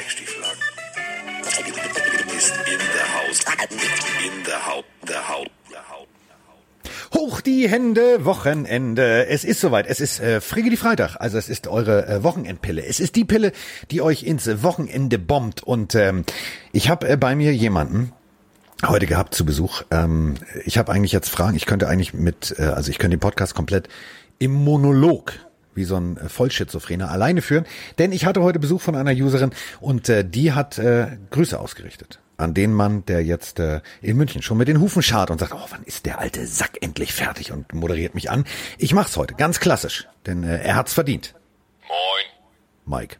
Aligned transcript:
Schrägstiefel 0.00 0.42
ist 2.36 2.54
in 2.66 2.78
der 2.78 3.14
Haus. 3.14 3.40
In. 4.24 4.44
Der 4.44 4.66
Haut. 4.66 4.84
Der 5.06 5.28
Haut. 5.28 5.50
Hoch 7.14 7.40
die 7.42 7.68
Hände, 7.68 8.24
Wochenende. 8.24 9.26
Es 9.26 9.44
ist 9.44 9.60
soweit. 9.60 9.86
Es 9.86 10.00
ist 10.00 10.20
äh, 10.20 10.40
Frigge 10.40 10.70
die 10.70 10.78
Freitag. 10.78 11.16
Also 11.16 11.36
es 11.36 11.50
ist 11.50 11.66
eure 11.66 12.06
äh, 12.06 12.22
Wochenendpille. 12.22 12.82
Es 12.82 12.98
ist 12.98 13.14
die 13.14 13.24
Pille, 13.24 13.52
die 13.90 14.00
euch 14.00 14.22
ins 14.22 14.62
Wochenende 14.62 15.18
bombt. 15.18 15.62
Und 15.62 15.94
ähm, 15.94 16.24
ich 16.72 16.88
habe 16.88 17.06
äh, 17.06 17.16
bei 17.16 17.34
mir 17.34 17.54
jemanden 17.54 18.12
heute 18.86 19.06
gehabt 19.06 19.34
zu 19.34 19.44
Besuch. 19.44 19.82
Ähm, 19.90 20.36
ich 20.64 20.78
habe 20.78 20.92
eigentlich 20.92 21.12
jetzt 21.12 21.28
Fragen. 21.28 21.56
Ich 21.56 21.66
könnte 21.66 21.88
eigentlich 21.88 22.14
mit, 22.14 22.54
äh, 22.58 22.62
also 22.62 22.90
ich 22.90 22.98
könnte 22.98 23.16
den 23.16 23.20
Podcast 23.20 23.54
komplett 23.54 23.88
im 24.38 24.52
Monolog 24.52 25.34
wie 25.74 25.84
so 25.84 25.96
ein 25.96 26.16
äh, 26.16 26.28
Vollschizophrener 26.28 27.10
alleine 27.10 27.42
führen. 27.42 27.64
Denn 27.98 28.12
ich 28.12 28.24
hatte 28.24 28.42
heute 28.42 28.58
Besuch 28.58 28.80
von 28.80 28.94
einer 28.94 29.12
Userin 29.12 29.50
und 29.80 30.08
äh, 30.08 30.24
die 30.24 30.52
hat 30.52 30.78
äh, 30.78 31.18
Grüße 31.30 31.58
ausgerichtet 31.58 32.20
an 32.40 32.54
den 32.54 32.72
Mann, 32.72 33.04
der 33.04 33.22
jetzt 33.22 33.60
äh, 33.60 33.80
in 34.00 34.16
München 34.16 34.42
schon 34.42 34.56
mit 34.56 34.68
den 34.68 34.80
Hufen 34.80 35.02
schart 35.02 35.30
und 35.30 35.38
sagt, 35.38 35.52
oh, 35.54 35.66
wann 35.68 35.82
ist 35.84 36.06
der 36.06 36.18
alte 36.18 36.46
Sack 36.46 36.78
endlich 36.80 37.12
fertig 37.12 37.52
und 37.52 37.74
moderiert 37.74 38.14
mich 38.14 38.30
an. 38.30 38.44
Ich 38.78 38.94
mach's 38.94 39.16
heute, 39.16 39.34
ganz 39.34 39.60
klassisch, 39.60 40.08
denn 40.26 40.42
äh, 40.42 40.62
er 40.62 40.76
hat's 40.76 40.94
verdient. 40.94 41.34
Moin. 41.86 43.00
Mike. 43.00 43.16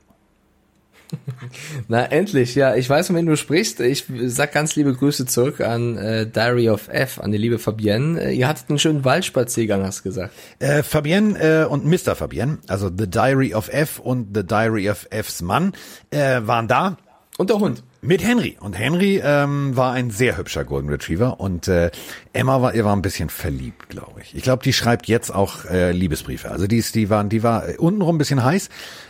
Na, 1.88 2.04
endlich, 2.04 2.54
ja. 2.54 2.74
Ich 2.74 2.88
weiß, 2.88 3.08
von 3.08 3.16
wem 3.16 3.26
du 3.26 3.36
sprichst. 3.36 3.80
Ich 3.80 4.04
sag 4.26 4.52
ganz 4.52 4.76
liebe 4.76 4.94
Grüße 4.94 5.26
zurück 5.26 5.60
an 5.60 5.96
äh, 5.96 6.26
Diary 6.26 6.70
of 6.70 6.88
F, 6.88 7.20
an 7.20 7.32
die 7.32 7.38
liebe 7.38 7.58
Fabienne. 7.58 8.20
Äh, 8.20 8.34
ihr 8.34 8.48
hattet 8.48 8.68
einen 8.68 8.78
schönen 8.78 9.04
Waldspaziergang, 9.04 9.82
hast 9.82 10.02
gesagt. 10.02 10.32
Äh, 10.58 10.82
Fabienne 10.82 11.38
äh, 11.38 11.64
und 11.64 11.84
Mr. 11.84 12.14
Fabienne, 12.14 12.58
also 12.68 12.88
The 12.88 13.08
Diary 13.08 13.54
of 13.54 13.68
F 13.68 13.98
und 13.98 14.28
The 14.34 14.44
Diary 14.44 14.90
of 14.90 15.08
Fs 15.10 15.42
Mann, 15.42 15.72
äh, 16.10 16.40
waren 16.42 16.68
da. 16.68 16.96
Und 17.40 17.48
der 17.48 17.58
Hund. 17.58 17.82
Mit 18.02 18.22
Henry. 18.22 18.58
Und 18.60 18.78
Henry 18.78 19.18
ähm, 19.24 19.74
war 19.74 19.94
ein 19.94 20.10
sehr 20.10 20.36
hübscher 20.36 20.62
Golden 20.66 20.90
Retriever 20.90 21.40
und 21.40 21.68
äh, 21.68 21.90
Emma 22.34 22.60
war, 22.60 22.74
ihr 22.74 22.84
war 22.84 22.94
ein 22.94 23.00
bisschen 23.00 23.30
verliebt, 23.30 23.88
glaube 23.88 24.20
ich. 24.20 24.34
Ich 24.34 24.42
glaube, 24.42 24.62
die 24.62 24.74
schreibt 24.74 25.06
jetzt 25.08 25.34
auch 25.34 25.64
äh, 25.64 25.90
Liebesbriefe. 25.92 26.50
Also 26.50 26.66
die 26.66 26.76
ist, 26.76 26.94
die 26.96 27.08
waren, 27.08 27.30
die 27.30 27.42
war 27.42 27.64
untenrum 27.78 28.16
ein 28.16 28.18
bisschen 28.18 28.44
heiß, 28.44 28.68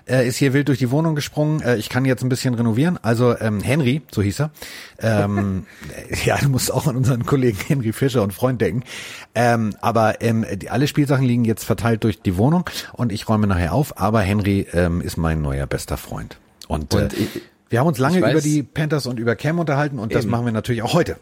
äh, 0.08 0.28
ist 0.28 0.36
hier 0.36 0.52
wild 0.52 0.68
durch 0.68 0.78
die 0.78 0.92
Wohnung 0.92 1.16
gesprungen. 1.16 1.60
Äh, 1.60 1.78
ich 1.78 1.88
kann 1.88 2.04
jetzt 2.04 2.22
ein 2.22 2.28
bisschen 2.28 2.54
renovieren. 2.54 3.00
Also 3.02 3.36
ähm, 3.36 3.60
Henry, 3.62 4.00
so 4.12 4.22
hieß 4.22 4.42
er. 4.42 4.50
Ähm, 5.00 5.66
ja, 6.24 6.38
du 6.38 6.50
musst 6.50 6.72
auch 6.72 6.86
an 6.86 6.94
unseren 6.96 7.26
Kollegen 7.26 7.58
Henry 7.66 7.92
Fischer 7.92 8.22
und 8.22 8.32
Freund 8.32 8.60
denken. 8.60 8.84
Ähm, 9.34 9.74
aber 9.80 10.22
ähm, 10.22 10.46
die, 10.54 10.70
alle 10.70 10.86
Spielsachen 10.86 11.24
liegen 11.24 11.44
jetzt 11.44 11.64
verteilt 11.64 12.04
durch 12.04 12.22
die 12.22 12.36
Wohnung 12.36 12.62
und 12.92 13.10
ich 13.10 13.28
räume 13.28 13.48
nachher 13.48 13.72
auf. 13.72 13.98
Aber 14.00 14.20
Henry 14.20 14.68
ähm, 14.72 15.00
ist 15.00 15.16
mein 15.16 15.42
neuer 15.42 15.66
bester 15.66 15.96
Freund. 15.96 16.38
Und, 16.68 16.94
Und 16.94 17.12
äh, 17.14 17.16
ich- 17.16 17.42
wir 17.70 17.80
haben 17.80 17.86
uns 17.86 17.98
lange 17.98 18.18
über 18.18 18.40
die 18.40 18.62
Panthers 18.62 19.06
und 19.06 19.18
über 19.18 19.36
Cam 19.36 19.58
unterhalten 19.58 19.98
und 19.98 20.14
das 20.14 20.24
Eben. 20.24 20.32
machen 20.32 20.44
wir 20.44 20.52
natürlich 20.52 20.82
auch 20.82 20.92
heute. 20.92 21.16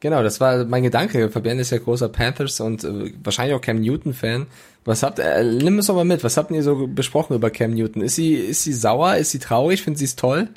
Genau, 0.00 0.22
das 0.22 0.40
war 0.40 0.64
mein 0.64 0.82
Gedanke. 0.82 1.30
Fabienne 1.30 1.60
ist 1.60 1.70
ja 1.70 1.78
großer 1.78 2.08
Panthers 2.08 2.60
und 2.60 2.84
äh, 2.84 3.12
wahrscheinlich 3.22 3.54
auch 3.54 3.60
Cam 3.60 3.80
Newton-Fan. 3.80 4.46
Was 4.84 5.02
habt 5.02 5.18
äh, 5.18 5.42
nimm 5.42 5.78
es 5.78 5.86
doch 5.86 5.94
mal 5.94 6.04
mit, 6.04 6.22
was 6.24 6.36
habt 6.36 6.50
ihr 6.50 6.62
so 6.62 6.86
besprochen 6.86 7.34
über 7.34 7.50
Cam 7.50 7.72
Newton? 7.72 8.02
Ist 8.02 8.16
sie, 8.16 8.34
ist 8.34 8.64
sie 8.64 8.72
sauer? 8.72 9.16
Ist 9.16 9.30
sie 9.30 9.38
traurig? 9.38 9.82
Findet 9.82 9.98
sie 9.98 10.04
es 10.06 10.16
toll? 10.16 10.48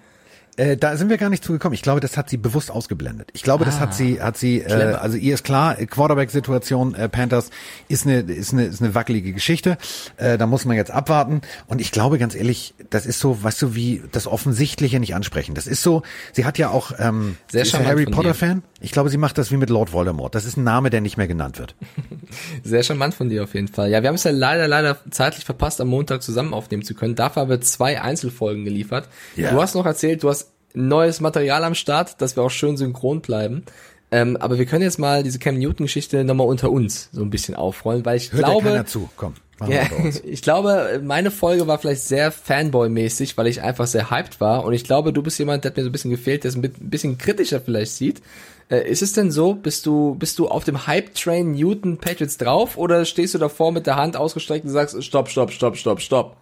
Äh, 0.60 0.76
da 0.76 0.98
sind 0.98 1.10
wir 1.10 1.18
gar 1.18 1.30
nicht 1.30 1.42
zugekommen. 1.44 1.74
Ich 1.74 1.82
glaube, 1.82 2.02
das 2.02 2.18
hat 2.18 2.30
sie 2.30 2.36
bewusst 2.36 2.70
ausgeblendet. 2.70 3.30
Ich 3.34 3.44
glaube, 3.44 3.64
das 3.64 3.78
Ah. 3.78 3.80
hat 3.82 3.94
sie, 3.96 4.22
hat 4.22 4.38
sie, 4.38 4.60
äh, 4.60 4.74
also 5.00 5.16
ihr 5.16 5.34
ist 5.34 5.46
klar, 5.46 5.76
Quarterback-Situation 5.76 6.96
äh, 6.96 7.08
Panthers 7.08 7.50
ist 7.88 8.06
eine, 8.06 8.20
ist 8.20 8.52
eine, 8.52 8.66
ist 8.66 8.82
eine 8.82 8.94
wackelige 8.94 9.32
Geschichte. 9.32 9.78
Äh, 10.18 10.38
da 10.38 10.48
muss 10.48 10.66
man 10.66 10.76
jetzt 10.76 10.92
abwarten. 10.92 11.42
Und 11.68 11.80
ich 11.80 11.92
glaube, 11.94 12.18
ganz 12.20 12.36
ehrlich, 12.36 12.74
das 12.90 13.06
ist 13.06 13.20
so, 13.20 13.42
weißt 13.42 13.62
du, 13.62 13.74
wie 13.76 14.04
das 14.12 14.28
Offensichtliche 14.28 15.00
nicht 15.00 15.16
ansprechen. 15.16 15.56
Das 15.56 15.66
ist 15.66 15.82
so, 15.82 16.04
sie 16.34 16.44
hat 16.44 16.58
ja 16.58 16.70
auch, 16.72 16.92
ähm, 17.00 17.38
Sehr 17.50 17.62
ist 17.62 17.74
Harry 17.74 18.04
von 18.04 18.14
Potter-Fan. 18.14 18.62
Ich 18.82 18.92
glaube, 18.92 19.10
sie 19.10 19.18
macht 19.18 19.38
das 19.38 19.52
wie 19.52 19.58
mit 19.58 19.70
Lord 19.70 19.94
Voldemort. 19.94 20.36
Das 20.36 20.44
ist 20.46 20.58
ein 20.58 20.64
Name, 20.66 20.90
der 20.90 21.00
nicht 21.00 21.16
mehr 21.18 21.28
genannt 21.28 21.58
wird. 21.60 21.76
Sehr 22.64 22.84
charmant 22.84 23.14
von 23.14 23.30
dir 23.30 23.44
auf 23.44 23.54
jeden 23.54 23.68
Fall. 23.68 23.90
Ja, 23.90 24.02
wir 24.02 24.08
haben 24.10 24.16
es 24.16 24.24
ja 24.24 24.32
leider, 24.32 24.68
leider 24.68 24.98
zeitlich 25.10 25.46
verpasst, 25.46 25.80
am 25.82 25.88
Montag 25.88 26.22
zusammen 26.22 26.54
aufnehmen 26.54 26.84
zu 26.84 26.94
können. 26.96 27.16
Dafür 27.16 27.44
haben 27.44 27.50
wir 27.50 27.62
zwei 27.62 28.02
Einzelfolgen 28.02 28.66
geliefert. 28.66 29.08
Ja. 29.36 29.52
Du 29.52 29.62
hast 29.62 29.76
noch 29.76 29.86
erzählt, 29.86 30.24
du 30.24 30.30
hast 30.30 30.49
neues 30.74 31.20
Material 31.22 31.64
am 31.64 31.76
Start, 31.76 32.22
dass 32.22 32.36
wir 32.36 32.44
auch 32.44 32.52
schön 32.52 32.78
synchron 32.78 33.22
bleiben. 33.22 33.64
Ähm, 34.12 34.38
aber 34.38 34.58
wir 34.58 34.66
können 34.66 34.84
jetzt 34.84 34.98
mal 34.98 35.24
diese 35.24 35.38
Cam 35.38 35.60
Newton-Geschichte 35.60 36.24
nochmal 36.24 36.48
unter 36.48 36.72
uns 36.72 37.10
so 37.12 37.22
ein 37.22 37.30
bisschen 37.30 37.56
aufrollen, 37.56 38.06
weil 38.06 38.18
ich 38.18 38.32
Hört 38.32 38.42
ja 38.42 38.50
glaube, 38.50 38.70
keiner 38.70 38.86
zu. 38.86 39.08
Komm, 39.16 39.36
Ja, 39.68 39.84
ich 40.24 40.42
glaube, 40.42 41.02
meine 41.04 41.30
Folge 41.30 41.68
war 41.68 41.78
vielleicht 41.78 42.02
sehr 42.02 42.32
Fanboy-mäßig, 42.32 43.38
weil 43.38 43.48
ich 43.48 43.62
einfach 43.62 43.86
sehr 43.86 44.10
hyped 44.10 44.42
war. 44.42 44.64
Und 44.66 44.74
ich 44.74 44.84
glaube, 44.84 45.14
du 45.14 45.22
bist 45.22 45.38
jemand, 45.38 45.64
der 45.64 45.72
hat 45.72 45.78
mir 45.78 45.84
so 45.84 45.90
ein 45.90 45.92
bisschen 45.92 46.12
gefehlt, 46.12 46.44
der 46.44 46.50
es 46.50 46.56
ein 46.56 46.62
bisschen 46.62 47.18
kritischer 47.20 47.62
vielleicht 47.62 47.92
sieht. 47.92 48.22
Äh, 48.70 48.90
ist 48.90 49.04
es 49.04 49.14
denn 49.14 49.32
so? 49.32 49.54
Bist 49.54 49.86
du, 49.86 50.16
bist 50.16 50.40
du 50.40 50.48
auf 50.48 50.64
dem 50.64 50.88
Hype-Train 50.88 51.52
Newton 51.52 51.98
Patriots 51.98 52.38
drauf 52.38 52.78
oder 52.78 53.06
stehst 53.06 53.36
du 53.36 53.38
davor 53.38 53.72
mit 53.72 53.86
der 53.86 53.96
Hand 53.96 54.18
ausgestreckt 54.18 54.66
und 54.66 54.72
sagst, 54.72 55.04
stopp, 55.04 55.30
stopp, 55.30 55.52
stopp, 55.52 55.78
stopp, 55.78 56.02
stopp? 56.02 56.38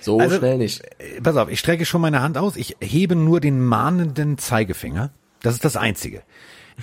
So 0.00 0.18
Also, 0.20 0.38
schnell 0.38 0.58
nicht. 0.58 0.82
Äh, 0.98 1.20
Pass 1.20 1.36
auf, 1.36 1.50
ich 1.50 1.58
strecke 1.60 1.84
schon 1.84 2.00
meine 2.00 2.22
Hand 2.22 2.38
aus. 2.38 2.56
Ich 2.56 2.76
hebe 2.80 3.16
nur 3.16 3.40
den 3.40 3.64
mahnenden 3.64 4.38
Zeigefinger. 4.38 5.10
Das 5.42 5.54
ist 5.54 5.64
das 5.64 5.76
Einzige. 5.76 6.22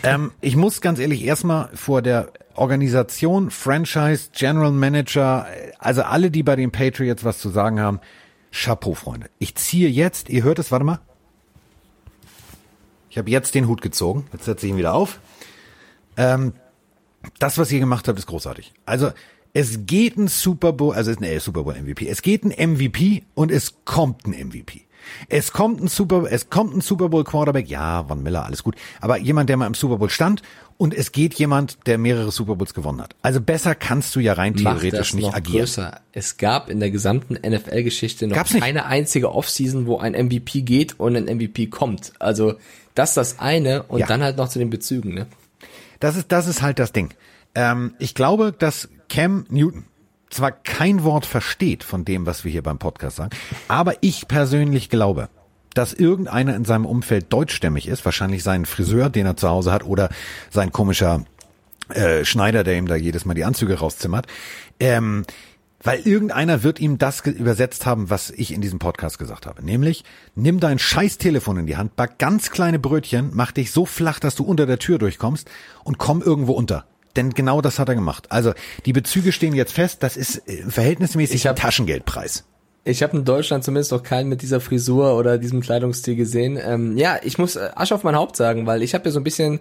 ähm, 0.04 0.32
ich 0.42 0.56
muss 0.56 0.82
ganz 0.82 1.00
ehrlich 1.00 1.24
erstmal 1.24 1.70
vor 1.74 2.02
der 2.02 2.32
Organisation, 2.56 3.52
Franchise, 3.52 4.30
General 4.34 4.72
Manager, 4.72 5.48
äh, 5.50 5.72
also 5.80 6.04
alle, 6.04 6.32
die 6.32 6.44
bei 6.44 6.56
den 6.56 6.72
Patriots 6.72 7.24
was 7.24 7.40
zu 7.40 7.50
sagen 7.50 7.80
haben, 7.80 8.00
Chapeau, 8.52 8.94
Freunde. 8.94 9.30
Ich 9.40 9.56
ziehe 9.56 9.90
jetzt, 9.90 10.30
ihr 10.30 10.44
hört 10.44 10.60
es, 10.60 10.72
warte 10.72 10.86
mal. 10.86 11.00
Ich 13.10 13.18
habe 13.18 13.30
jetzt 13.30 13.56
den 13.56 13.68
Hut 13.68 13.82
gezogen. 13.82 14.28
Jetzt 14.34 14.46
setze 14.46 14.66
ich 14.66 14.72
ihn 14.74 14.78
wieder 14.78 14.94
auf. 14.94 15.20
Ähm, 16.18 16.54
das, 17.40 17.58
was 17.58 17.72
ihr 17.72 17.80
gemacht 17.80 18.08
habt, 18.08 18.20
ist 18.20 18.28
großartig. 18.28 18.74
Also 18.86 19.12
es 19.56 19.86
geht 19.86 20.18
ein 20.18 20.28
Super 20.28 20.74
Bowl, 20.74 20.94
also 20.94 21.10
es 21.12 21.18
ist 21.18 21.24
ein 21.24 21.40
Super 21.40 21.64
Bowl 21.64 21.74
MVP. 21.74 22.08
Es 22.10 22.22
geht 22.22 22.44
ein 22.44 22.50
MVP 22.74 23.24
und 23.36 23.52
es 23.52 23.74
kommt 23.86 24.28
ein 24.28 24.32
MVP. 24.50 24.82
Es 25.30 25.52
kommt 25.54 25.82
ein 25.82 25.88
Super, 25.88 26.26
es 26.30 26.50
kommt 26.50 26.76
ein 26.76 26.82
Super 26.82 27.10
Bowl 27.10 27.24
Quarterback. 27.24 27.70
Ja, 27.70 28.04
Von 28.04 28.22
Miller, 28.22 28.44
alles 28.46 28.64
gut. 28.64 28.76
Aber 29.00 29.18
jemand, 29.18 29.50
der 29.50 29.56
mal 29.58 29.68
im 29.68 29.74
Super 29.76 29.98
Bowl 29.98 30.10
stand 30.10 30.42
und 30.78 30.94
es 30.94 31.12
geht 31.14 31.36
jemand, 31.36 31.78
der 31.86 31.98
mehrere 31.98 32.32
Super 32.34 32.56
Bowls 32.56 32.74
gewonnen 32.74 33.00
hat. 33.02 33.16
Also 33.22 33.40
besser 33.40 33.76
kannst 33.76 34.14
du 34.16 34.20
ja 34.20 34.34
rein 34.34 34.54
Macht 34.60 34.82
theoretisch 34.82 35.14
nicht 35.14 35.34
agieren. 35.34 35.60
größer. 35.60 36.02
Es 36.12 36.36
gab 36.38 36.70
in 36.70 36.80
der 36.82 36.92
gesamten 36.92 37.36
NFL-Geschichte 37.36 38.28
noch 38.28 38.36
Gab's 38.36 38.54
nicht. 38.54 38.64
keine 38.64 38.88
einzige 38.88 39.32
Offseason, 39.32 39.86
wo 39.88 40.00
ein 40.00 40.14
MVP 40.14 40.64
geht 40.64 41.00
und 41.00 41.16
ein 41.16 41.26
MVP 41.38 41.68
kommt. 41.68 42.12
Also 42.20 42.56
das 42.94 43.12
ist 43.12 43.18
das 43.18 43.40
eine 43.40 43.84
und 43.84 44.00
Ja. 44.00 44.08
dann 44.08 44.22
halt 44.22 44.36
noch 44.38 44.50
zu 44.50 44.60
den 44.60 44.70
Bezügen, 44.70 45.14
ne? 45.14 45.28
Das 46.02 46.18
ist, 46.18 46.32
das 46.32 46.48
ist 46.48 46.62
halt 46.62 46.78
das 46.80 46.92
Ding. 46.92 47.14
Ähm, 47.54 47.94
ich 48.00 48.16
glaube, 48.16 48.52
dass 48.58 48.90
Cam 49.16 49.46
Newton 49.48 49.86
zwar 50.30 50.52
kein 50.52 51.06
Wort 51.06 51.26
versteht 51.26 51.86
von 51.86 52.04
dem, 52.04 52.26
was 52.26 52.44
wir 52.44 52.52
hier 52.52 52.64
beim 52.64 52.80
Podcast 52.80 53.16
sagen, 53.16 53.30
aber 53.70 53.94
ich 54.02 54.28
persönlich 54.28 54.90
glaube, 54.90 55.30
dass 55.74 55.94
irgendeiner 55.94 56.54
in 56.54 56.66
seinem 56.66 56.86
Umfeld 56.86 57.32
deutschstämmig 57.32 57.88
ist, 57.88 58.04
wahrscheinlich 58.04 58.44
sein 58.44 58.66
Friseur, 58.66 59.10
den 59.10 59.26
er 59.26 59.38
zu 59.38 59.48
Hause 59.48 59.72
hat, 59.72 59.86
oder 59.86 60.10
sein 60.50 60.74
komischer 60.74 61.24
äh, 61.88 62.26
Schneider, 62.26 62.66
der 62.66 62.76
ihm 62.76 62.90
da 62.90 62.98
jedes 62.98 63.24
Mal 63.24 63.36
die 63.36 63.46
Anzüge 63.46 63.80
rauszimmert. 63.80 64.28
Ähm, 64.82 65.24
weil 65.82 66.02
irgendeiner 66.02 66.64
wird 66.64 66.82
ihm 66.82 66.98
das 66.98 67.22
übersetzt 67.22 67.86
haben, 67.86 68.10
was 68.10 68.32
ich 68.32 68.54
in 68.54 68.60
diesem 68.60 68.80
Podcast 68.80 69.18
gesagt 69.18 69.46
habe. 69.46 69.64
Nämlich, 69.64 70.04
nimm 70.36 70.60
dein 70.60 70.78
scheiß 70.78 71.20
Telefon 71.20 71.56
in 71.56 71.68
die 71.68 71.78
Hand, 71.78 71.96
back 71.96 72.18
ganz 72.18 72.52
kleine 72.52 72.80
Brötchen, 72.80 73.30
mach 73.34 73.54
dich 73.54 73.72
so 73.72 73.86
flach, 73.86 74.20
dass 74.20 74.36
du 74.36 74.44
unter 74.44 74.66
der 74.66 74.80
Tür 74.80 74.98
durchkommst 74.98 75.50
und 75.86 76.00
komm 76.00 76.22
irgendwo 76.22 76.52
unter. 76.52 76.86
Denn 77.16 77.32
genau 77.32 77.62
das 77.62 77.80
hat 77.80 77.90
er 77.90 77.96
gemacht. 77.96 78.28
Also 78.30 78.54
die 78.86 78.94
Bezüge 78.94 79.32
stehen 79.32 79.56
jetzt 79.56 79.74
fest, 79.74 80.04
das 80.04 80.18
ist 80.18 80.48
äh, 80.48 80.64
verhältnismäßig 80.70 81.36
Ich 81.36 81.48
hab- 81.48 81.56
Taschengeldpreis. 81.58 82.44
Ich 82.88 83.02
habe 83.02 83.18
in 83.18 83.26
Deutschland 83.26 83.64
zumindest 83.64 83.92
noch 83.92 84.04
keinen 84.04 84.30
mit 84.30 84.44
dieser 84.44 84.62
Frisur 84.62 85.18
oder 85.18 85.40
diesem 85.40 85.60
Kleidungsstil 85.62 86.16
gesehen. 86.16 86.60
Ähm, 86.64 86.98
ja, 86.98 87.18
ich 87.24 87.40
muss 87.40 87.56
äh, 87.56 87.70
Asche 87.74 87.96
auf 87.96 88.04
mein 88.04 88.16
Haupt 88.16 88.36
sagen, 88.38 88.68
weil 88.68 88.84
ich 88.84 88.94
habe 88.94 89.06
ja 89.06 89.12
so 89.12 89.20
ein 89.20 89.24
bisschen 89.24 89.60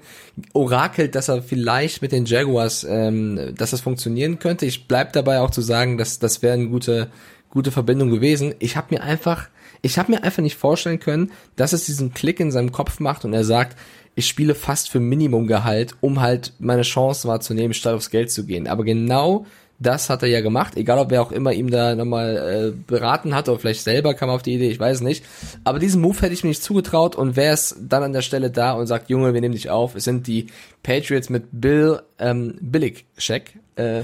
orakelt, 0.53 1.15
dass 1.15 1.29
er 1.29 1.43
vielleicht 1.43 2.03
mit 2.03 2.13
den 2.13 2.27
Jaguars, 2.27 2.85
ähm, 2.89 3.55
dass 3.57 3.71
das 3.71 3.81
funktionieren 3.81 4.39
könnte. 4.41 4.67
Ich 4.67 4.89
bleib 4.89 5.15
dabei 5.15 5.41
auch 5.41 5.51
zu 5.51 5.63
sagen, 5.63 5.97
dass 5.97 6.19
das 6.19 6.43
wäre 6.43 6.53
eine 6.53 6.69
gute, 6.69 7.09
gute 7.49 7.71
Verbindung 7.71 8.11
gewesen. 8.11 8.55
Ich 8.59 8.77
habe 8.77 8.95
mir 8.95 9.03
einfach, 9.03 9.49
ich 9.81 9.99
habe 9.99 10.13
mir 10.13 10.23
einfach 10.23 10.43
nicht 10.43 10.57
vorstellen 10.59 11.01
können, 11.01 11.33
dass 11.57 11.73
es 11.73 11.87
diesen 11.87 12.13
Klick 12.13 12.41
in 12.41 12.51
seinem 12.53 12.73
Kopf 12.73 13.01
macht 13.01 13.25
und 13.25 13.33
er 13.33 13.45
sagt, 13.45 13.79
ich 14.15 14.27
spiele 14.27 14.55
fast 14.55 14.91
für 14.91 15.01
Minimumgehalt, 15.01 15.95
um 16.01 16.21
halt 16.21 16.53
meine 16.59 16.83
Chance 16.83 17.29
wahrzunehmen, 17.29 17.75
statt 17.75 17.95
aufs 17.95 18.11
Geld 18.11 18.31
zu 18.31 18.45
gehen. 18.45 18.69
Aber 18.69 18.85
genau 18.85 19.47
das 19.81 20.09
hat 20.09 20.23
er 20.23 20.29
ja 20.29 20.41
gemacht, 20.41 20.77
egal 20.77 20.99
ob 20.99 21.11
wer 21.11 21.21
auch 21.21 21.33
immer 21.33 21.53
ihm 21.53 21.71
da 21.71 21.95
nochmal 21.95 22.73
äh, 22.73 22.83
beraten 22.87 23.35
hat 23.35 23.49
oder 23.49 23.59
vielleicht 23.59 23.83
selber 23.83 24.15
kam 24.15 24.31
auf 24.31 24.43
die 24.43 24.55
Idee, 24.55 24.71
ich 24.71 24.79
weiß 24.79 25.01
nicht. 25.01 25.25
Aber 25.65 25.79
diesen 25.79 26.01
Move 26.01 26.21
hätte 26.21 26.33
ich 26.33 26.45
mir 26.45 26.51
nicht 26.51 26.63
zugetraut 26.63 27.17
und 27.17 27.37
wäre 27.37 27.55
es 27.55 27.77
dann 27.81 28.03
an 28.05 28.13
der 28.13 28.23
Stelle 28.23 28.51
da 28.51 28.73
und 28.73 28.87
sagt, 28.87 29.11
Junge, 29.11 29.35
wir 29.35 29.41
nehmen 29.41 29.55
dich 29.55 29.71
auf. 29.71 29.97
Es 29.97 30.05
sind 30.05 30.27
die 30.27 30.47
Patriots 30.83 31.29
mit 31.29 31.47
Bill 31.51 32.01
ähm, 32.19 32.57
Billig-Check. 32.61 33.59
Äh, 33.77 34.03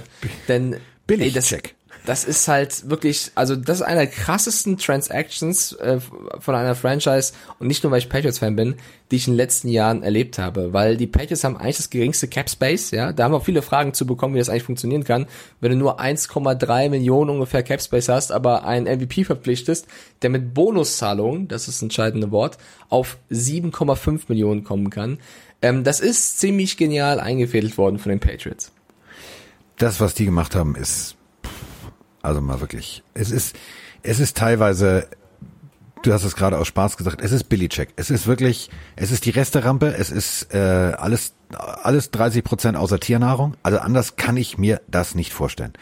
denn 0.48 0.74
ey, 0.74 1.70
das, 2.10 2.24
ist 2.24 2.48
halt 2.48 2.90
wirklich, 2.90 3.30
also 3.36 3.54
das 3.54 3.76
ist 3.76 3.82
einer 3.82 4.00
der 4.00 4.08
krassesten 4.08 4.76
Transactions 4.76 5.74
äh, 5.74 6.00
von 6.40 6.56
einer 6.56 6.74
Franchise 6.74 7.32
und 7.60 7.68
nicht 7.68 7.84
nur, 7.84 7.92
weil 7.92 8.00
ich 8.00 8.08
Patriots-Fan 8.08 8.56
bin, 8.56 8.74
die 9.12 9.16
ich 9.16 9.28
in 9.28 9.34
den 9.34 9.36
letzten 9.36 9.68
Jahren 9.68 10.02
erlebt 10.02 10.36
habe, 10.36 10.72
weil 10.72 10.96
die 10.96 11.06
Patriots 11.06 11.44
haben 11.44 11.56
eigentlich 11.56 11.76
das 11.76 11.88
geringste 11.88 12.26
Cap-Space, 12.26 12.90
ja, 12.90 13.12
da 13.12 13.22
haben 13.22 13.32
wir 13.32 13.40
viele 13.40 13.62
Fragen 13.62 13.94
zu 13.94 14.06
bekommen, 14.06 14.34
wie 14.34 14.40
das 14.40 14.48
eigentlich 14.48 14.64
funktionieren 14.64 15.04
kann, 15.04 15.26
wenn 15.60 15.70
du 15.70 15.76
nur 15.78 16.00
1,3 16.00 16.88
Millionen 16.88 17.30
ungefähr 17.30 17.62
Cap-Space 17.62 18.08
hast, 18.08 18.32
aber 18.32 18.64
einen 18.64 18.86
MVP 18.86 19.22
verpflichtest, 19.22 19.86
der 20.22 20.30
mit 20.30 20.52
Bonuszahlungen, 20.52 21.46
das 21.46 21.68
ist 21.68 21.76
das 21.76 21.82
entscheidende 21.82 22.32
Wort, 22.32 22.58
auf 22.88 23.18
7,5 23.30 24.22
Millionen 24.26 24.64
kommen 24.64 24.90
kann. 24.90 25.18
Ähm, 25.62 25.84
das 25.84 26.00
ist 26.00 26.40
ziemlich 26.40 26.76
genial 26.76 27.20
eingefädelt 27.20 27.78
worden 27.78 28.00
von 28.00 28.10
den 28.10 28.18
Patriots. 28.18 28.72
Das, 29.78 30.00
was 30.00 30.14
die 30.14 30.24
gemacht 30.24 30.56
haben, 30.56 30.74
ist 30.74 31.14
also 32.22 32.40
mal 32.40 32.60
wirklich. 32.60 33.02
Es 33.14 33.30
ist, 33.30 33.56
es 34.02 34.20
ist 34.20 34.36
teilweise, 34.36 35.08
du 36.02 36.12
hast 36.12 36.24
es 36.24 36.36
gerade 36.36 36.58
aus 36.58 36.66
Spaß 36.68 36.96
gesagt, 36.96 37.20
es 37.22 37.32
ist 37.32 37.44
Billy-Check. 37.44 37.90
Es 37.96 38.10
ist 38.10 38.26
wirklich, 38.26 38.70
es 38.96 39.10
ist 39.10 39.24
die 39.26 39.30
Resterampe, 39.30 39.94
es 39.96 40.10
ist 40.10 40.54
äh, 40.54 40.58
alles, 40.58 41.34
alles 41.50 42.10
30 42.10 42.44
Prozent 42.44 42.76
außer 42.76 43.00
Tiernahrung. 43.00 43.54
Also 43.62 43.78
anders 43.78 44.16
kann 44.16 44.36
ich 44.36 44.58
mir 44.58 44.80
das 44.88 45.14
nicht 45.14 45.32
vorstellen. 45.32 45.72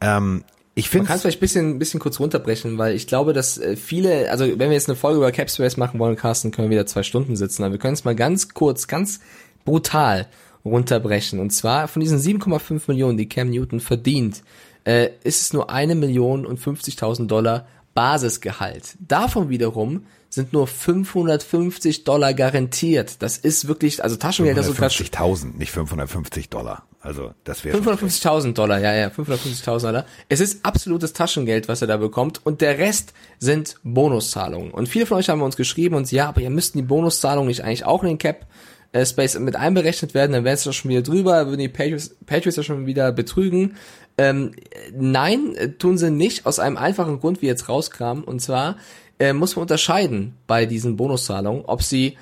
Ähm, 0.00 0.44
ich 0.74 0.88
finde. 0.88 1.02
Man 1.02 1.08
kann 1.08 1.16
es 1.16 1.22
vielleicht 1.22 1.38
ein 1.38 1.40
bisschen, 1.40 1.78
bisschen 1.78 2.00
kurz 2.00 2.20
runterbrechen, 2.20 2.78
weil 2.78 2.94
ich 2.94 3.06
glaube, 3.06 3.32
dass 3.32 3.58
äh, 3.58 3.76
viele, 3.76 4.30
also 4.30 4.46
wenn 4.46 4.70
wir 4.70 4.72
jetzt 4.72 4.88
eine 4.88 4.96
Folge 4.96 5.18
über 5.18 5.32
Capspace 5.32 5.76
machen 5.76 5.98
wollen, 5.98 6.16
Carsten, 6.16 6.50
können 6.50 6.68
wir 6.68 6.76
wieder 6.76 6.86
zwei 6.86 7.02
Stunden 7.02 7.36
sitzen. 7.36 7.64
Aber 7.64 7.72
wir 7.72 7.78
können 7.78 7.94
es 7.94 8.04
mal 8.04 8.14
ganz 8.14 8.50
kurz, 8.50 8.86
ganz 8.86 9.20
brutal 9.64 10.26
runterbrechen. 10.64 11.40
Und 11.40 11.50
zwar 11.50 11.88
von 11.88 12.00
diesen 12.00 12.18
7,5 12.18 12.82
Millionen, 12.88 13.18
die 13.18 13.28
Cam 13.28 13.50
Newton 13.50 13.80
verdient, 13.80 14.42
äh, 14.84 15.10
ist 15.24 15.40
es 15.40 15.52
nur 15.52 15.70
eine 15.70 15.94
Million 15.94 16.46
und 16.46 16.60
50.000 16.60 17.26
Dollar 17.26 17.66
Basisgehalt. 17.94 18.96
Davon 19.00 19.48
wiederum 19.48 20.04
sind 20.28 20.52
nur 20.52 20.68
550 20.68 22.04
Dollar 22.04 22.34
garantiert. 22.34 23.20
Das 23.20 23.36
ist 23.36 23.66
wirklich, 23.66 24.02
also 24.02 24.16
Taschengeld, 24.16 24.56
das 24.56 24.66
sogar 24.66 24.88
550.000, 24.88 25.56
nicht 25.56 25.72
550 25.72 26.48
Dollar. 26.48 26.84
Also 27.00 27.32
das 27.44 27.64
wäre 27.64 27.78
550.000 27.78 28.52
Dollar, 28.52 28.78
ja, 28.78 28.94
ja, 28.94 29.08
550.000 29.08 29.80
Dollar. 29.80 30.06
Es 30.28 30.40
ist 30.40 30.64
absolutes 30.64 31.14
Taschengeld, 31.14 31.66
was 31.66 31.82
er 31.82 31.88
da 31.88 31.96
bekommt 31.96 32.40
und 32.44 32.60
der 32.60 32.78
Rest 32.78 33.12
sind 33.38 33.76
Bonuszahlungen. 33.82 34.70
Und 34.70 34.88
viele 34.88 35.06
von 35.06 35.18
euch 35.18 35.28
haben 35.28 35.42
uns 35.42 35.56
geschrieben 35.56 35.96
und 35.96 36.12
ja, 36.12 36.28
aber 36.28 36.42
ihr 36.42 36.50
müssten 36.50 36.78
die 36.78 36.84
Bonuszahlungen 36.84 37.48
nicht 37.48 37.64
eigentlich 37.64 37.84
auch 37.84 38.02
in 38.02 38.10
den 38.10 38.18
Cap 38.18 38.46
äh, 38.92 39.06
Space 39.06 39.38
mit 39.38 39.56
einberechnet 39.56 40.14
werden, 40.14 40.32
dann 40.32 40.44
wäre 40.44 40.54
es 40.54 40.64
doch 40.64 40.72
schon 40.72 40.90
wieder 40.90 41.02
drüber, 41.02 41.46
würden 41.46 41.60
die 41.60 41.68
Patriots, 41.68 42.16
Patriots 42.26 42.56
ja 42.56 42.62
schon 42.62 42.86
wieder 42.86 43.12
betrügen. 43.12 43.76
Ähm, 44.20 44.52
nein, 44.92 45.54
äh, 45.56 45.70
tun 45.70 45.96
sie 45.96 46.10
nicht, 46.10 46.44
aus 46.44 46.58
einem 46.58 46.76
einfachen 46.76 47.20
Grund, 47.20 47.40
wie 47.40 47.46
jetzt 47.46 47.70
rauskam. 47.70 48.20
Und 48.20 48.40
zwar 48.40 48.76
äh, 49.18 49.32
muss 49.32 49.56
man 49.56 49.62
unterscheiden 49.62 50.34
bei 50.46 50.66
diesen 50.66 50.98
Bonuszahlungen, 50.98 51.64
ob 51.64 51.82
sie 51.82 52.18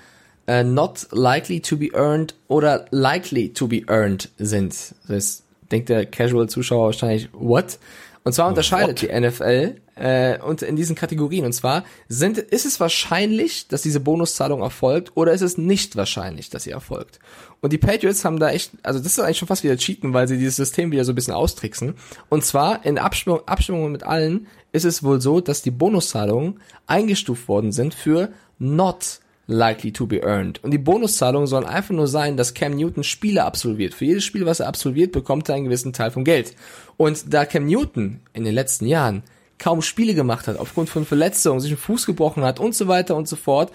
äh, 0.46 0.62
not 0.62 1.08
likely 1.10 1.60
to 1.60 1.76
be 1.76 1.88
earned 1.92 2.36
oder 2.46 2.86
likely 2.92 3.52
to 3.52 3.66
be 3.66 3.82
earned 3.88 4.28
sind. 4.38 4.94
Das 5.08 5.42
denkt 5.72 5.88
der 5.88 6.06
Casual-Zuschauer 6.06 6.86
wahrscheinlich, 6.86 7.30
what? 7.32 7.80
Und 8.22 8.32
zwar 8.32 8.46
unterscheidet 8.46 9.02
What? 9.02 9.10
die 9.10 9.20
NFL 9.20 9.74
äh, 9.98 10.38
und 10.40 10.62
in 10.62 10.76
diesen 10.76 10.96
Kategorien. 10.96 11.44
Und 11.44 11.52
zwar 11.52 11.84
sind, 12.08 12.38
ist 12.38 12.66
es 12.66 12.80
wahrscheinlich, 12.80 13.68
dass 13.68 13.82
diese 13.82 14.00
Bonuszahlung 14.00 14.62
erfolgt 14.62 15.16
oder 15.16 15.32
ist 15.32 15.42
es 15.42 15.58
nicht 15.58 15.96
wahrscheinlich, 15.96 16.50
dass 16.50 16.64
sie 16.64 16.70
erfolgt? 16.70 17.18
Und 17.60 17.72
die 17.72 17.78
Patriots 17.78 18.24
haben 18.24 18.38
da 18.38 18.50
echt, 18.50 18.72
also 18.82 19.00
das 19.00 19.12
ist 19.12 19.20
eigentlich 19.20 19.38
schon 19.38 19.48
fast 19.48 19.64
wieder 19.64 19.76
Cheaten, 19.76 20.14
weil 20.14 20.28
sie 20.28 20.38
dieses 20.38 20.56
System 20.56 20.92
wieder 20.92 21.04
so 21.04 21.12
ein 21.12 21.16
bisschen 21.16 21.34
austricksen. 21.34 21.94
Und 22.28 22.44
zwar 22.44 22.84
in 22.84 22.98
Abstimmung, 22.98 23.40
Abstimmung 23.46 23.90
mit 23.90 24.04
allen 24.04 24.46
ist 24.72 24.84
es 24.84 25.02
wohl 25.02 25.20
so, 25.20 25.40
dass 25.40 25.62
die 25.62 25.70
Bonuszahlungen 25.70 26.60
eingestuft 26.86 27.48
worden 27.48 27.72
sind 27.72 27.94
für 27.94 28.30
not 28.58 29.20
likely 29.48 29.92
to 29.92 30.06
be 30.06 30.22
earned. 30.22 30.62
Und 30.62 30.70
die 30.70 30.78
Bonuszahlungen 30.78 31.46
sollen 31.46 31.64
einfach 31.64 31.94
nur 31.94 32.06
sein, 32.06 32.36
dass 32.36 32.54
Cam 32.54 32.76
Newton 32.76 33.02
Spiele 33.02 33.44
absolviert. 33.44 33.94
Für 33.94 34.04
jedes 34.04 34.24
Spiel, 34.24 34.46
was 34.46 34.60
er 34.60 34.68
absolviert, 34.68 35.10
bekommt 35.10 35.48
er 35.48 35.56
einen 35.56 35.64
gewissen 35.64 35.92
Teil 35.92 36.10
vom 36.10 36.22
Geld. 36.22 36.54
Und 36.96 37.32
da 37.32 37.46
Cam 37.46 37.66
Newton 37.66 38.20
in 38.34 38.44
den 38.44 38.54
letzten 38.54 38.86
Jahren 38.86 39.22
kaum 39.58 39.82
Spiele 39.82 40.14
gemacht 40.14 40.46
hat, 40.46 40.58
aufgrund 40.58 40.88
von 40.88 41.04
Verletzungen, 41.04 41.60
sich 41.60 41.70
einen 41.70 41.78
Fuß 41.78 42.06
gebrochen 42.06 42.44
hat 42.44 42.60
und 42.60 42.74
so 42.74 42.88
weiter 42.88 43.16
und 43.16 43.28
so 43.28 43.36
fort, 43.36 43.72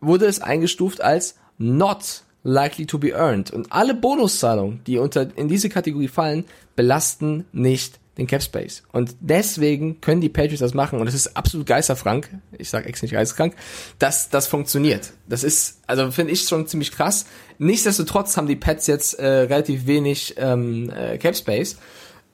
wurde 0.00 0.26
es 0.26 0.40
eingestuft 0.40 1.00
als 1.00 1.36
not 1.58 2.22
likely 2.42 2.86
to 2.86 2.98
be 2.98 3.10
earned. 3.10 3.50
Und 3.50 3.72
alle 3.72 3.94
Bonuszahlungen, 3.94 4.80
die 4.86 4.98
unter, 4.98 5.28
in 5.36 5.48
diese 5.48 5.68
Kategorie 5.68 6.08
fallen, 6.08 6.44
belasten 6.76 7.44
nicht 7.52 7.98
den 8.18 8.26
Cap 8.26 8.42
Space. 8.42 8.82
Und 8.92 9.14
deswegen 9.20 10.00
können 10.00 10.20
die 10.20 10.28
Patriots 10.28 10.60
das 10.60 10.72
machen. 10.72 11.00
Und 11.00 11.06
es 11.06 11.14
ist 11.14 11.36
absolut 11.36 11.66
geisterfrank. 11.66 12.30
Ich 12.56 12.70
sage 12.70 12.88
extra 12.88 13.04
nicht 13.04 13.12
geisteskrank, 13.12 13.54
dass 13.98 14.30
das 14.30 14.46
funktioniert. 14.46 15.12
Das 15.28 15.44
ist, 15.44 15.80
also 15.86 16.10
finde 16.10 16.32
ich 16.32 16.42
schon 16.42 16.66
ziemlich 16.66 16.92
krass. 16.92 17.26
Nichtsdestotrotz 17.58 18.36
haben 18.36 18.46
die 18.46 18.56
Pets 18.56 18.86
jetzt 18.86 19.14
äh, 19.18 19.26
relativ 19.26 19.86
wenig 19.86 20.34
ähm, 20.38 20.90
äh, 20.90 21.18
Cap 21.18 21.36
Space. 21.36 21.76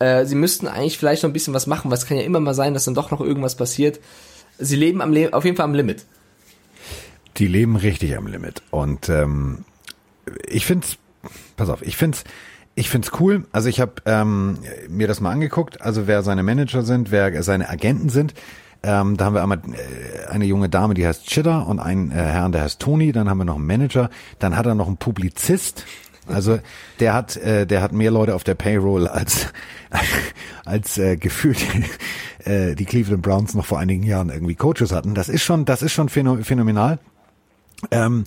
Äh, 0.03 0.27
sie 0.27 0.35
müssten 0.35 0.67
eigentlich 0.67 0.99
vielleicht 0.99 1.23
noch 1.23 1.31
ein 1.31 1.33
bisschen 1.33 1.55
was 1.55 1.69
machen, 1.69 1.91
weil 1.91 1.99
es 1.99 2.07
kann 2.07 2.17
ja 2.17 2.25
immer 2.25 2.41
mal 2.41 2.55
sein, 2.55 2.75
dass 2.75 2.85
dann 2.85 2.95
doch 2.95 3.13
noch 3.13 3.21
irgendwas 3.21 3.55
passiert. 3.55 4.01
Sie 4.59 4.75
leben 4.75 5.01
am 5.01 5.13
Le 5.13 5.33
auf 5.33 5.45
jeden 5.45 5.57
Fall 5.57 5.65
am 5.65 5.75
Limit. 5.75 6.05
Die 7.37 7.47
leben 7.47 7.77
richtig 7.77 8.17
am 8.17 8.27
Limit. 8.27 8.63
Und 8.71 9.09
ähm, 9.09 9.65
ich 10.49 10.67
find's, 10.67 10.99
pass 11.57 11.69
auf, 11.69 11.83
ich 11.83 11.97
find's, 11.97 12.25
ich 12.75 12.91
find's 12.91 13.13
cool. 13.21 13.47
Also 13.53 13.69
ich 13.69 13.81
habe 13.81 13.95
ähm, 14.05 14.59
mir 14.89 15.07
das 15.07 15.21
mal 15.21 15.31
angeguckt. 15.31 15.81
Also 15.81 16.09
wer 16.09 16.23
seine 16.23 16.43
Manager 16.43 16.83
sind, 16.83 17.13
wer 17.13 17.41
seine 17.45 17.69
Agenten 17.69 18.09
sind. 18.09 18.35
Ähm, 18.83 19.17
da 19.17 19.27
haben 19.27 19.35
wir 19.35 19.43
einmal 19.43 19.59
äh, 19.59 20.29
eine 20.29 20.47
junge 20.47 20.69
Dame, 20.69 20.95
die 20.95 21.07
heißt 21.07 21.29
Chitter 21.29 21.69
und 21.69 21.79
einen 21.79 22.11
äh, 22.11 22.15
Herrn, 22.15 22.51
der 22.51 22.63
heißt 22.63 22.81
Tony. 22.81 23.13
Dann 23.13 23.31
haben 23.31 23.39
wir 23.39 23.45
noch 23.45 23.57
einen 23.57 23.67
Manager. 23.67 24.11
Dann 24.41 24.57
hat 24.57 24.67
er 24.67 24.75
noch 24.75 24.89
einen 24.89 24.97
Publizist. 24.97 25.85
Also 26.27 26.61
der 27.01 27.15
hat, 27.15 27.37
äh, 27.37 27.67
der 27.67 27.83
hat 27.83 27.93
mehr 27.93 28.11
Leute 28.11 28.35
auf 28.35 28.45
der 28.45 28.55
Payroll 28.55 29.09
als 29.09 29.49
als 30.65 30.99
äh, 30.99 31.17
gefühlt 31.17 31.59
äh, 32.45 32.75
die 32.75 32.85
Cleveland 32.85 33.23
Browns 33.23 33.55
noch 33.55 33.67
vor 33.67 33.79
einigen 33.79 34.05
Jahren 34.05 34.31
irgendwie 34.31 34.55
Coaches 34.55 34.93
hatten. 34.93 35.15
Das 35.15 35.29
ist 35.29 35.43
schon, 35.43 35.65
das 35.65 35.83
ist 35.83 35.93
schon 35.93 36.09
phänomenal. 36.09 36.99
Ähm, 37.91 38.25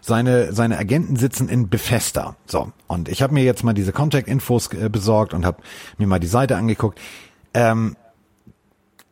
seine, 0.00 0.52
seine 0.52 0.78
Agenten 0.78 1.16
sitzen 1.16 1.48
in 1.48 1.68
Bethesda. 1.70 2.36
So, 2.46 2.72
und 2.86 3.08
ich 3.08 3.22
habe 3.22 3.32
mir 3.32 3.42
jetzt 3.42 3.64
mal 3.64 3.72
diese 3.72 3.92
Contact-Infos 3.92 4.72
äh, 4.74 4.88
besorgt 4.90 5.32
und 5.32 5.46
habe 5.46 5.62
mir 5.98 6.06
mal 6.06 6.20
die 6.20 6.26
Seite 6.26 6.56
angeguckt. 6.56 7.00
Ähm, 7.54 7.96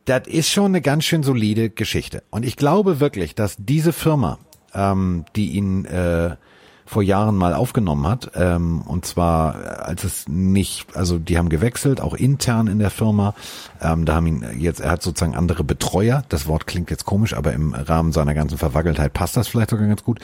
das 0.04 0.26
ist 0.26 0.50
schon 0.50 0.66
eine 0.66 0.82
ganz 0.82 1.04
schön 1.04 1.22
solide 1.22 1.70
Geschichte. 1.70 2.22
Und 2.30 2.44
ich 2.44 2.56
glaube 2.56 3.00
wirklich, 3.00 3.34
dass 3.34 3.56
diese 3.58 3.92
Firma, 3.92 4.38
ähm, 4.74 5.24
die 5.36 5.52
ihn 5.52 5.84
äh, 5.84 6.36
vor 6.84 7.02
Jahren 7.02 7.36
mal 7.36 7.54
aufgenommen 7.54 8.06
hat. 8.06 8.32
Ähm, 8.34 8.82
und 8.82 9.04
zwar, 9.06 9.54
äh, 9.54 9.68
als 9.82 10.04
es 10.04 10.28
nicht, 10.28 10.96
also 10.96 11.18
die 11.18 11.38
haben 11.38 11.48
gewechselt, 11.48 12.00
auch 12.00 12.14
intern 12.14 12.66
in 12.66 12.78
der 12.78 12.90
Firma. 12.90 13.34
Ähm, 13.80 14.04
da 14.04 14.14
haben 14.14 14.26
ihn 14.26 14.44
jetzt, 14.58 14.80
er 14.80 14.90
hat 14.90 15.02
sozusagen 15.02 15.34
andere 15.34 15.64
Betreuer. 15.64 16.24
Das 16.28 16.46
Wort 16.46 16.66
klingt 16.66 16.90
jetzt 16.90 17.04
komisch, 17.04 17.34
aber 17.34 17.52
im 17.52 17.74
Rahmen 17.74 18.12
seiner 18.12 18.34
ganzen 18.34 18.58
Verwackeltheit 18.58 19.12
passt 19.12 19.36
das 19.36 19.48
vielleicht 19.48 19.70
sogar 19.70 19.86
ganz 19.86 20.04
gut. 20.04 20.20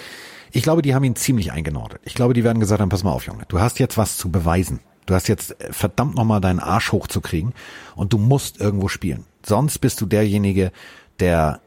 Ich 0.52 0.62
glaube, 0.62 0.82
die 0.82 0.94
haben 0.94 1.04
ihn 1.04 1.16
ziemlich 1.16 1.52
eingenordet. 1.52 2.00
Ich 2.04 2.14
glaube, 2.14 2.34
die 2.34 2.44
werden 2.44 2.60
gesagt 2.60 2.80
haben, 2.80 2.88
pass 2.88 3.04
mal 3.04 3.12
auf, 3.12 3.26
Junge, 3.26 3.44
du 3.48 3.60
hast 3.60 3.78
jetzt 3.78 3.98
was 3.98 4.16
zu 4.16 4.30
beweisen. 4.30 4.80
Du 5.06 5.14
hast 5.14 5.28
jetzt 5.28 5.60
äh, 5.60 5.72
verdammt 5.72 6.14
nochmal 6.14 6.40
deinen 6.40 6.60
Arsch 6.60 6.92
hochzukriegen 6.92 7.54
und 7.96 8.12
du 8.12 8.18
musst 8.18 8.60
irgendwo 8.60 8.88
spielen. 8.88 9.24
Sonst 9.44 9.78
bist 9.78 10.00
du 10.00 10.06
derjenige, 10.06 10.72
der 11.20 11.60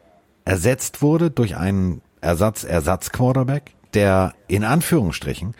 ersetzt 0.45 1.01
wurde 1.01 1.31
durch 1.31 1.57
einen 1.57 2.01
Ersatz-Ersatz-Quarterback, 2.21 3.71
der 3.93 4.33
in 4.47 4.63
Anführungsstrichen 4.63 5.55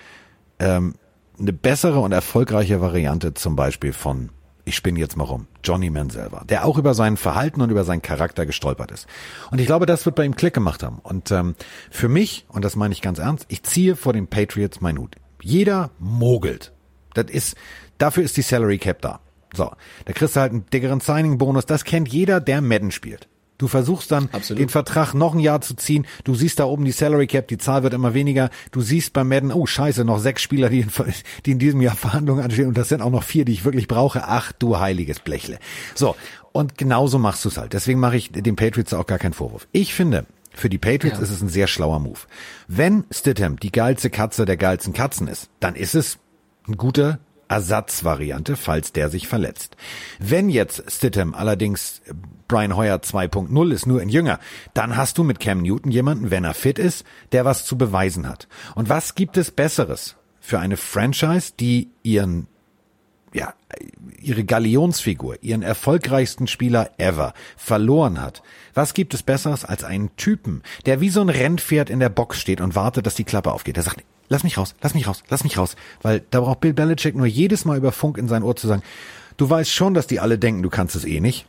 ähm, 0.60 0.96
eine 1.40 1.54
bessere 1.54 2.00
und 2.00 2.12
erfolgreiche 2.12 2.82
Variante 2.82 3.34
zum 3.34 3.56
Beispiel 3.56 3.94
von, 3.94 4.30
ich 4.66 4.76
spinne 4.76 5.00
jetzt 5.00 5.18
mal 5.18 5.24
rum, 5.24 5.48
Johnny 5.64 5.90
Manziel 5.90 6.32
war, 6.32 6.46
der 6.46 6.66
auch 6.66 6.78
über 6.78 6.94
sein 6.94 7.18
Verhalten 7.18 7.62
und 7.62 7.70
über 7.70 7.84
seinen 7.84 8.02
Charakter 8.02 8.46
gestolpert 8.46 8.92
ist. 8.92 9.08
Und 9.50 9.60
ich 9.60 9.66
glaube, 9.66 9.86
das 9.86 10.06
wird 10.06 10.16
bei 10.16 10.24
ihm 10.24 10.36
Klick 10.36 10.54
gemacht 10.54 10.84
haben. 10.84 11.00
Und 11.02 11.32
ähm, 11.32 11.56
für 11.90 12.10
mich, 12.10 12.46
und 12.50 12.64
das 12.64 12.76
meine 12.76 12.94
ich 12.94 13.02
ganz 13.02 13.20
ernst, 13.20 13.46
ich 13.50 13.64
ziehe 13.64 13.96
vor 13.96 14.14
den 14.14 14.28
Patriots 14.28 14.82
meinen 14.82 15.00
Hut. 15.00 15.16
Jeder 15.42 15.90
mogelt. 16.00 16.72
Das 17.14 17.26
ist, 17.30 17.56
dafür 17.98 18.24
ist 18.24 18.38
die 18.38 18.44
Salary 18.44 18.78
Cap 18.78 19.02
da. 19.02 19.20
So, 19.54 19.72
da 20.06 20.14
kriegst 20.14 20.36
du 20.36 20.40
halt 20.40 20.54
einen 20.54 20.66
dickeren 20.68 21.02
Signing-Bonus. 21.02 21.66
Das 21.66 21.84
kennt 21.84 22.08
jeder, 22.08 22.40
der 22.40 22.62
Madden 22.62 22.92
spielt. 22.92 23.28
Du 23.62 23.68
versuchst 23.68 24.12
dann 24.12 24.28
Absolut. 24.32 24.60
den 24.60 24.70
Vertrag 24.70 25.14
noch 25.14 25.36
ein 25.36 25.40
Jahr 25.40 25.62
zu 25.62 25.76
ziehen. 25.76 26.08
Du 26.24 26.34
siehst 26.34 26.58
da 26.58 26.66
oben 26.66 26.84
die 26.84 26.92
Salary 26.92 27.28
Cap, 27.28 27.48
die 27.48 27.60
Zahl 27.60 27.84
wird 27.84 27.94
immer 27.94 28.16
weniger. 28.16 28.50
Du 28.72 28.82
siehst 28.82 29.14
beim 29.14 29.28
Madden, 29.28 29.52
oh 29.52 29.68
scheiße, 29.68 30.04
noch 30.04 30.18
sechs 30.18 30.42
Spieler, 30.42 30.68
die 30.70 30.80
in, 30.80 30.90
die 31.46 31.52
in 31.52 31.60
diesem 31.60 31.80
Jahr 31.80 31.96
Verhandlungen 31.96 32.44
anstehen 32.44 32.70
und 32.70 32.76
das 32.76 32.90
sind 32.90 33.04
auch 33.04 33.12
noch 33.12 33.22
vier, 33.22 33.46
die 33.46 33.52
ich 33.52 33.64
wirklich 33.64 33.88
brauche. 33.88 34.24
Ach 34.24 34.52
du 34.52 34.80
heiliges 34.80 35.20
Blechle. 35.20 35.60
So, 35.94 36.16
und 36.54 36.80
genauso 36.80 37.20
machst 37.20 37.46
du 37.46 37.50
es 37.50 37.58
halt. 37.60 37.74
Deswegen 37.74 38.00
mache 38.00 38.18
ich 38.18 38.32
den 38.32 38.56
Patriots 38.56 38.96
auch 38.96 39.06
gar 39.06 39.20
keinen 39.20 39.34
Vorwurf. 39.34 39.68
Ich 39.74 39.94
finde, 39.94 40.26
für 40.56 40.68
die 40.68 40.80
Patriots 40.80 41.20
ja. 41.20 41.24
ist 41.24 41.30
es 41.30 41.44
ein 41.44 41.50
sehr 41.50 41.68
schlauer 41.68 42.00
Move. 42.00 42.22
Wenn 42.68 43.04
Stidham 43.12 43.60
die 43.60 43.72
geilste 43.72 44.10
Katze 44.10 44.46
der 44.46 44.58
geilsten 44.58 44.94
Katzen 44.94 45.28
ist, 45.28 45.52
dann 45.60 45.76
ist 45.76 45.94
es 45.94 46.18
ein 46.68 46.78
guter 46.78 47.20
Ersatzvariante, 47.52 48.56
falls 48.56 48.94
der 48.94 49.10
sich 49.10 49.28
verletzt. 49.28 49.76
Wenn 50.20 50.50
jetzt 50.50 50.90
Stidham 50.90 51.34
allerdings 51.34 52.02
Brian 52.48 52.76
Hoyer 52.76 52.98
2.0 52.98 53.72
ist, 53.74 53.86
nur 53.86 54.02
in 54.02 54.10
jünger, 54.10 54.40
dann 54.74 54.96
hast 54.96 55.18
du 55.18 55.24
mit 55.24 55.40
Cam 55.40 55.62
Newton 55.62 55.92
jemanden, 55.92 56.32
wenn 56.32 56.46
er 56.46 56.54
fit 56.54 56.80
ist, 56.80 57.06
der 57.34 57.44
was 57.44 57.66
zu 57.66 57.78
beweisen 57.78 58.28
hat. 58.28 58.48
Und 58.76 58.88
was 58.88 59.16
gibt 59.16 59.36
es 59.36 59.52
Besseres 59.52 60.16
für 60.40 60.60
eine 60.60 60.78
Franchise, 60.78 61.52
die 61.60 61.90
ihren 62.04 62.48
ja, 63.34 63.54
ihre 64.20 64.44
Galionsfigur, 64.44 65.42
ihren 65.42 65.62
erfolgreichsten 65.62 66.48
Spieler 66.48 66.92
ever 66.98 67.34
verloren 67.56 68.22
hat. 68.22 68.44
Was 68.74 68.94
gibt 68.94 69.14
es 69.14 69.24
Besseres 69.24 69.64
als 69.64 69.86
einen 69.86 70.14
Typen, 70.18 70.64
der 70.86 71.00
wie 71.00 71.10
so 71.10 71.22
ein 71.22 71.30
Rennpferd 71.30 71.90
in 71.90 72.02
der 72.02 72.10
Box 72.10 72.42
steht 72.42 72.60
und 72.60 72.76
wartet, 72.76 73.06
dass 73.06 73.16
die 73.16 73.24
Klappe 73.24 73.54
aufgeht? 73.54 73.78
Der 73.78 73.84
sagt, 73.84 74.04
lass 74.32 74.44
mich 74.44 74.58
raus, 74.58 74.74
lass 74.82 74.94
mich 74.94 75.08
raus, 75.08 75.24
lass 75.30 75.44
mich 75.44 75.58
raus. 75.58 75.76
Weil 76.02 76.24
da 76.32 76.40
braucht 76.40 76.62
Bill 76.62 76.74
Belichick 76.74 77.16
nur 77.16 77.28
jedes 77.28 77.66
Mal 77.66 77.78
über 77.78 77.92
Funk 77.92 78.18
in 78.18 78.30
sein 78.30 78.44
Ohr 78.44 78.56
zu 78.56 78.68
sagen, 78.68 78.82
du 79.38 79.50
weißt 79.50 79.70
schon, 79.70 79.94
dass 79.94 80.08
die 80.08 80.20
alle 80.20 80.40
denken, 80.40 80.64
du 80.64 80.70
kannst 80.70 80.96
es 80.96 81.06
eh 81.06 81.20
nicht. 81.20 81.46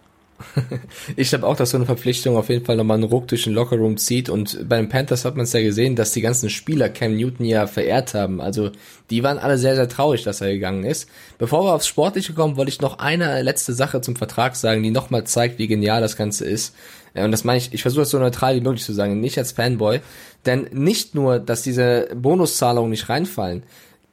Ich 1.16 1.30
glaube 1.30 1.46
auch, 1.46 1.56
dass 1.56 1.70
so 1.70 1.76
eine 1.76 1.86
Verpflichtung 1.86 2.36
auf 2.36 2.48
jeden 2.48 2.64
Fall 2.64 2.76
nochmal 2.76 2.96
einen 2.96 3.04
Ruck 3.04 3.28
durch 3.28 3.44
den 3.44 3.54
Lockerroom 3.54 3.96
zieht. 3.96 4.28
Und 4.28 4.68
bei 4.68 4.76
den 4.76 4.88
Panthers 4.88 5.24
hat 5.24 5.36
man 5.36 5.44
es 5.44 5.52
ja 5.52 5.60
gesehen, 5.60 5.96
dass 5.96 6.12
die 6.12 6.20
ganzen 6.20 6.50
Spieler 6.50 6.88
Cam 6.88 7.16
Newton 7.16 7.46
ja 7.46 7.66
verehrt 7.66 8.14
haben. 8.14 8.40
Also 8.40 8.70
die 9.10 9.22
waren 9.22 9.38
alle 9.38 9.58
sehr, 9.58 9.74
sehr 9.74 9.88
traurig, 9.88 10.22
dass 10.22 10.40
er 10.40 10.52
gegangen 10.52 10.84
ist. 10.84 11.08
Bevor 11.38 11.64
wir 11.64 11.74
aufs 11.74 11.86
Sportliche 11.86 12.32
kommen, 12.32 12.56
wollte 12.56 12.70
ich 12.70 12.80
noch 12.80 12.98
eine 12.98 13.42
letzte 13.42 13.72
Sache 13.72 14.00
zum 14.00 14.16
Vertrag 14.16 14.56
sagen, 14.56 14.82
die 14.82 14.90
nochmal 14.90 15.24
zeigt, 15.24 15.58
wie 15.58 15.68
genial 15.68 16.00
das 16.00 16.16
Ganze 16.16 16.44
ist. 16.44 16.74
Und 17.14 17.30
das 17.30 17.44
meine 17.44 17.58
ich, 17.58 17.74
ich 17.74 17.82
versuche 17.82 18.02
das 18.02 18.10
so 18.10 18.18
neutral 18.18 18.56
wie 18.56 18.60
möglich 18.60 18.84
zu 18.84 18.94
sagen, 18.94 19.20
nicht 19.20 19.38
als 19.38 19.52
Fanboy. 19.52 20.00
Denn 20.46 20.68
nicht 20.72 21.14
nur, 21.14 21.38
dass 21.38 21.62
diese 21.62 22.08
Bonuszahlungen 22.14 22.90
nicht 22.90 23.08
reinfallen, 23.08 23.62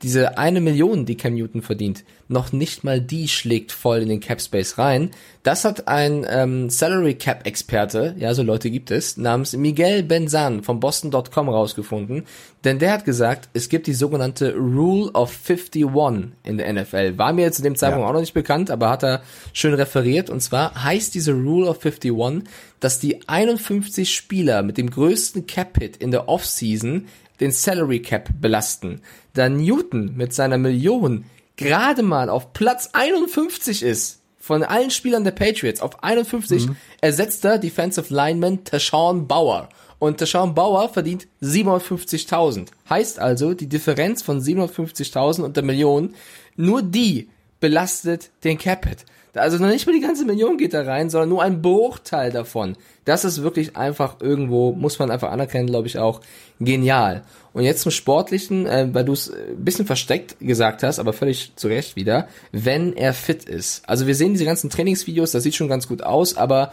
diese 0.01 0.37
eine 0.37 0.61
Million, 0.61 1.05
die 1.05 1.17
Cam 1.17 1.33
Newton 1.33 1.61
verdient, 1.61 2.05
noch 2.29 2.53
nicht 2.53 2.85
mal 2.85 3.01
die 3.01 3.27
schlägt 3.27 3.73
voll 3.73 3.99
in 3.99 4.07
den 4.07 4.21
Cap 4.21 4.39
Space 4.39 4.77
rein. 4.77 5.11
Das 5.43 5.65
hat 5.65 5.89
ein 5.89 6.25
ähm, 6.29 6.69
Salary 6.69 7.15
Cap 7.15 7.45
Experte, 7.45 8.15
ja, 8.17 8.33
so 8.33 8.43
Leute 8.43 8.69
gibt 8.69 8.91
es, 8.91 9.17
namens 9.17 9.53
Miguel 9.53 10.03
Benzan 10.03 10.63
von 10.63 10.79
Boston.com 10.79 11.49
rausgefunden. 11.49 12.23
Denn 12.63 12.79
der 12.79 12.93
hat 12.93 13.03
gesagt, 13.03 13.49
es 13.53 13.67
gibt 13.67 13.87
die 13.87 13.93
sogenannte 13.93 14.53
Rule 14.55 15.11
of 15.11 15.37
51 15.47 16.33
in 16.43 16.57
der 16.57 16.71
NFL. 16.71 17.17
War 17.17 17.33
mir 17.33 17.41
jetzt 17.41 17.57
zu 17.57 17.63
dem 17.63 17.75
Zeitpunkt 17.75 18.03
ja. 18.03 18.09
auch 18.09 18.13
noch 18.13 18.21
nicht 18.21 18.33
bekannt, 18.33 18.71
aber 18.71 18.89
hat 18.89 19.03
er 19.03 19.21
schön 19.51 19.73
referiert. 19.73 20.29
Und 20.29 20.41
zwar 20.41 20.81
heißt 20.81 21.13
diese 21.13 21.33
Rule 21.33 21.67
of 21.67 21.83
51, 21.83 22.43
dass 22.79 22.99
die 22.99 23.27
51 23.27 24.13
Spieler 24.13 24.63
mit 24.63 24.77
dem 24.77 24.89
größten 24.89 25.45
Cap 25.45 25.77
Hit 25.79 25.97
in 25.97 26.11
der 26.11 26.29
Offseason 26.29 27.07
den 27.39 27.51
Salary 27.51 28.01
Cap 28.01 28.29
belasten. 28.39 29.01
Da 29.33 29.50
Newton 29.50 30.15
mit 30.15 30.33
seiner 30.33 30.57
Million 30.57 31.25
gerade 31.55 32.03
mal 32.03 32.29
auf 32.29 32.53
Platz 32.53 32.89
51 32.93 33.83
ist, 33.83 34.19
von 34.39 34.63
allen 34.63 34.89
Spielern 34.89 35.24
der 35.24 35.31
Patriots 35.31 35.81
auf 35.81 36.03
51, 36.03 36.67
mhm. 36.67 36.75
ersetzt 37.01 37.45
er 37.45 37.59
Defensive 37.59 38.12
Lineman 38.13 38.63
Tashawn 38.63 39.27
Bauer. 39.27 39.69
Und 40.00 40.17
Tashawn 40.17 40.55
Bauer 40.55 40.89
verdient 40.89 41.27
750.000. 41.43 42.67
Heißt 42.89 43.19
also, 43.19 43.53
die 43.53 43.67
Differenz 43.67 44.21
von 44.21 44.41
750.000 44.41 45.41
und 45.41 45.57
der 45.57 45.63
Million, 45.63 46.15
nur 46.55 46.81
die 46.81 47.29
belastet 47.59 48.31
den 48.43 48.57
Capit. 48.57 49.05
Also 49.36 49.57
noch 49.57 49.67
nicht 49.67 49.86
mal 49.86 49.93
die 49.93 50.00
ganze 50.00 50.25
Million 50.25 50.57
geht 50.57 50.74
da 50.74 50.81
rein, 50.81 51.09
sondern 51.09 51.29
nur 51.29 51.43
ein 51.43 51.62
Bruchteil 51.62 52.31
davon. 52.31 52.75
Das 53.05 53.25
ist 53.25 53.43
wirklich 53.43 53.75
einfach 53.77 54.17
irgendwo, 54.21 54.71
muss 54.71 54.98
man 54.98 55.12
einfach 55.12 55.31
anerkennen, 55.31 55.67
glaube 55.67 55.88
ich 55.88 56.00
auch, 56.00 56.21
genial. 56.59 57.24
Und 57.53 57.63
jetzt 57.63 57.81
zum 57.81 57.91
Sportlichen, 57.91 58.67
äh, 58.67 58.87
weil 58.91 59.05
du 59.05 59.13
es 59.13 59.31
ein 59.31 59.63
bisschen 59.63 59.85
versteckt 59.85 60.37
gesagt 60.39 60.83
hast, 60.83 60.99
aber 60.99 61.13
völlig 61.13 61.53
zu 61.55 61.67
Recht 61.67 61.95
wieder, 61.95 62.27
wenn 62.51 62.93
er 62.95 63.13
fit 63.13 63.45
ist. 63.45 63.87
Also 63.87 64.07
wir 64.07 64.15
sehen 64.15 64.33
diese 64.33 64.45
ganzen 64.45 64.69
Trainingsvideos, 64.69 65.31
das 65.31 65.43
sieht 65.43 65.55
schon 65.55 65.67
ganz 65.67 65.87
gut 65.87 66.03
aus, 66.03 66.37
aber 66.37 66.71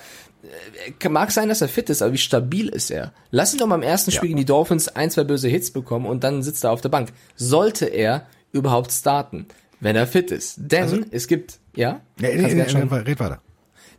äh, 1.00 1.08
mag 1.08 1.30
sein, 1.30 1.48
dass 1.48 1.62
er 1.62 1.68
fit 1.68 1.88
ist, 1.90 2.02
aber 2.02 2.12
wie 2.12 2.18
stabil 2.18 2.68
ist 2.68 2.90
er? 2.90 3.12
Lass 3.30 3.52
ihn 3.52 3.58
doch 3.58 3.66
mal 3.66 3.76
im 3.76 3.82
ersten 3.82 4.10
Spiel 4.10 4.28
gegen 4.28 4.38
die 4.38 4.44
Dolphins 4.44 4.88
ein, 4.88 5.10
zwei 5.10 5.24
böse 5.24 5.48
Hits 5.48 5.70
bekommen 5.70 6.06
und 6.06 6.24
dann 6.24 6.42
sitzt 6.42 6.64
er 6.64 6.72
auf 6.72 6.80
der 6.80 6.90
Bank. 6.90 7.10
Sollte 7.36 7.86
er 7.86 8.26
überhaupt 8.52 8.92
starten, 8.92 9.46
wenn 9.80 9.96
er 9.96 10.06
fit 10.06 10.30
ist? 10.30 10.56
Denn 10.58 10.82
also, 10.82 10.98
es 11.10 11.26
gibt, 11.26 11.58
ja? 11.74 12.00
ja 12.20 12.28
nee, 12.28 12.54
nee, 12.54 12.68
schon, 12.68 12.88
red 12.88 13.18
weiter. 13.18 13.40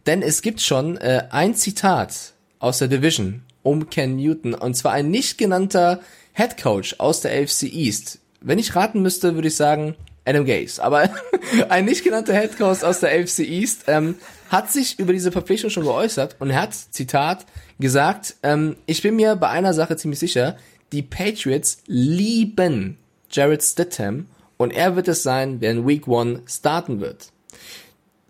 Denn 0.05 0.21
es 0.21 0.41
gibt 0.41 0.61
schon 0.61 0.97
äh, 0.97 1.23
ein 1.31 1.55
Zitat 1.55 2.33
aus 2.59 2.79
der 2.79 2.87
Division 2.87 3.43
um 3.63 3.89
Ken 3.89 4.15
Newton 4.15 4.53
und 4.53 4.75
zwar 4.75 4.93
ein 4.93 5.09
nicht 5.09 5.37
genannter 5.37 5.99
Head 6.37 6.61
Coach 6.61 6.95
aus 6.99 7.21
der 7.21 7.31
AFC 7.31 7.63
East. 7.63 8.19
Wenn 8.41 8.59
ich 8.59 8.75
raten 8.75 9.01
müsste, 9.01 9.33
würde 9.33 9.47
ich 9.47 9.55
sagen 9.55 9.95
Adam 10.23 10.45
Gase. 10.45 10.83
Aber 10.83 11.09
ein 11.69 11.85
nicht 11.85 12.03
genannter 12.03 12.39
Head 12.39 12.59
Coach 12.59 12.83
aus 12.83 12.99
der 12.99 13.09
AFC 13.09 13.39
East 13.39 13.85
ähm, 13.87 14.13
hat 14.51 14.71
sich 14.71 14.99
über 14.99 15.13
diese 15.13 15.31
Verpflichtung 15.31 15.71
schon 15.71 15.85
geäußert 15.85 16.35
und 16.37 16.53
hat, 16.53 16.75
Zitat, 16.75 17.47
gesagt, 17.79 18.35
ähm, 18.43 18.75
ich 18.85 19.01
bin 19.01 19.15
mir 19.15 19.35
bei 19.35 19.49
einer 19.49 19.73
Sache 19.73 19.97
ziemlich 19.97 20.19
sicher, 20.19 20.57
die 20.91 21.01
Patriots 21.01 21.79
lieben 21.87 22.99
Jared 23.31 23.63
Stidham 23.63 24.27
und 24.57 24.73
er 24.73 24.95
wird 24.95 25.07
es 25.07 25.23
sein, 25.23 25.59
der 25.59 25.71
in 25.71 25.87
Week 25.87 26.07
One 26.07 26.43
starten 26.45 26.99
wird 26.99 27.31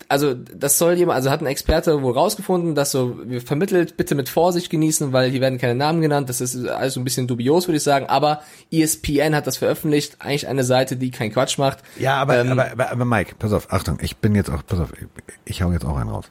also 0.10 0.34
das 0.34 0.78
soll 0.78 0.94
jemand, 0.94 1.18
also 1.18 1.30
hat 1.30 1.42
ein 1.42 1.48
Experte 1.48 2.02
wohl 2.02 2.14
rausgefunden, 2.14 2.76
dass 2.76 2.92
so 2.92 3.18
vermittelt, 3.46 3.98
bitte 3.98 4.16
mit 4.16 4.30
Vorsicht 4.30 4.70
genießen, 4.70 5.12
weil 5.14 5.30
hier 5.30 5.42
werden 5.42 5.60
keine 5.60 5.76
Namen 5.76 6.02
genannt. 6.02 6.30
Das 6.30 6.42
ist 6.42 6.68
alles 6.68 6.94
so 6.94 7.02
ein 7.02 7.04
bisschen 7.04 7.28
dubios, 7.28 7.68
würde 7.68 7.78
ich 7.78 7.84
sagen. 7.84 8.06
Aber 8.08 8.42
ESPN 8.72 9.36
hat 9.36 9.48
das 9.48 9.58
veröffentlicht, 9.58 10.18
eigentlich 10.20 10.48
eine 10.48 10.64
Seite, 10.64 10.96
die 10.96 11.12
keinen 11.12 11.32
Quatsch 11.32 11.58
macht. 11.58 11.80
Ja, 11.98 12.16
aber, 12.16 12.38
ähm, 12.38 12.52
aber, 12.52 12.72
aber, 12.72 12.92
aber 12.92 13.06
Mike, 13.06 13.36
pass 13.38 13.52
auf, 13.52 13.72
Achtung, 13.72 14.00
ich 14.02 14.18
bin 14.18 14.36
jetzt 14.36 14.50
auch, 14.50 14.66
pass 14.66 14.80
auf, 14.80 14.94
ich, 14.94 15.08
ich 15.46 15.62
hau 15.62 15.72
jetzt 15.72 15.86
auch 15.86 15.98
einen 15.98 16.10
raus. 16.10 16.26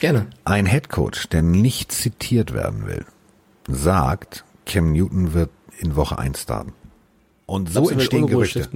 Gerne. 0.00 0.26
Ein 0.44 0.66
Headcoach, 0.66 1.28
der 1.30 1.42
nicht 1.42 1.92
zitiert 1.92 2.52
werden 2.52 2.86
will, 2.86 3.06
sagt, 3.68 4.44
Cam 4.66 4.92
Newton 4.92 5.32
wird 5.32 5.50
in 5.78 5.96
Woche 5.96 6.18
1 6.18 6.42
starten. 6.42 6.72
Und 7.46 7.70
so 7.70 7.88
entstehen 7.90 8.26
Gerüchte. 8.26 8.68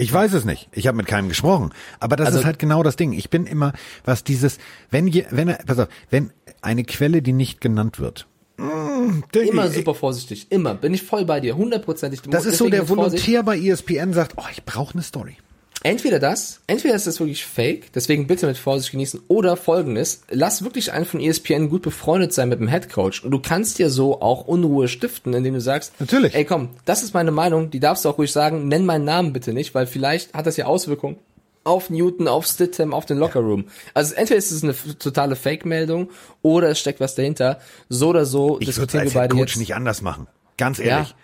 Ich 0.00 0.12
weiß 0.12 0.32
es 0.32 0.44
nicht. 0.44 0.68
Ich 0.70 0.86
habe 0.86 0.96
mit 0.96 1.06
keinem 1.06 1.28
gesprochen. 1.28 1.72
Aber 1.98 2.14
das 2.14 2.28
also, 2.28 2.38
ist 2.38 2.44
halt 2.44 2.60
genau 2.60 2.84
das 2.84 2.94
Ding. 2.94 3.12
Ich 3.12 3.30
bin 3.30 3.46
immer, 3.46 3.72
was 4.04 4.22
dieses, 4.22 4.58
wenn 4.90 5.08
je, 5.08 5.26
wenn 5.30 5.48
pass 5.66 5.80
auf, 5.80 5.88
wenn 6.08 6.30
eine 6.62 6.84
Quelle, 6.84 7.20
die 7.20 7.32
nicht 7.32 7.60
genannt 7.60 7.98
wird, 7.98 8.28
mm, 8.58 9.22
immer 9.32 9.68
super 9.68 9.96
vorsichtig, 9.96 10.46
immer. 10.50 10.74
Bin 10.74 10.94
ich 10.94 11.02
voll 11.02 11.24
bei 11.24 11.40
dir, 11.40 11.56
hundertprozentig. 11.56 12.22
Das 12.22 12.46
ist 12.46 12.58
so 12.58 12.68
der 12.68 12.88
Volontär 12.88 13.42
bei 13.42 13.58
ESPN 13.58 14.12
sagt, 14.12 14.34
oh, 14.36 14.46
ich 14.52 14.64
brauche 14.64 14.94
eine 14.94 15.02
Story. 15.02 15.36
Entweder 15.84 16.18
das, 16.18 16.60
entweder 16.66 16.96
ist 16.96 17.06
das 17.06 17.20
wirklich 17.20 17.46
fake, 17.46 17.92
deswegen 17.92 18.26
bitte 18.26 18.46
mit 18.46 18.58
Vorsicht 18.58 18.90
genießen, 18.90 19.20
oder 19.28 19.56
folgendes, 19.56 20.22
lass 20.28 20.64
wirklich 20.64 20.92
einen 20.92 21.04
von 21.04 21.20
ESPN 21.20 21.68
gut 21.68 21.82
befreundet 21.82 22.32
sein 22.32 22.48
mit 22.48 22.58
dem 22.58 22.66
Headcoach 22.66 23.22
und 23.22 23.30
du 23.30 23.38
kannst 23.38 23.78
dir 23.78 23.88
so 23.88 24.20
auch 24.20 24.46
Unruhe 24.46 24.88
stiften, 24.88 25.34
indem 25.34 25.54
du 25.54 25.60
sagst, 25.60 25.92
natürlich, 26.00 26.34
ey 26.34 26.44
komm, 26.44 26.70
das 26.84 27.04
ist 27.04 27.14
meine 27.14 27.30
Meinung, 27.30 27.70
die 27.70 27.78
darfst 27.78 28.04
du 28.04 28.08
auch 28.08 28.18
ruhig 28.18 28.32
sagen, 28.32 28.66
nenn 28.66 28.86
meinen 28.86 29.04
Namen 29.04 29.32
bitte 29.32 29.52
nicht, 29.52 29.72
weil 29.74 29.86
vielleicht 29.86 30.34
hat 30.34 30.46
das 30.46 30.56
ja 30.56 30.66
Auswirkungen 30.66 31.16
auf 31.62 31.90
Newton, 31.90 32.26
auf 32.26 32.46
Stidham, 32.46 32.94
auf 32.94 33.06
den 33.06 33.18
Lockerroom. 33.18 33.66
Also 33.94 34.14
entweder 34.14 34.38
ist 34.38 34.50
es 34.50 34.64
eine 34.64 34.74
totale 34.98 35.36
Fake-Meldung 35.36 36.10
oder 36.42 36.70
es 36.70 36.80
steckt 36.80 36.98
was 36.98 37.14
dahinter. 37.14 37.60
So 37.88 38.08
oder 38.08 38.24
so 38.24 38.58
ich 38.58 38.66
diskutieren 38.66 39.04
wir 39.04 39.12
beide 39.12 39.34
Coach 39.34 39.52
jetzt. 39.52 39.58
nicht 39.58 39.74
anders 39.74 40.00
machen. 40.00 40.26
Ganz 40.56 40.78
ehrlich. 40.78 41.10
Ja. 41.10 41.14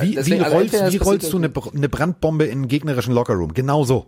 Wie, 0.00 0.14
Deswegen, 0.14 0.44
wie 0.44 0.48
rollst, 0.48 0.92
wie 0.92 0.96
rollst 0.98 1.32
du 1.32 1.38
eine, 1.38 1.50
eine 1.74 1.88
Brandbombe 1.88 2.44
in 2.44 2.52
einen 2.52 2.68
gegnerischen 2.68 3.14
Lockerroom? 3.14 3.54
Genau 3.54 3.84
so. 3.84 4.06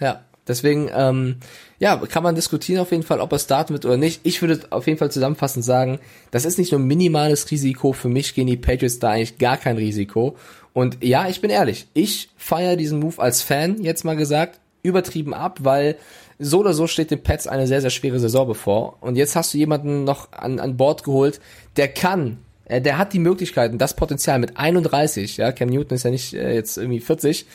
Ja, 0.00 0.24
deswegen, 0.46 0.90
ähm, 0.94 1.36
ja, 1.78 1.96
kann 1.96 2.22
man 2.22 2.34
diskutieren 2.34 2.80
auf 2.80 2.90
jeden 2.90 3.02
Fall, 3.02 3.20
ob 3.20 3.32
er 3.32 3.38
starten 3.38 3.72
wird 3.72 3.84
oder 3.84 3.96
nicht. 3.96 4.20
Ich 4.24 4.40
würde 4.40 4.60
auf 4.70 4.86
jeden 4.86 4.98
Fall 4.98 5.10
zusammenfassend 5.10 5.64
sagen, 5.64 5.98
das 6.30 6.44
ist 6.44 6.58
nicht 6.58 6.72
nur 6.72 6.80
ein 6.80 6.86
minimales 6.86 7.50
Risiko. 7.50 7.92
Für 7.92 8.08
mich 8.08 8.34
gehen 8.34 8.46
die 8.46 8.56
Patriots 8.56 8.98
da 8.98 9.10
eigentlich 9.10 9.38
gar 9.38 9.56
kein 9.56 9.76
Risiko. 9.76 10.36
Und 10.72 11.02
ja, 11.04 11.28
ich 11.28 11.40
bin 11.40 11.50
ehrlich, 11.50 11.88
ich 11.94 12.30
feiere 12.36 12.76
diesen 12.76 13.00
Move 13.00 13.20
als 13.20 13.42
Fan, 13.42 13.82
jetzt 13.82 14.04
mal 14.04 14.16
gesagt, 14.16 14.60
übertrieben 14.82 15.34
ab, 15.34 15.58
weil 15.62 15.96
so 16.38 16.60
oder 16.60 16.72
so 16.72 16.86
steht 16.86 17.10
den 17.10 17.22
Pets 17.22 17.46
eine 17.48 17.66
sehr, 17.66 17.80
sehr 17.80 17.90
schwere 17.90 18.20
Saison 18.20 18.46
bevor. 18.46 18.96
Und 19.00 19.16
jetzt 19.16 19.34
hast 19.34 19.52
du 19.52 19.58
jemanden 19.58 20.04
noch 20.04 20.32
an, 20.32 20.60
an 20.60 20.76
Bord 20.76 21.02
geholt, 21.02 21.40
der 21.76 21.88
kann 21.88 22.38
äh, 22.38 22.47
der 22.68 22.98
hat 22.98 23.12
die 23.12 23.18
Möglichkeiten, 23.18 23.78
das 23.78 23.94
Potenzial 23.96 24.38
mit 24.38 24.56
31, 24.56 25.36
ja, 25.38 25.52
Cam 25.52 25.68
Newton 25.68 25.96
ist 25.96 26.04
ja 26.04 26.10
nicht 26.10 26.34
äh, 26.34 26.54
jetzt 26.54 26.76
irgendwie 26.76 27.00
40, 27.00 27.46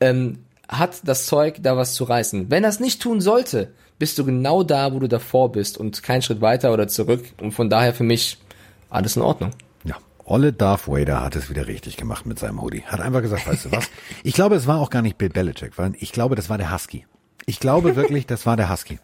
ähm, 0.00 0.40
hat 0.68 1.00
das 1.04 1.26
Zeug, 1.26 1.58
da 1.62 1.76
was 1.76 1.94
zu 1.94 2.04
reißen. 2.04 2.50
Wenn 2.50 2.64
er 2.64 2.70
es 2.70 2.80
nicht 2.80 3.00
tun 3.00 3.20
sollte, 3.20 3.72
bist 3.98 4.18
du 4.18 4.24
genau 4.24 4.62
da, 4.62 4.92
wo 4.92 4.98
du 4.98 5.08
davor 5.08 5.52
bist 5.52 5.78
und 5.78 6.02
kein 6.02 6.22
Schritt 6.22 6.40
weiter 6.40 6.72
oder 6.72 6.88
zurück. 6.88 7.24
Und 7.40 7.52
von 7.52 7.70
daher 7.70 7.94
für 7.94 8.04
mich 8.04 8.38
alles 8.90 9.16
in 9.16 9.22
Ordnung. 9.22 9.52
Ja, 9.84 9.96
Olle 10.24 10.52
Darth 10.52 10.88
Vader 10.88 11.22
hat 11.22 11.36
es 11.36 11.48
wieder 11.48 11.66
richtig 11.66 11.96
gemacht 11.96 12.26
mit 12.26 12.38
seinem 12.38 12.60
Hoodie. 12.60 12.82
Hat 12.82 13.00
einfach 13.00 13.22
gesagt, 13.22 13.46
weißt 13.46 13.66
du 13.66 13.72
was? 13.72 13.88
Ich 14.22 14.34
glaube, 14.34 14.56
es 14.56 14.66
war 14.66 14.80
auch 14.80 14.90
gar 14.90 15.02
nicht 15.02 15.18
Bill 15.18 15.28
Belichick, 15.28 15.78
weil 15.78 15.92
ich 15.98 16.12
glaube, 16.12 16.34
das 16.34 16.50
war 16.50 16.58
der 16.58 16.72
Husky. 16.72 17.06
Ich 17.46 17.60
glaube 17.60 17.96
wirklich, 17.96 18.26
das 18.26 18.44
war 18.44 18.56
der 18.56 18.70
Husky. 18.70 18.98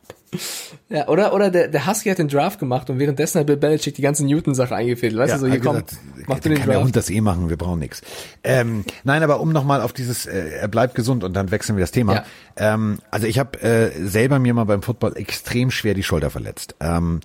Ja, 0.89 1.09
oder, 1.09 1.35
oder 1.35 1.51
der, 1.51 1.69
der 1.69 1.87
Husky 1.87 2.09
hat 2.09 2.19
den 2.19 2.29
Draft 2.29 2.59
gemacht 2.59 2.89
und 2.89 2.99
währenddessen 2.99 3.41
hat 3.41 3.47
Bill 3.47 3.57
Belichick 3.57 3.95
die 3.95 4.03
ganze 4.03 4.25
Newton-Sache 4.25 4.75
eingefädelt. 4.75 5.21
Weißt 5.21 5.31
Ja, 5.31 5.37
du, 5.37 5.41
so 5.43 5.47
hier 5.49 5.59
gesagt, 5.61 5.97
mach 6.27 6.41
du 6.41 6.49
den 6.49 6.59
kann 6.59 6.67
der 6.67 6.75
Draft. 6.75 6.85
Hund 6.87 6.97
das 6.97 7.11
eh 7.11 7.21
machen, 7.21 7.51
wir 7.51 7.57
brauchen 7.57 7.79
nichts. 7.81 8.01
Ähm, 8.43 8.85
nein, 9.05 9.23
aber 9.23 9.41
um 9.41 9.53
nochmal 9.53 9.83
auf 9.83 9.93
dieses, 9.93 10.27
äh, 10.27 10.51
er 10.61 10.69
bleibt 10.69 10.95
gesund 10.95 11.23
und 11.25 11.35
dann 11.35 11.51
wechseln 11.51 11.77
wir 11.77 11.83
das 11.83 11.91
Thema. 11.91 12.15
Ja. 12.15 12.25
Ähm, 12.57 12.99
also 13.11 13.27
ich 13.27 13.39
habe 13.39 13.61
äh, 13.63 13.91
selber 14.07 14.39
mir 14.39 14.55
mal 14.55 14.65
beim 14.65 14.83
Football 14.83 15.17
extrem 15.17 15.71
schwer 15.71 15.95
die 15.95 16.03
Schulter 16.03 16.31
verletzt. 16.31 16.77
Ähm, 16.81 17.21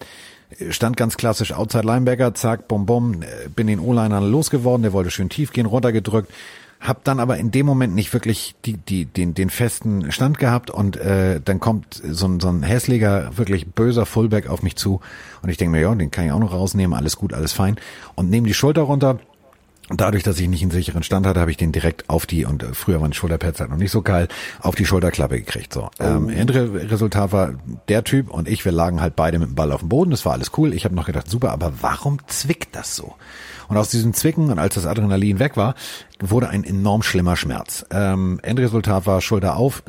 stand 0.69 0.97
ganz 0.97 1.17
klassisch 1.17 1.53
Outside 1.53 1.85
Linebacker, 1.85 2.33
zack, 2.33 2.67
bum 2.67 2.85
bum, 2.85 3.21
äh, 3.21 3.49
bin 3.53 3.67
den 3.67 3.79
O-Liner 3.79 4.21
losgeworden, 4.21 4.83
der 4.83 4.93
wollte 4.93 5.11
schön 5.11 5.29
tief 5.29 5.51
gehen, 5.51 5.65
runtergedrückt, 5.65 6.31
hab 6.79 7.03
dann 7.03 7.19
aber 7.19 7.37
in 7.37 7.51
dem 7.51 7.65
Moment 7.65 7.95
nicht 7.95 8.13
wirklich 8.13 8.55
die, 8.65 8.77
die, 8.77 9.05
den, 9.05 9.33
den 9.33 9.49
festen 9.49 10.11
Stand 10.11 10.37
gehabt 10.37 10.69
und 10.69 10.97
äh, 10.97 11.41
dann 11.43 11.59
kommt 11.59 12.01
so 12.03 12.27
ein, 12.27 12.39
so 12.39 12.49
ein 12.49 12.63
hässlicher, 12.63 13.37
wirklich 13.37 13.67
böser 13.67 14.05
Fullback 14.05 14.47
auf 14.47 14.61
mich 14.61 14.75
zu 14.75 15.01
und 15.41 15.49
ich 15.49 15.57
denke 15.57 15.71
mir, 15.71 15.81
ja, 15.81 15.95
den 15.95 16.11
kann 16.11 16.25
ich 16.25 16.31
auch 16.31 16.39
noch 16.39 16.53
rausnehmen, 16.53 16.95
alles 16.97 17.17
gut, 17.17 17.33
alles 17.33 17.53
fein 17.53 17.77
und 18.15 18.29
nehme 18.29 18.47
die 18.47 18.53
Schulter 18.53 18.83
runter 18.83 19.19
und 19.89 20.01
dadurch, 20.01 20.23
dass 20.23 20.39
ich 20.39 20.49
nicht 20.49 20.61
einen 20.61 20.71
sicheren 20.71 21.01
Stand 21.01 21.25
hatte, 21.25 21.39
habe 21.39 21.49
ich 21.49 21.55
den 21.55 21.71
direkt 21.71 22.09
auf 22.09 22.25
die, 22.25 22.45
und 22.45 22.61
äh, 22.61 22.73
früher 22.73 22.99
waren 22.99 23.11
die 23.11 23.17
Schulterpads 23.17 23.61
halt 23.61 23.69
noch 23.69 23.77
nicht 23.77 23.91
so 23.91 24.01
geil, 24.01 24.27
auf 24.59 24.75
die 24.75 24.85
Schulterklappe 24.85 25.39
gekriegt. 25.39 25.73
So. 25.73 25.89
Ähm, 25.99 26.29
Endresultat 26.29 27.31
war 27.31 27.53
der 27.87 28.03
Typ 28.03 28.29
und 28.29 28.49
ich, 28.49 28.65
wir 28.65 28.73
lagen 28.73 28.99
halt 28.99 29.15
beide 29.15 29.39
mit 29.39 29.49
dem 29.49 29.55
Ball 29.55 29.71
auf 29.71 29.79
dem 29.79 29.89
Boden. 29.89 30.11
Das 30.11 30.25
war 30.25 30.33
alles 30.33 30.51
cool. 30.57 30.73
Ich 30.73 30.83
habe 30.83 30.93
noch 30.93 31.05
gedacht, 31.05 31.29
super, 31.29 31.51
aber 31.51 31.71
warum 31.79 32.19
zwickt 32.27 32.75
das 32.75 32.97
so? 32.97 33.15
Und 33.67 33.77
aus 33.77 33.89
diesem 33.89 34.13
Zwicken 34.13 34.49
und 34.49 34.59
als 34.59 34.75
das 34.75 34.85
Adrenalin 34.85 35.39
weg 35.39 35.57
war, 35.57 35.75
wurde 36.19 36.49
ein 36.49 36.63
enorm 36.63 37.03
schlimmer 37.03 37.35
Schmerz. 37.35 37.85
Ähm, 37.91 38.39
Endresultat 38.43 39.05
war 39.05 39.21
Schulter 39.21 39.57
auf, 39.57 39.83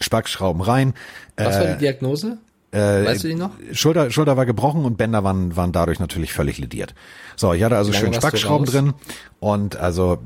Spackschrauben 0.00 0.62
rein. 0.62 0.94
Was 1.36 1.56
war 1.56 1.64
Äh, 1.64 1.72
die 1.74 1.78
Diagnose? 1.78 2.38
äh, 2.70 3.04
weißt 3.04 3.24
du 3.24 3.28
die 3.28 3.34
noch? 3.34 3.50
Schulter, 3.72 4.10
Schulter 4.10 4.36
war 4.36 4.46
gebrochen 4.46 4.84
und 4.84 4.96
Bänder 4.96 5.24
waren, 5.24 5.56
waren 5.56 5.72
dadurch 5.72 5.98
natürlich 6.00 6.32
völlig 6.32 6.58
lediert. 6.58 6.94
So, 7.36 7.52
ich 7.52 7.62
hatte 7.62 7.76
also 7.76 7.92
schön 7.92 8.14
Spackschrauben 8.14 8.66
drin 8.66 8.94
und 9.40 9.76
also 9.76 10.18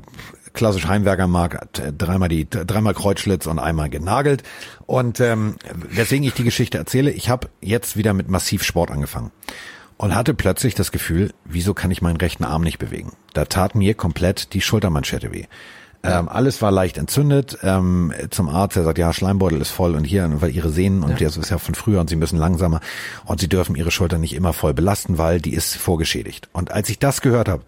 klassisch 0.53 0.87
Heimwerkermark, 0.87 1.73
t- 1.73 1.91
dreimal 1.95 2.29
die 2.29 2.49
dreimal 2.49 2.93
Kreuzschlitz 2.93 3.47
und 3.47 3.59
einmal 3.59 3.89
genagelt. 3.89 4.43
Und 4.85 5.19
ähm, 5.19 5.57
weswegen 5.89 6.25
ich 6.25 6.33
die 6.33 6.43
Geschichte 6.45 6.77
erzähle, 6.77 7.11
ich 7.11 7.29
habe 7.29 7.49
jetzt 7.61 7.97
wieder 7.97 8.13
mit 8.13 8.29
massiv 8.29 8.63
Sport 8.63 8.91
angefangen 8.91 9.31
und 9.97 10.15
hatte 10.15 10.33
plötzlich 10.33 10.75
das 10.75 10.91
Gefühl, 10.91 11.33
wieso 11.45 11.73
kann 11.73 11.91
ich 11.91 12.01
meinen 12.01 12.17
rechten 12.17 12.43
Arm 12.43 12.63
nicht 12.63 12.79
bewegen? 12.79 13.13
Da 13.33 13.45
tat 13.45 13.75
mir 13.75 13.93
komplett 13.93 14.53
die 14.53 14.61
Schultermanschette 14.61 15.31
weh. 15.33 15.45
Ähm, 16.03 16.29
alles 16.29 16.61
war 16.61 16.71
leicht 16.71 16.97
entzündet. 16.97 17.57
Ähm, 17.63 18.13
zum 18.29 18.49
Arzt, 18.49 18.75
der 18.75 18.83
sagt, 18.83 18.97
ja, 18.97 19.11
Schleimbeutel 19.11 19.59
ist 19.59 19.71
voll 19.71 19.95
und 19.95 20.03
hier, 20.03 20.29
weil 20.41 20.55
ihre 20.55 20.69
Sehnen 20.69 21.03
und 21.03 21.19
das 21.19 21.37
ist 21.37 21.49
ja 21.49 21.57
von 21.57 21.75
früher 21.75 21.99
und 21.99 22.09
sie 22.09 22.15
müssen 22.15 22.37
langsamer 22.37 22.81
und 23.25 23.39
sie 23.39 23.49
dürfen 23.49 23.75
ihre 23.75 23.91
Schulter 23.91 24.17
nicht 24.17 24.33
immer 24.33 24.53
voll 24.53 24.73
belasten, 24.73 25.17
weil 25.17 25.41
die 25.41 25.53
ist 25.53 25.75
vorgeschädigt. 25.75 26.49
Und 26.53 26.71
als 26.71 26.89
ich 26.89 26.99
das 26.99 27.21
gehört 27.21 27.49
habe, 27.49 27.63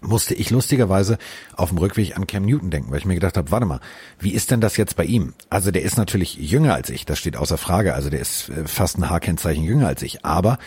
musste 0.00 0.34
ich 0.34 0.50
lustigerweise 0.50 1.18
auf 1.56 1.70
dem 1.70 1.78
Rückweg 1.78 2.16
an 2.16 2.28
Cam 2.28 2.44
Newton 2.44 2.70
denken, 2.70 2.92
weil 2.92 2.98
ich 2.98 3.04
mir 3.04 3.14
gedacht 3.14 3.36
habe, 3.36 3.50
warte 3.50 3.66
mal, 3.66 3.80
wie 4.20 4.32
ist 4.32 4.52
denn 4.52 4.60
das 4.60 4.76
jetzt 4.76 4.94
bei 4.94 5.04
ihm? 5.04 5.34
Also 5.50 5.72
der 5.72 5.82
ist 5.82 5.96
natürlich 5.96 6.36
jünger 6.36 6.74
als 6.74 6.88
ich, 6.90 7.04
das 7.04 7.18
steht 7.18 7.36
außer 7.36 7.58
Frage, 7.58 7.94
also 7.94 8.08
der 8.08 8.20
ist 8.20 8.48
äh, 8.50 8.66
fast 8.66 8.96
ein 8.98 9.10
Haarkennzeichen 9.10 9.64
jünger 9.64 9.88
als 9.88 10.02
ich, 10.02 10.24
aber 10.24 10.58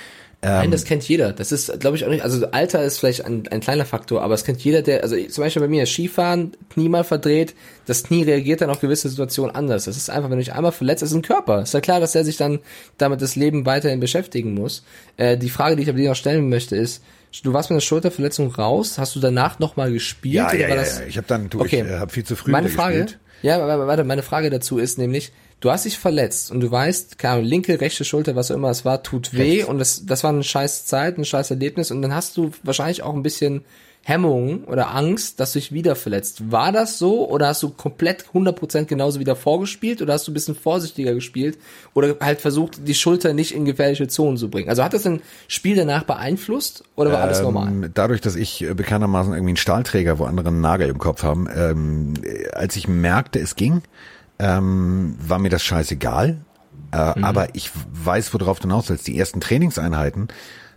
Nein, 0.43 0.71
das 0.71 0.85
kennt 0.85 1.07
jeder. 1.07 1.33
Das 1.33 1.51
ist, 1.51 1.79
glaube 1.79 1.95
ich, 1.97 2.05
auch 2.05 2.09
nicht, 2.09 2.23
also 2.23 2.47
Alter 2.49 2.83
ist 2.83 2.97
vielleicht 2.97 3.25
ein, 3.25 3.47
ein 3.51 3.59
kleiner 3.59 3.85
Faktor, 3.85 4.23
aber 4.23 4.33
es 4.33 4.43
kennt 4.43 4.59
jeder, 4.63 4.81
der, 4.81 5.03
also 5.03 5.15
zum 5.15 5.43
Beispiel 5.43 5.61
bei 5.61 5.67
mir, 5.67 5.85
Skifahren, 5.85 6.53
Knie 6.71 6.89
mal 6.89 7.03
verdreht, 7.03 7.53
das 7.85 8.03
Knie 8.03 8.23
reagiert 8.23 8.61
dann 8.61 8.71
auf 8.71 8.79
gewisse 8.79 9.07
Situationen 9.07 9.55
anders. 9.55 9.85
Das 9.85 9.97
ist 9.97 10.09
einfach, 10.09 10.31
wenn 10.31 10.39
du 10.39 10.43
dich 10.43 10.53
einmal 10.53 10.71
verletzt, 10.71 11.03
ist 11.03 11.13
ein 11.13 11.21
Körper. 11.21 11.61
Ist 11.61 11.75
ja 11.75 11.81
klar, 11.81 11.99
dass 11.99 12.15
er 12.15 12.23
sich 12.23 12.37
dann 12.37 12.59
damit 12.97 13.21
das 13.21 13.35
Leben 13.35 13.67
weiterhin 13.67 13.99
beschäftigen 13.99 14.55
muss. 14.55 14.83
Äh, 15.17 15.37
die 15.37 15.49
Frage, 15.51 15.75
die 15.75 15.83
ich 15.83 15.89
aber 15.89 15.99
dir 15.99 16.09
noch 16.09 16.15
stellen 16.15 16.49
möchte, 16.49 16.75
ist, 16.75 17.03
du 17.43 17.53
warst 17.53 17.69
mit 17.69 17.75
einer 17.75 17.81
Schulterverletzung 17.81 18.51
raus, 18.51 18.97
hast 18.97 19.15
du 19.15 19.19
danach 19.19 19.59
nochmal 19.59 19.91
gespielt? 19.91 20.33
ja, 20.33 20.53
ja, 20.53 20.69
ja, 20.69 20.75
das, 20.75 20.99
ja. 21.01 21.05
ich 21.05 21.17
habe 21.17 21.27
dann, 21.27 21.49
du, 21.49 21.59
Okay. 21.61 21.83
ich 21.85 21.91
äh, 21.91 21.99
habe 21.99 22.11
viel 22.11 22.23
zu 22.23 22.35
früh 22.35 22.49
meine 22.49 22.69
Frage, 22.69 23.03
gespielt. 23.03 23.19
ja, 23.43 23.59
warte, 23.85 24.03
meine 24.03 24.23
Frage 24.23 24.49
dazu 24.49 24.79
ist 24.79 24.97
nämlich, 24.97 25.31
du 25.61 25.71
hast 25.71 25.85
dich 25.85 25.97
verletzt 25.97 26.51
und 26.51 26.59
du 26.59 26.69
weißt, 26.69 27.17
keine 27.17 27.35
Ahnung, 27.35 27.45
linke, 27.45 27.79
rechte 27.79 28.03
Schulter, 28.03 28.35
was 28.35 28.51
auch 28.51 28.55
immer 28.55 28.69
es 28.69 28.83
war, 28.83 29.01
tut 29.03 29.33
weh 29.33 29.57
Rechts. 29.57 29.69
und 29.69 29.79
das, 29.79 30.05
das 30.05 30.23
war 30.23 30.31
eine 30.31 30.43
scheiß 30.43 30.85
Zeit, 30.85 31.17
ein 31.17 31.25
scheiß 31.25 31.51
Erlebnis 31.51 31.91
und 31.91 32.01
dann 32.01 32.13
hast 32.13 32.35
du 32.35 32.51
wahrscheinlich 32.63 33.03
auch 33.03 33.13
ein 33.13 33.23
bisschen 33.23 33.63
Hemmung 34.03 34.63
oder 34.63 34.95
Angst, 34.95 35.39
dass 35.39 35.53
du 35.53 35.59
dich 35.59 35.71
wieder 35.71 35.95
verletzt. 35.95 36.51
War 36.51 36.71
das 36.71 36.97
so 36.97 37.29
oder 37.29 37.49
hast 37.49 37.61
du 37.61 37.69
komplett 37.69 38.25
100% 38.33 38.85
genauso 38.85 39.19
wieder 39.19 39.35
vorgespielt 39.35 40.01
oder 40.01 40.13
hast 40.13 40.27
du 40.27 40.31
ein 40.31 40.33
bisschen 40.33 40.55
vorsichtiger 40.55 41.13
gespielt 41.13 41.59
oder 41.93 42.15
halt 42.19 42.41
versucht, 42.41 42.87
die 42.87 42.95
Schulter 42.95 43.33
nicht 43.33 43.53
in 43.53 43.63
gefährliche 43.63 44.07
Zonen 44.07 44.37
zu 44.37 44.49
bringen? 44.49 44.69
Also 44.69 44.83
hat 44.83 44.93
das 44.93 45.05
ein 45.05 45.21
Spiel 45.47 45.75
danach 45.75 46.03
beeinflusst 46.03 46.83
oder 46.95 47.11
war 47.11 47.19
alles 47.21 47.43
normal? 47.43 47.67
Ähm, 47.67 47.91
Dadurch, 47.93 48.21
dass 48.21 48.35
ich 48.35 48.63
äh, 48.63 48.73
bekanntermaßen 48.73 49.33
irgendwie 49.33 49.51
einen 49.51 49.57
Stahlträger, 49.57 50.17
wo 50.17 50.23
andere 50.23 50.47
einen 50.47 50.61
Nagel 50.61 50.89
im 50.89 50.97
Kopf 50.97 51.21
haben, 51.21 51.47
ähm, 51.55 52.13
äh, 52.23 52.49
als 52.53 52.75
ich 52.75 52.87
merkte, 52.87 53.37
es 53.37 53.55
ging, 53.55 53.83
ähm, 54.41 55.15
war 55.19 55.39
mir 55.39 55.49
das 55.49 55.63
scheißegal. 55.63 56.41
Äh, 56.91 57.19
Mhm. 57.19 57.23
Aber 57.23 57.55
ich 57.55 57.71
weiß, 57.93 58.33
worauf 58.33 58.59
du 58.59 58.67
hinaus 58.67 58.89
willst. 58.89 59.07
Die 59.07 59.17
ersten 59.17 59.39
Trainingseinheiten, 59.39 60.27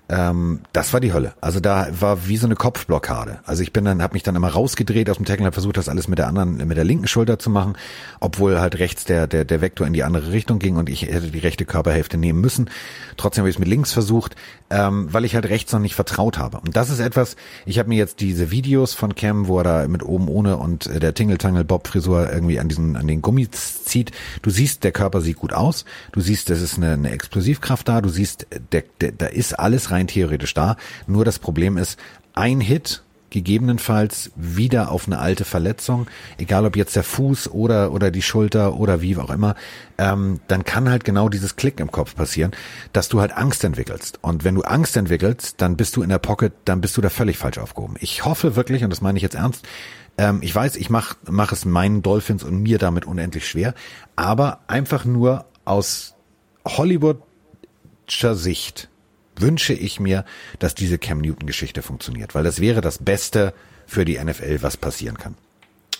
ähm, 0.09 0.61
das 0.73 0.93
war 0.93 1.01
die 1.01 1.15
Hölle. 1.15 1.33
Also 1.41 1.61
da 1.61 1.89
war 1.99 2.29
wie 2.29 2.37
so 2.37 2.47
eine 2.47 2.57
Kopfblockade. 2.57 3.39
Also 3.45 3.63
ich 3.63 3.73
bin 3.73 3.87
dann, 3.87 4.03
habe 4.03 4.13
mich 4.13 4.23
dann 4.23 4.37
immer 4.37 4.49
rausgedreht 4.49 5.09
aus 5.09 5.17
dem 5.17 5.25
Tackle, 5.25 5.47
habe 5.47 5.55
versucht, 5.55 5.79
das 5.79 5.89
alles 5.89 6.09
mit 6.09 6.19
der 6.19 6.27
anderen, 6.29 6.57
mit 6.57 6.77
der 6.77 6.85
linken 6.85 7.09
Schulter 7.09 7.39
zu 7.39 7.49
machen, 7.49 7.75
obwohl 8.21 8.61
halt 8.61 8.79
rechts 8.79 9.07
der 9.07 9.27
der 9.27 9.47
der 9.47 9.63
Vektor 9.63 9.87
in 9.87 9.95
die 9.95 10.05
andere 10.05 10.33
Richtung 10.33 10.59
ging 10.59 10.77
und 10.77 10.91
ich 10.91 11.03
hätte 11.03 11.31
die 11.31 11.39
rechte 11.39 11.65
Körperhälfte 11.65 12.19
nehmen 12.19 12.41
müssen. 12.43 12.69
Trotzdem 13.17 13.43
habe 13.43 13.49
ich 13.49 13.57
es 13.57 13.61
mit 13.61 13.69
links 13.69 13.93
versucht, 13.93 14.37
ähm, 14.69 15.09
weil 15.11 15.25
ich 15.25 15.35
halt 15.35 15.49
rechts 15.49 15.73
noch 15.73 15.81
nicht 15.81 15.95
vertraut 15.95 16.37
habe. 16.37 16.61
Und 16.61 16.77
das 16.77 16.91
ist 16.91 17.01
etwas. 17.01 17.37
Ich 17.65 17.79
habe 17.79 17.89
mir 17.89 17.97
jetzt 17.97 18.21
diese 18.21 18.51
Videos 18.51 18.93
von 18.93 19.15
Cam, 19.15 19.49
wo 19.49 19.59
er 19.59 19.65
da 19.65 19.89
mit 19.89 20.03
oben 20.03 20.29
ohne 20.29 20.59
und 20.59 20.87
äh, 20.87 21.01
der 21.01 21.15
Tingle 21.15 21.39
Bob 21.65 21.89
Frisur 21.89 22.31
irgendwie 22.31 22.61
an 22.61 22.69
diesen 22.69 22.97
an 22.97 23.07
den 23.07 23.23
Gummis 23.23 23.85
zieht. 23.85 24.13
Du 24.43 24.51
siehst, 24.51 24.85
der 24.85 24.93
Körper 24.93 25.23
sieht 25.23 25.39
gut 25.39 25.55
aus. 25.55 25.87
Du 26.13 26.21
siehst, 26.21 26.51
es 26.51 26.61
ist 26.61 26.77
eine, 26.77 26.93
eine 26.93 27.11
Explosivkraft 27.11 27.89
da. 27.89 28.03
Du 28.03 28.11
siehst, 28.11 28.47
der, 28.73 28.85
der, 29.01 29.13
da 29.13 29.27
ist 29.27 29.59
alles 29.59 29.91
rein 29.91 29.94
theoretisch 30.03 30.55
da. 30.55 30.77
Nur 31.07 31.25
das 31.25 31.39
Problem 31.39 31.77
ist, 31.77 31.99
ein 32.35 32.61
Hit 32.61 33.05
gegebenenfalls 33.35 34.31
wieder 34.37 34.93
auf 34.93 35.09
eine 35.09 35.19
alte 35.19 35.45
Verletzung, 35.45 36.07
egal 36.39 36.65
ob 36.67 36.77
jetzt 36.77 36.95
der 36.95 37.03
Fuß 37.03 37.51
oder 37.51 37.91
oder 37.91 38.13
die 38.13 38.23
Schulter 38.23 38.77
oder 38.77 39.01
wie 39.01 39.17
auch 39.17 39.31
immer, 39.31 39.57
ähm, 39.99 40.39
dann 40.47 40.65
kann 40.65 40.89
halt 40.89 41.03
genau 41.03 41.29
dieses 41.29 41.57
Klick 41.57 41.81
im 41.81 41.91
Kopf 41.91 42.15
passieren, 42.15 42.53
dass 42.93 43.09
du 43.09 43.21
halt 43.21 43.37
Angst 43.37 43.65
entwickelst. 43.65 44.21
Und 44.23 44.45
wenn 44.45 44.55
du 44.55 44.63
Angst 44.63 44.97
entwickelst, 44.97 45.61
dann 45.61 45.77
bist 45.77 45.97
du 45.97 46.03
in 46.03 46.11
der 46.11 46.21
Pocket, 46.21 46.53
dann 46.65 46.81
bist 46.81 46.97
du 46.97 47.01
da 47.01 47.11
völlig 47.11 47.37
falsch 47.37 47.59
aufgehoben. 47.59 47.97
Ich 47.99 48.25
hoffe 48.25 48.55
wirklich, 48.55 48.85
und 48.85 48.91
das 48.91 49.01
meine 49.01 49.19
ich 49.19 49.23
jetzt 49.25 49.35
ernst, 49.35 49.67
ähm, 50.17 50.39
ich 50.41 50.55
weiß, 50.55 50.77
ich 50.77 50.89
mache 50.89 51.17
mach 51.29 51.51
es 51.51 51.65
meinen 51.65 52.03
Dolphins 52.03 52.45
und 52.45 52.63
mir 52.63 52.79
damit 52.79 53.05
unendlich 53.05 53.49
schwer, 53.49 53.75
aber 54.15 54.61
einfach 54.69 55.05
nur 55.05 55.45
aus 55.65 56.15
Hollywoodscher 56.65 58.37
Sicht 58.37 58.89
wünsche 59.37 59.73
ich 59.73 60.01
mir, 60.01 60.25
dass 60.59 60.75
diese 60.75 60.99
Cam 60.99 61.21
Newton-Geschichte 61.21 61.83
funktioniert, 61.83 62.35
weil 62.35 62.45
das 62.45 62.61
wäre 62.61 62.81
das 62.81 62.99
Beste 62.99 63.55
für 63.87 64.05
die 64.05 64.19
NFL, 64.19 64.63
was 64.63 64.77
passieren 64.77 65.19
kann. 65.19 65.37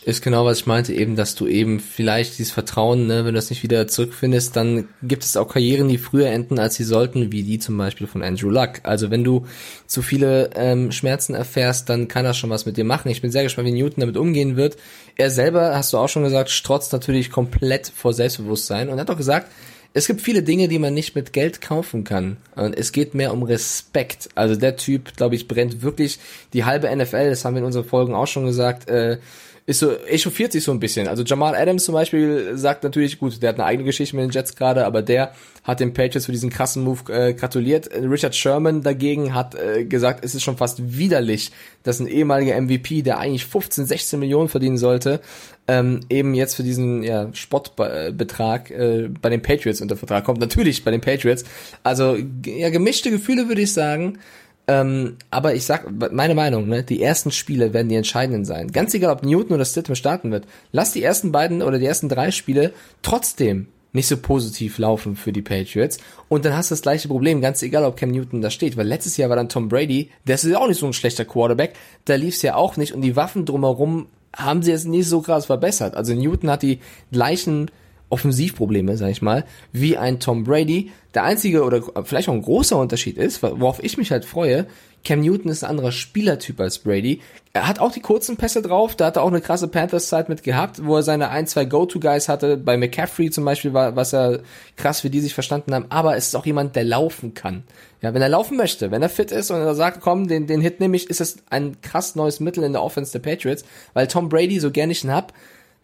Ist 0.05 0.23
genau, 0.23 0.45
was 0.45 0.59
ich 0.59 0.67
meinte, 0.67 0.93
eben, 0.93 1.17
dass 1.17 1.35
du 1.35 1.47
eben 1.47 1.81
vielleicht 1.81 2.39
dieses 2.39 2.53
Vertrauen, 2.53 3.07
ne, 3.07 3.25
wenn 3.25 3.33
du 3.33 3.39
das 3.39 3.49
nicht 3.49 3.63
wieder 3.63 3.89
zurückfindest, 3.89 4.55
dann 4.55 4.89
gibt 5.03 5.25
es 5.25 5.35
auch 5.35 5.49
Karrieren, 5.49 5.89
die 5.89 5.97
früher 5.97 6.29
enden, 6.29 6.59
als 6.59 6.75
sie 6.75 6.85
sollten, 6.85 7.33
wie 7.33 7.43
die 7.43 7.59
zum 7.59 7.79
Beispiel 7.79 8.07
von 8.07 8.23
Andrew 8.23 8.51
Luck. 8.51 8.81
Also 8.83 9.11
wenn 9.11 9.25
du 9.25 9.47
zu 9.87 10.03
viele 10.03 10.51
ähm, 10.57 10.93
Schmerzen 10.93 11.35
erfährst, 11.35 11.89
dann 11.89 12.07
kann 12.07 12.25
das 12.25 12.37
schon 12.37 12.51
was 12.51 12.67
mit 12.67 12.77
dir 12.77 12.85
machen. 12.85 13.09
Ich 13.11 13.23
bin 13.23 13.31
sehr 13.31 13.45
gespannt, 13.45 13.67
wie 13.67 13.73
Newton 13.73 14.01
damit 14.01 14.19
umgehen 14.19 14.57
wird. 14.57 14.77
Er 15.17 15.31
selber, 15.31 15.75
hast 15.75 15.95
du 15.95 15.97
auch 15.97 16.09
schon 16.09 16.25
gesagt, 16.25 16.51
strotzt 16.51 16.93
natürlich 16.93 17.31
komplett 17.31 17.89
vor 17.89 18.13
Selbstbewusstsein 18.13 18.91
und 18.91 19.01
hat 19.01 19.09
auch 19.09 19.17
gesagt, 19.17 19.51
es 19.97 20.09
gibt 20.09 20.21
viele 20.21 20.43
Dinge, 20.43 20.67
die 20.67 20.81
man 20.81 20.93
nicht 20.93 21.15
mit 21.15 21.33
Geld 21.33 21.61
kaufen 21.61 22.03
kann. 22.03 22.37
Und 22.57 22.77
es 22.77 22.91
geht 22.91 23.15
mehr 23.15 23.33
um 23.33 23.45
Respekt. 23.45 24.29
Also 24.35 24.57
der 24.57 24.77
Typ, 24.77 25.17
glaube 25.17 25.37
ich, 25.37 25.47
brennt 25.47 25.83
wirklich 25.83 26.19
die 26.53 26.65
halbe 26.65 26.95
NFL, 26.95 27.31
das 27.31 27.45
haben 27.45 27.55
wir 27.55 27.61
in 27.61 27.67
unseren 27.67 27.85
Folgen 27.85 28.13
auch 28.13 28.27
schon 28.27 28.45
gesagt, 28.45 28.89
äh, 28.91 29.19
ist 29.67 29.79
so, 29.79 29.97
echauffiert 29.97 30.53
sich 30.53 30.63
so 30.63 30.73
ein 30.73 30.81
bisschen. 30.81 31.09
Also 31.09 31.23
Jamal 31.23 31.55
Adams 31.55 31.85
zum 31.85 31.95
Beispiel 31.95 32.53
sagt 32.57 32.85
natürlich, 32.85 33.19
gut, 33.19 33.43
der 33.43 33.49
hat 33.51 33.57
eine 33.57 33.65
eigene 33.65 33.87
Geschichte 33.87 34.15
mit 34.15 34.25
den 34.25 34.31
Jets 34.31 34.57
gerade, 34.57 34.85
aber 34.85 35.01
der 35.01 35.33
hat 35.63 35.81
den 35.81 35.95
Patriots 35.95 36.27
für 36.27 36.33
diesen 36.33 36.51
krassen 36.51 36.85
Move 36.85 37.11
äh, 37.11 37.33
gratuliert. 37.33 37.89
Richard 37.95 38.35
Sherman 38.35 38.83
dagegen 38.83 39.35
hat 39.35 39.55
äh, 39.55 39.85
gesagt, 39.87 40.23
es 40.23 40.35
ist 40.35 40.43
schon 40.43 40.59
fast 40.59 40.99
widerlich, 40.99 41.51
dass 41.83 41.99
ein 41.99 42.07
ehemaliger 42.07 42.61
MVP, 42.61 43.01
der 43.01 43.19
eigentlich 43.19 43.47
15, 43.47 43.87
16 43.87 44.21
Millionen 44.21 44.51
verdienen 44.51 44.77
sollte, 44.77 45.21
ähm, 45.67 46.01
eben 46.11 46.35
jetzt 46.35 46.57
für 46.57 46.63
diesen 46.63 47.03
ja, 47.03 47.33
Spottbetrag 47.33 48.71
äh, 48.71 49.09
bei 49.23 49.31
den 49.31 49.41
Patriots 49.41 49.81
unter 49.81 49.97
Vertrag 49.97 50.25
kommt. 50.25 50.41
Natürlich 50.41 50.85
bei 50.85 50.91
den 50.91 51.01
Patriots. 51.01 51.45
Also 51.83 52.19
ja, 52.45 52.69
gemischte 52.69 53.11
Gefühle 53.11 53.49
würde 53.49 53.63
ich 53.63 53.73
sagen. 53.73 54.19
Ähm, 54.67 55.17
aber 55.31 55.55
ich 55.55 55.65
sag, 55.65 55.87
meine 56.13 56.35
Meinung, 56.35 56.69
ne, 56.69 56.83
die 56.83 57.03
ersten 57.03 57.31
Spiele 57.31 57.75
werden 57.75 57.89
die 57.89 57.97
entscheidenden 57.97 58.45
sein. 58.45 58.73
Ganz 58.73 58.95
egal, 58.95 59.13
ob 59.13 59.23
Newton 59.23 59.55
oder 59.55 59.65
Stidham 59.65 59.95
starten 59.95 60.31
wird. 60.31 60.47
Lass 60.73 60.93
die 60.93 61.03
ersten 61.03 61.33
beiden 61.33 61.63
oder 61.63 61.79
die 61.79 61.87
ersten 61.87 62.09
drei 62.09 62.31
Spiele 62.31 62.73
trotzdem 63.03 63.69
nicht 63.93 64.09
so 64.09 64.17
positiv 64.17 64.79
laufen 64.79 65.17
für 65.17 65.33
die 65.33 65.43
Patriots. 65.43 65.99
Und 66.29 66.45
dann 66.45 66.57
hast 66.57 66.71
du 66.71 66.75
das 66.75 66.83
gleiche 66.83 67.09
Problem, 67.09 67.41
ganz 67.41 67.63
egal, 67.63 67.85
ob 67.85 67.97
Cam 67.97 68.11
Newton 68.11 68.43
da 68.43 68.51
steht, 68.51 68.77
weil 68.77 68.87
letztes 68.87 69.17
Jahr 69.17 69.29
war 69.29 69.37
dann 69.37 69.49
Tom 69.49 69.69
Brady, 69.69 70.11
der 70.27 70.35
ist 70.35 70.45
ja 70.45 70.59
auch 70.59 70.67
nicht 70.69 70.81
so 70.81 70.87
ein 70.87 70.93
schlechter 70.93 71.25
Quarterback, 71.25 71.75
da 72.05 72.17
lief 72.17 72.35
es 72.35 72.43
ja 72.43 72.57
auch 72.57 72.77
nicht 72.77 72.93
und 72.93 73.03
die 73.03 73.17
Waffen 73.17 73.47
drumherum 73.47 74.09
haben 74.37 74.63
sie 74.63 74.73
jetzt 74.73 74.87
nicht 74.87 75.09
so 75.09 75.21
krass 75.21 75.47
verbessert. 75.47 75.95
Also 75.95 76.13
Newton 76.13 76.51
hat 76.51 76.63
die 76.63 76.81
gleichen 77.13 77.71
Offensivprobleme, 78.09 78.97
sag 78.97 79.11
ich 79.11 79.23
mal, 79.23 79.45
wie 79.73 79.97
ein 79.97 80.21
Tom 80.21 80.45
Brady. 80.45 80.93
Der 81.15 81.25
einzige 81.25 81.65
oder 81.65 81.83
vielleicht 82.05 82.29
auch 82.29 82.35
ein 82.35 82.43
großer 82.43 82.77
Unterschied 82.77 83.19
ist, 83.19 83.43
worauf 83.43 83.83
ich 83.83 83.97
mich 83.97 84.11
halt 84.11 84.25
freue, 84.25 84.67
Cam 85.05 85.21
Newton 85.21 85.51
ist 85.51 85.63
ein 85.63 85.71
anderer 85.71 85.93
Spielertyp 85.93 86.59
als 86.61 86.79
Brady. 86.79 87.21
Er 87.53 87.69
hat 87.69 87.79
auch 87.79 87.93
die 87.93 88.01
kurzen 88.01 88.37
Pässe 88.37 88.63
drauf, 88.63 88.97
da 88.97 89.07
hat 89.07 89.17
er 89.17 89.23
auch 89.23 89.29
eine 89.29 89.43
krasse 89.43 89.69
Panthers-Zeit 89.69 90.31
mit 90.31 90.43
gehabt, 90.43 90.85
wo 90.85 90.97
er 90.97 91.03
seine 91.03 91.29
ein, 91.29 91.47
zwei 91.47 91.67
Go-To-Guys 91.67 92.29
hatte. 92.29 92.57
Bei 92.57 92.77
McCaffrey 92.77 93.31
zum 93.31 93.45
Beispiel 93.45 93.75
war, 93.75 93.97
was 93.97 94.15
er 94.15 94.41
krass, 94.77 95.05
wie 95.05 95.11
die 95.11 95.21
sich 95.21 95.35
verstanden 95.35 95.75
haben. 95.75 95.87
Aber 95.91 96.17
es 96.17 96.29
ist 96.29 96.35
auch 96.35 96.47
jemand, 96.47 96.75
der 96.75 96.85
laufen 96.85 97.35
kann. 97.35 97.65
Ja, 98.01 98.15
wenn 98.15 98.23
er 98.23 98.31
laufen 98.31 98.57
möchte, 98.57 98.91
wenn 98.91 99.03
er 99.03 99.09
fit 99.11 99.31
ist 99.31 99.51
und 99.51 99.59
er 99.59 99.75
sagt, 99.75 100.01
komm, 100.01 100.27
den, 100.27 100.47
den 100.47 100.63
Hit 100.63 100.81
nehme 100.81 100.97
ich, 100.97 101.09
ist 101.11 101.21
es 101.21 101.37
ein 101.51 101.81
krass 101.83 102.17
neues 102.17 102.41
Mittel 102.41 102.65
in 102.65 102.73
der 102.73 102.83
Offense 102.83 103.13
der 103.13 103.31
Patriots, 103.31 103.65
weil 103.93 104.07
Tom 104.09 104.29
Brady, 104.29 104.59
so 104.59 104.71
gern 104.71 104.91
ich 104.91 105.05
ihn 105.05 105.13
hab, 105.13 105.33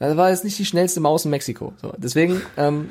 das 0.08 0.16
war 0.16 0.30
jetzt 0.30 0.44
nicht 0.44 0.58
die 0.58 0.64
schnellste 0.64 1.00
Maus 1.00 1.24
in 1.24 1.30
Mexiko. 1.30 1.72
So, 1.80 1.92
deswegen, 1.98 2.42
ähm, 2.56 2.90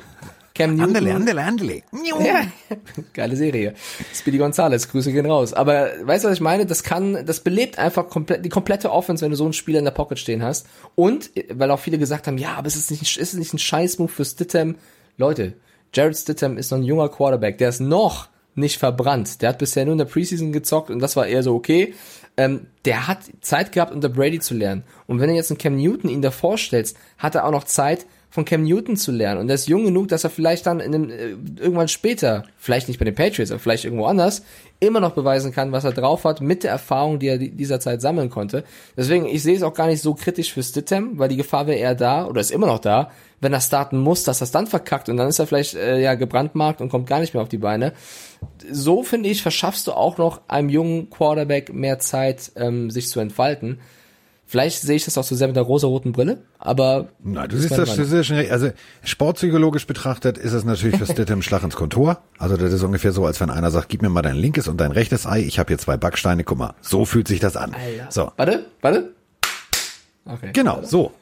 Cam 0.54 0.76
Newton. 0.76 0.96
Andele, 0.96 1.14
andele, 1.14 1.42
andele. 1.42 1.82
Ja, 2.24 2.42
geile 3.14 3.36
Serie. 3.36 3.74
Speedy 4.14 4.38
Gonzales, 4.38 4.88
Grüße 4.88 5.12
gehen 5.12 5.26
raus. 5.26 5.54
Aber 5.54 5.90
weißt 6.02 6.24
du, 6.24 6.28
was 6.28 6.34
ich 6.34 6.40
meine? 6.40 6.66
Das 6.66 6.82
kann, 6.82 7.24
das 7.24 7.40
belebt 7.40 7.78
einfach 7.78 8.08
komplett, 8.08 8.44
die 8.44 8.48
komplette 8.48 8.90
Offense, 8.90 9.24
wenn 9.24 9.30
du 9.30 9.36
so 9.36 9.44
einen 9.44 9.52
Spieler 9.52 9.78
in 9.78 9.84
der 9.84 9.92
Pocket 9.92 10.18
stehen 10.18 10.42
hast. 10.42 10.66
Und, 10.96 11.30
weil 11.52 11.70
auch 11.70 11.80
viele 11.80 11.98
gesagt 11.98 12.26
haben, 12.26 12.38
ja, 12.38 12.54
aber 12.54 12.66
es 12.66 12.76
ist 12.76 12.90
nicht, 12.90 13.02
ist 13.02 13.32
es 13.32 13.38
nicht 13.38 13.54
ein 13.54 13.58
Scheißmove 13.58 14.10
für 14.10 14.24
Stittem. 14.24 14.76
Leute, 15.16 15.54
Jared 15.94 16.16
Stittem 16.16 16.58
ist 16.58 16.70
noch 16.70 16.78
ein 16.78 16.84
junger 16.84 17.08
Quarterback, 17.08 17.58
der 17.58 17.70
ist 17.70 17.80
noch 17.80 18.28
nicht 18.54 18.78
verbrannt. 18.78 19.42
Der 19.42 19.50
hat 19.50 19.58
bisher 19.58 19.84
nur 19.84 19.92
in 19.92 19.98
der 19.98 20.04
Preseason 20.04 20.52
gezockt 20.52 20.90
und 20.90 20.98
das 20.98 21.16
war 21.16 21.26
eher 21.26 21.42
so 21.42 21.54
okay. 21.54 21.94
Ähm, 22.40 22.68
der 22.86 23.06
hat 23.06 23.18
Zeit 23.42 23.70
gehabt, 23.70 23.92
unter 23.92 24.08
Brady 24.08 24.40
zu 24.40 24.54
lernen. 24.54 24.82
Und 25.06 25.20
wenn 25.20 25.28
du 25.28 25.34
jetzt 25.34 25.50
einen 25.50 25.58
Cam 25.58 25.76
Newton 25.76 26.08
ihn 26.08 26.22
da 26.22 26.30
vorstellst, 26.30 26.96
hat 27.18 27.34
er 27.34 27.44
auch 27.44 27.50
noch 27.50 27.64
Zeit, 27.64 28.06
von 28.30 28.44
Cam 28.44 28.62
Newton 28.62 28.96
zu 28.96 29.10
lernen. 29.10 29.40
Und 29.40 29.48
er 29.48 29.56
ist 29.56 29.68
jung 29.68 29.84
genug, 29.84 30.08
dass 30.08 30.24
er 30.24 30.30
vielleicht 30.30 30.66
dann 30.66 30.80
in 30.80 30.94
einem, 30.94 31.10
äh, 31.10 31.30
irgendwann 31.60 31.88
später, 31.88 32.44
vielleicht 32.56 32.88
nicht 32.88 32.98
bei 32.98 33.04
den 33.04 33.14
Patriots, 33.14 33.50
aber 33.50 33.58
vielleicht 33.58 33.84
irgendwo 33.84 34.06
anders, 34.06 34.44
immer 34.78 35.00
noch 35.00 35.12
beweisen 35.12 35.52
kann, 35.52 35.72
was 35.72 35.84
er 35.84 35.92
drauf 35.92 36.24
hat 36.24 36.40
mit 36.40 36.62
der 36.62 36.70
Erfahrung, 36.70 37.18
die 37.18 37.26
er 37.26 37.38
dieser 37.38 37.80
Zeit 37.80 38.00
sammeln 38.00 38.30
konnte. 38.30 38.64
Deswegen, 38.96 39.26
ich 39.26 39.42
sehe 39.42 39.56
es 39.56 39.62
auch 39.62 39.74
gar 39.74 39.88
nicht 39.88 40.00
so 40.00 40.14
kritisch 40.14 40.52
für 40.52 40.62
Stittem, 40.62 41.18
weil 41.18 41.28
die 41.28 41.36
Gefahr 41.36 41.66
wäre 41.66 41.78
eher 41.78 41.94
da, 41.94 42.26
oder 42.26 42.40
ist 42.40 42.52
immer 42.52 42.68
noch 42.68 42.78
da, 42.78 43.10
wenn 43.40 43.52
er 43.52 43.60
starten 43.60 43.98
muss, 43.98 44.22
dass 44.24 44.40
er 44.40 44.44
es 44.44 44.52
dann 44.52 44.66
verkackt 44.66 45.08
und 45.08 45.16
dann 45.16 45.28
ist 45.28 45.38
er 45.38 45.46
vielleicht 45.46 45.74
äh, 45.74 46.00
ja 46.00 46.14
gebrandmarkt 46.14 46.80
und 46.80 46.88
kommt 46.88 47.06
gar 47.06 47.20
nicht 47.20 47.34
mehr 47.34 47.42
auf 47.42 47.48
die 47.48 47.58
Beine. 47.58 47.92
So 48.70 49.02
finde 49.02 49.28
ich, 49.28 49.42
verschaffst 49.42 49.86
du 49.86 49.92
auch 49.92 50.18
noch 50.18 50.42
einem 50.46 50.68
jungen 50.68 51.10
Quarterback 51.10 51.72
mehr 51.72 51.98
Zeit, 51.98 52.52
ähm, 52.56 52.90
sich 52.90 53.08
zu 53.08 53.18
entfalten. 53.20 53.80
Vielleicht 54.50 54.80
sehe 54.82 54.96
ich 54.96 55.04
das 55.04 55.16
auch 55.16 55.22
so 55.22 55.36
sehr 55.36 55.46
mit 55.46 55.54
der 55.54 55.62
rosa-roten 55.62 56.10
Brille, 56.10 56.38
aber. 56.58 57.06
Na, 57.22 57.46
du 57.46 57.56
siehst 57.56 57.70
das, 57.78 57.94
das 57.94 58.10
ist 58.10 58.26
schon, 58.26 58.36
also 58.50 58.72
sportpsychologisch 59.04 59.86
betrachtet 59.86 60.38
ist 60.38 60.52
es 60.54 60.64
natürlich 60.64 60.96
für 60.96 61.06
Stidham 61.06 61.40
Schlag 61.42 61.62
ins 61.62 61.76
Kontor. 61.76 62.18
Also 62.36 62.56
das 62.56 62.72
ist 62.72 62.82
ungefähr 62.82 63.12
so, 63.12 63.24
als 63.26 63.40
wenn 63.40 63.48
einer 63.48 63.70
sagt, 63.70 63.88
gib 63.90 64.02
mir 64.02 64.08
mal 64.08 64.22
dein 64.22 64.34
linkes 64.34 64.66
und 64.66 64.80
dein 64.80 64.90
rechtes 64.90 65.24
Ei, 65.24 65.38
ich 65.42 65.60
habe 65.60 65.68
hier 65.68 65.78
zwei 65.78 65.96
Backsteine, 65.96 66.42
guck 66.42 66.58
mal, 66.58 66.74
so 66.80 67.04
fühlt 67.04 67.28
sich 67.28 67.38
das 67.38 67.56
an. 67.56 67.74
Alter. 67.74 68.10
So. 68.10 68.32
Warte, 68.36 68.66
warte. 68.80 69.12
Okay. 70.24 70.50
Genau, 70.52 70.80
so. 70.82 71.12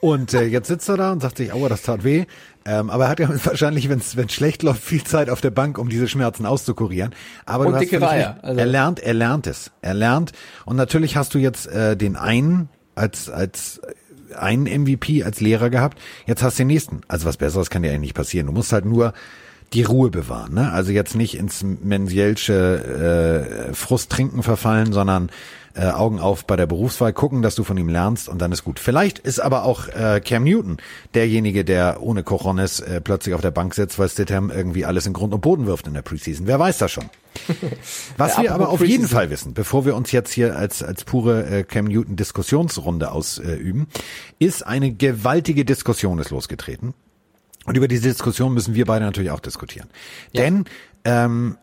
Und 0.00 0.32
äh, 0.32 0.44
jetzt 0.44 0.68
sitzt 0.68 0.88
er 0.88 0.96
da 0.96 1.10
und 1.10 1.22
sagt 1.22 1.38
sich, 1.38 1.52
aua, 1.52 1.68
das 1.68 1.82
tat 1.82 2.04
weh. 2.04 2.26
Ähm, 2.64 2.90
aber 2.90 3.06
er 3.06 3.10
hat 3.10 3.18
ja 3.18 3.28
wahrscheinlich, 3.44 3.88
wenn 3.88 3.98
es 3.98 4.14
schlecht 4.32 4.62
läuft, 4.62 4.82
viel 4.84 5.02
Zeit 5.02 5.28
auf 5.28 5.40
der 5.40 5.50
Bank, 5.50 5.76
um 5.78 5.88
diese 5.88 6.06
Schmerzen 6.06 6.46
auszukurieren. 6.46 7.16
Aber 7.46 7.66
Und 7.66 7.72
du 7.72 7.78
hast 7.80 8.02
Reihe, 8.02 8.42
also- 8.44 8.60
Er 8.60 8.66
lernt, 8.66 9.00
er 9.00 9.14
lernt 9.14 9.48
es. 9.48 9.72
Er 9.82 9.94
lernt. 9.94 10.30
Und 10.64 10.76
natürlich 10.76 11.16
hast 11.16 11.34
du 11.34 11.38
jetzt 11.38 11.66
äh, 11.66 11.96
den 11.96 12.14
einen 12.14 12.68
als 12.96 13.30
als 13.30 13.80
einen 14.34 14.64
MVP 14.64 15.22
als 15.22 15.40
Lehrer 15.40 15.70
gehabt. 15.70 15.98
Jetzt 16.26 16.42
hast 16.42 16.58
du 16.58 16.62
den 16.62 16.68
nächsten. 16.68 17.00
Also 17.08 17.26
was 17.26 17.36
Besseres 17.36 17.70
kann 17.70 17.82
dir 17.82 17.90
eigentlich 17.90 18.00
nicht 18.00 18.14
passieren. 18.14 18.46
Du 18.46 18.52
musst 18.52 18.72
halt 18.72 18.84
nur 18.84 19.12
die 19.72 19.82
Ruhe 19.82 20.10
bewahren. 20.10 20.54
Ne? 20.54 20.72
Also 20.72 20.92
jetzt 20.92 21.14
nicht 21.14 21.36
ins 21.36 21.62
Mensielsche 21.62 23.68
äh, 23.70 23.74
Frusttrinken 23.74 24.42
verfallen, 24.42 24.92
sondern 24.92 25.30
äh, 25.76 25.90
Augen 25.90 26.18
auf 26.20 26.46
bei 26.46 26.56
der 26.56 26.66
Berufswahl 26.66 27.12
gucken, 27.12 27.42
dass 27.42 27.54
du 27.54 27.64
von 27.64 27.76
ihm 27.76 27.88
lernst 27.88 28.28
und 28.28 28.40
dann 28.40 28.50
ist 28.50 28.64
gut. 28.64 28.78
Vielleicht 28.80 29.18
ist 29.18 29.40
aber 29.40 29.64
auch 29.64 29.88
äh, 29.88 30.20
Cam 30.24 30.44
Newton 30.44 30.78
derjenige, 31.14 31.64
der 31.64 32.02
ohne 32.02 32.22
Cojones 32.22 32.80
äh, 32.80 33.00
plötzlich 33.00 33.34
auf 33.34 33.42
der 33.42 33.50
Bank 33.50 33.74
sitzt, 33.74 33.98
weil 33.98 34.08
Stidham 34.08 34.50
irgendwie 34.50 34.84
alles 34.84 35.06
in 35.06 35.12
Grund 35.12 35.34
und 35.34 35.40
Boden 35.40 35.66
wirft 35.66 35.86
in 35.86 35.94
der 35.94 36.02
Preseason. 36.02 36.46
Wer 36.46 36.58
weiß 36.58 36.78
das 36.78 36.92
schon. 36.92 37.04
Was 38.16 38.40
wir 38.40 38.54
aber 38.54 38.70
auf 38.70 38.84
jeden. 38.84 39.06
Fall 39.06 39.30
wissen, 39.30 39.52
bevor 39.52 39.84
wir 39.84 39.94
uns 39.94 40.10
jetzt 40.10 40.32
hier 40.32 40.56
als, 40.56 40.82
als 40.82 41.04
pure 41.04 41.46
äh, 41.46 41.62
Cam 41.64 41.84
Newton 41.84 42.16
Diskussionsrunde 42.16 43.12
ausüben, 43.12 43.86
ist 44.38 44.66
eine 44.66 44.90
gewaltige 44.92 45.64
Diskussion 45.64 46.18
ist 46.18 46.30
losgetreten. 46.30 46.94
Und 47.66 47.76
über 47.76 47.88
diese 47.88 48.08
Diskussion 48.08 48.54
müssen 48.54 48.74
wir 48.74 48.86
beide 48.86 49.04
natürlich 49.04 49.30
auch 49.30 49.40
diskutieren. 49.40 49.88
Ja. 50.32 50.42
Denn 50.42 50.64
ähm, 51.04 51.58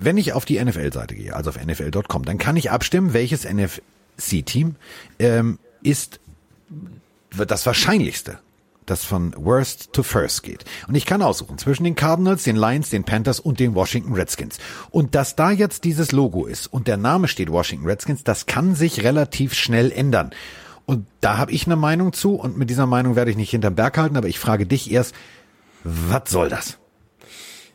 wenn 0.00 0.16
ich 0.16 0.32
auf 0.32 0.44
die 0.44 0.62
NFL-Seite 0.62 1.14
gehe, 1.14 1.36
also 1.36 1.50
auf 1.50 1.64
NFL.com, 1.64 2.24
dann 2.24 2.38
kann 2.38 2.56
ich 2.56 2.70
abstimmen, 2.70 3.12
welches 3.12 3.44
NFC-Team 3.44 4.76
ähm, 5.18 5.58
ist 5.82 6.20
das 7.36 7.66
wahrscheinlichste, 7.66 8.38
das 8.86 9.04
von 9.04 9.34
Worst 9.36 9.92
to 9.92 10.02
First 10.02 10.42
geht. 10.42 10.64
Und 10.88 10.94
ich 10.94 11.06
kann 11.06 11.22
aussuchen 11.22 11.58
zwischen 11.58 11.84
den 11.84 11.94
Cardinals, 11.94 12.44
den 12.44 12.56
Lions, 12.56 12.90
den 12.90 13.04
Panthers 13.04 13.40
und 13.40 13.60
den 13.60 13.74
Washington 13.74 14.14
Redskins. 14.14 14.58
Und 14.90 15.14
dass 15.14 15.36
da 15.36 15.50
jetzt 15.50 15.84
dieses 15.84 16.12
Logo 16.12 16.46
ist 16.46 16.66
und 16.66 16.88
der 16.88 16.96
Name 16.96 17.28
steht 17.28 17.52
Washington 17.52 17.86
Redskins, 17.86 18.24
das 18.24 18.46
kann 18.46 18.74
sich 18.74 19.04
relativ 19.04 19.54
schnell 19.54 19.92
ändern. 19.92 20.30
Und 20.86 21.06
da 21.20 21.36
habe 21.36 21.52
ich 21.52 21.66
eine 21.66 21.76
Meinung 21.76 22.12
zu 22.12 22.34
und 22.34 22.56
mit 22.56 22.70
dieser 22.70 22.86
Meinung 22.86 23.14
werde 23.16 23.30
ich 23.30 23.36
nicht 23.36 23.50
hinterm 23.50 23.76
Berg 23.76 23.96
halten, 23.96 24.16
aber 24.16 24.28
ich 24.28 24.40
frage 24.40 24.66
dich 24.66 24.90
erst, 24.90 25.14
was 25.84 26.28
soll 26.30 26.48
das? 26.48 26.79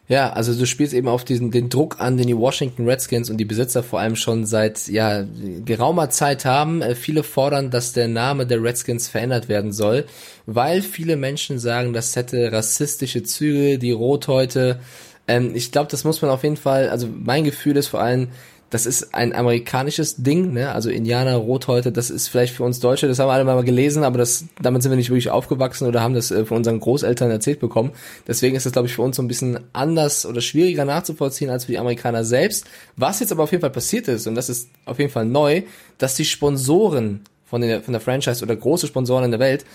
Ja, 0.08 0.34
also 0.34 0.54
du 0.54 0.68
spielst 0.68 0.94
eben 0.94 1.08
auf 1.08 1.26
diesen 1.26 1.50
den 1.50 1.70
Druck 1.70 2.00
an, 2.00 2.18
den 2.18 2.28
die 2.28 2.38
Washington 2.38 2.88
Redskins 2.88 3.32
und 3.32 3.38
die 3.38 3.46
Besitzer 3.46 3.82
vor 3.82 4.00
allem 4.00 4.16
schon 4.16 4.46
seit 4.46 4.88
ja 4.88 5.26
geraumer 5.66 6.12
Zeit 6.12 6.46
haben. 6.46 6.84
Äh, 6.84 6.94
viele 6.94 7.24
fordern, 7.24 7.72
dass 7.72 7.94
der 7.94 8.08
Name 8.08 8.46
der 8.46 8.62
Redskins 8.62 9.08
verändert 9.08 9.50
werden 9.50 9.72
soll, 9.72 10.06
weil 10.46 10.84
viele 10.84 11.16
Menschen 11.16 11.58
sagen, 11.58 11.94
das 11.94 12.16
hätte 12.16 12.52
rassistische 12.52 13.24
Züge, 13.24 13.80
die 13.80 13.92
Rothäute. 13.92 14.80
Ähm, 15.28 15.56
ich 15.56 15.72
glaube, 15.72 15.90
das 15.90 16.04
muss 16.04 16.22
man 16.22 16.30
auf 16.30 16.44
jeden 16.44 16.58
Fall. 16.58 16.90
Also 16.90 17.08
mein 17.08 17.44
Gefühl 17.44 17.76
ist 17.76 17.88
vor 17.88 18.02
allem, 18.02 18.28
das 18.70 18.86
ist 18.86 19.14
ein 19.14 19.34
amerikanisches 19.34 20.18
Ding, 20.18 20.54
ne? 20.54 20.72
Also 20.72 20.90
Indianer, 20.90 21.36
Rothäute, 21.36 21.92
das 21.92 22.10
ist 22.10 22.28
vielleicht 22.28 22.54
für 22.54 22.64
uns 22.64 22.80
Deutsche, 22.80 23.08
das 23.08 23.20
haben 23.20 23.28
wir 23.28 23.34
alle 23.34 23.44
mal 23.44 23.64
gelesen, 23.64 24.04
aber 24.04 24.18
das, 24.18 24.46
damit 24.62 24.82
sind 24.82 24.92
wir 24.92 24.98
nicht 24.98 25.10
wirklich 25.10 25.30
aufgewachsen 25.30 25.88
oder 25.88 26.02
haben 26.02 26.16
das 26.16 26.32
äh, 26.32 26.46
von 26.46 26.58
unseren 26.58 26.80
Großeltern 26.80 27.30
erzählt 27.30 27.60
bekommen. 27.60 27.92
Deswegen 28.28 28.56
ist 28.56 28.66
das, 28.66 28.74
glaube 28.74 28.88
ich, 28.88 28.96
für 28.96 29.04
uns 29.04 29.16
so 29.16 29.22
ein 29.22 29.28
bisschen 29.28 29.60
anders 29.74 30.26
oder 30.26 30.42
schwieriger 30.42 30.84
nachzuvollziehen 30.84 31.50
als 31.50 31.66
für 31.66 31.74
die 31.74 31.80
Amerikaner 31.80 32.24
selbst. 32.24 32.66
Was 32.96 33.20
jetzt 33.20 33.32
aber 33.32 33.44
auf 33.44 33.52
jeden 33.52 33.62
Fall 33.62 33.70
passiert 33.70 34.08
ist, 34.08 34.26
und 34.26 34.36
das 34.36 34.50
ist 34.50 34.70
auf 34.86 35.00
jeden 35.00 35.12
Fall 35.12 35.26
neu, 35.26 35.62
dass 35.98 36.16
die 36.16 36.26
Sponsoren 36.26 37.22
von 37.46 37.62
der, 37.62 37.82
von 37.82 37.94
der 37.94 38.02
Franchise 38.02 38.44
oder 38.44 38.56
große 38.56 38.88
Sponsoren 38.88 39.26
in 39.26 39.32
der 39.32 39.40
Welt 39.40 39.66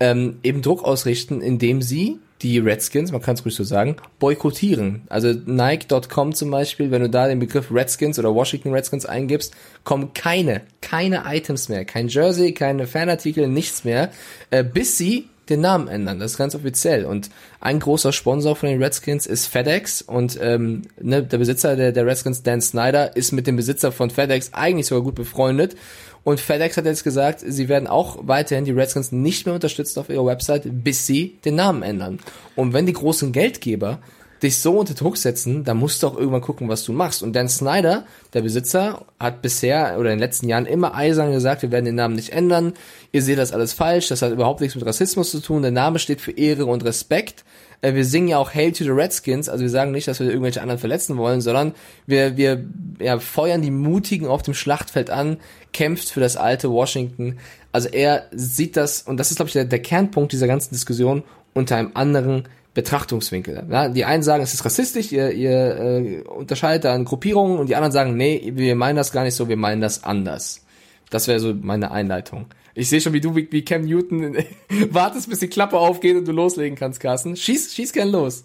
ähm, 0.00 0.38
eben 0.42 0.62
Druck 0.62 0.82
ausrichten, 0.82 1.40
indem 1.42 1.82
sie 1.82 2.18
die 2.42 2.58
Redskins, 2.58 3.12
man 3.12 3.20
kann 3.20 3.34
es 3.34 3.44
ruhig 3.44 3.54
so 3.54 3.64
sagen, 3.64 3.96
boykottieren. 4.18 5.02
Also 5.08 5.32
Nike.com 5.32 6.34
zum 6.34 6.50
Beispiel, 6.50 6.90
wenn 6.90 7.02
du 7.02 7.10
da 7.10 7.28
den 7.28 7.38
Begriff 7.38 7.70
Redskins 7.70 8.18
oder 8.18 8.34
Washington 8.34 8.72
Redskins 8.72 9.04
eingibst, 9.04 9.54
kommen 9.84 10.14
keine, 10.14 10.62
keine 10.80 11.24
Items 11.26 11.68
mehr, 11.68 11.84
kein 11.84 12.08
Jersey, 12.08 12.52
keine 12.52 12.86
Fanartikel, 12.86 13.46
nichts 13.46 13.84
mehr, 13.84 14.10
äh, 14.50 14.64
bis 14.64 14.96
sie 14.96 15.28
den 15.50 15.60
Namen 15.60 15.88
ändern. 15.88 16.20
Das 16.20 16.32
ist 16.32 16.38
ganz 16.38 16.54
offiziell. 16.54 17.04
Und 17.04 17.28
ein 17.60 17.80
großer 17.80 18.12
Sponsor 18.12 18.56
von 18.56 18.68
den 18.68 18.82
Redskins 18.82 19.26
ist 19.26 19.46
FedEx 19.46 20.00
und 20.00 20.38
ähm, 20.40 20.82
ne, 21.00 21.22
der 21.22 21.38
Besitzer 21.38 21.76
der, 21.76 21.92
der 21.92 22.06
Redskins, 22.06 22.42
Dan 22.42 22.62
Snyder, 22.62 23.16
ist 23.16 23.32
mit 23.32 23.46
dem 23.46 23.56
Besitzer 23.56 23.92
von 23.92 24.10
FedEx 24.10 24.54
eigentlich 24.54 24.86
sogar 24.86 25.02
gut 25.02 25.16
befreundet. 25.16 25.76
Und 26.22 26.40
FedEx 26.40 26.76
hat 26.76 26.84
jetzt 26.84 27.04
gesagt, 27.04 27.42
sie 27.46 27.68
werden 27.68 27.88
auch 27.88 28.18
weiterhin 28.22 28.64
die 28.64 28.72
Redskins 28.72 29.12
nicht 29.12 29.46
mehr 29.46 29.54
unterstützen 29.54 30.00
auf 30.00 30.10
ihrer 30.10 30.26
Website, 30.26 30.64
bis 30.84 31.06
sie 31.06 31.38
den 31.44 31.54
Namen 31.54 31.82
ändern. 31.82 32.18
Und 32.56 32.72
wenn 32.72 32.86
die 32.86 32.92
großen 32.92 33.32
Geldgeber 33.32 34.00
dich 34.42 34.58
so 34.58 34.78
unter 34.78 34.94
Druck 34.94 35.16
setzen, 35.16 35.64
dann 35.64 35.76
musst 35.76 36.02
du 36.02 36.06
auch 36.06 36.16
irgendwann 36.16 36.40
gucken, 36.40 36.68
was 36.68 36.84
du 36.84 36.92
machst. 36.92 37.22
Und 37.22 37.34
Dan 37.34 37.48
Snyder, 37.48 38.06
der 38.32 38.42
Besitzer, 38.42 39.04
hat 39.18 39.42
bisher 39.42 39.96
oder 39.98 40.10
in 40.12 40.18
den 40.18 40.26
letzten 40.26 40.48
Jahren 40.48 40.66
immer 40.66 40.94
eisern 40.94 41.32
gesagt, 41.32 41.62
wir 41.62 41.70
werden 41.70 41.84
den 41.84 41.94
Namen 41.94 42.16
nicht 42.16 42.30
ändern. 42.30 42.72
Ihr 43.12 43.22
seht 43.22 43.38
das 43.38 43.52
alles 43.52 43.72
falsch. 43.72 44.08
Das 44.08 44.22
hat 44.22 44.32
überhaupt 44.32 44.60
nichts 44.60 44.76
mit 44.76 44.86
Rassismus 44.86 45.30
zu 45.30 45.40
tun. 45.40 45.62
Der 45.62 45.70
Name 45.70 45.98
steht 45.98 46.20
für 46.20 46.32
Ehre 46.32 46.66
und 46.66 46.84
Respekt. 46.84 47.44
Äh, 47.82 47.94
Wir 47.94 48.04
singen 48.04 48.28
ja 48.28 48.38
auch 48.38 48.54
Hail 48.54 48.72
to 48.72 48.84
the 48.84 48.90
Redskins. 48.90 49.48
Also 49.48 49.62
wir 49.62 49.70
sagen 49.70 49.90
nicht, 49.90 50.08
dass 50.08 50.20
wir 50.20 50.28
irgendwelche 50.28 50.62
anderen 50.62 50.78
verletzen 50.78 51.16
wollen, 51.16 51.40
sondern 51.40 51.74
wir, 52.06 52.36
wir 52.36 52.64
ja, 53.00 53.18
feuern 53.18 53.62
die 53.62 53.70
Mutigen 53.70 54.26
auf 54.26 54.42
dem 54.42 54.54
Schlachtfeld 54.54 55.10
an, 55.10 55.38
kämpft 55.72 56.10
für 56.10 56.20
das 56.20 56.36
alte 56.36 56.70
Washington. 56.70 57.38
Also 57.72 57.88
er 57.88 58.26
sieht 58.32 58.76
das, 58.76 59.02
und 59.02 59.18
das 59.18 59.30
ist, 59.30 59.36
glaube 59.36 59.48
ich, 59.48 59.52
der, 59.52 59.64
der 59.64 59.82
Kernpunkt 59.82 60.32
dieser 60.32 60.46
ganzen 60.46 60.74
Diskussion, 60.74 61.22
unter 61.52 61.76
einem 61.76 61.90
anderen 61.94 62.44
Betrachtungswinkel. 62.74 63.64
Ja, 63.68 63.88
die 63.88 64.04
einen 64.04 64.22
sagen, 64.22 64.42
es 64.42 64.54
ist 64.54 64.64
rassistisch, 64.64 65.10
ihr, 65.10 65.32
ihr 65.32 65.76
äh, 65.76 66.22
unterscheidet 66.22 66.84
da 66.84 66.94
in 66.94 67.04
Gruppierungen 67.04 67.58
und 67.58 67.68
die 67.68 67.74
anderen 67.74 67.92
sagen, 67.92 68.16
nee, 68.16 68.52
wir 68.54 68.76
meinen 68.76 68.96
das 68.96 69.10
gar 69.12 69.24
nicht 69.24 69.34
so, 69.34 69.48
wir 69.48 69.56
meinen 69.56 69.80
das 69.80 70.04
anders. 70.04 70.64
Das 71.10 71.26
wäre 71.26 71.40
so 71.40 71.52
meine 71.52 71.90
Einleitung. 71.90 72.46
Ich 72.74 72.88
sehe 72.88 73.00
schon, 73.00 73.12
wie 73.12 73.20
du 73.20 73.34
wie, 73.34 73.64
Cam 73.64 73.82
Newton 73.82 74.36
wartest, 74.90 75.28
bis 75.28 75.40
die 75.40 75.48
Klappe 75.48 75.78
aufgeht 75.78 76.16
und 76.16 76.26
du 76.26 76.32
loslegen 76.32 76.78
kannst, 76.78 77.00
Carsten. 77.00 77.36
Schieß, 77.36 77.74
schieß 77.74 77.92
gern 77.92 78.10
los. 78.10 78.44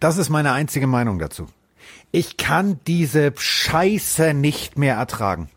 Das 0.00 0.18
ist 0.18 0.28
meine 0.28 0.52
einzige 0.52 0.86
Meinung 0.86 1.18
dazu. 1.18 1.46
Ich 2.10 2.36
kann 2.36 2.80
diese 2.86 3.32
Scheiße 3.36 4.34
nicht 4.34 4.78
mehr 4.78 4.96
ertragen. 4.96 5.50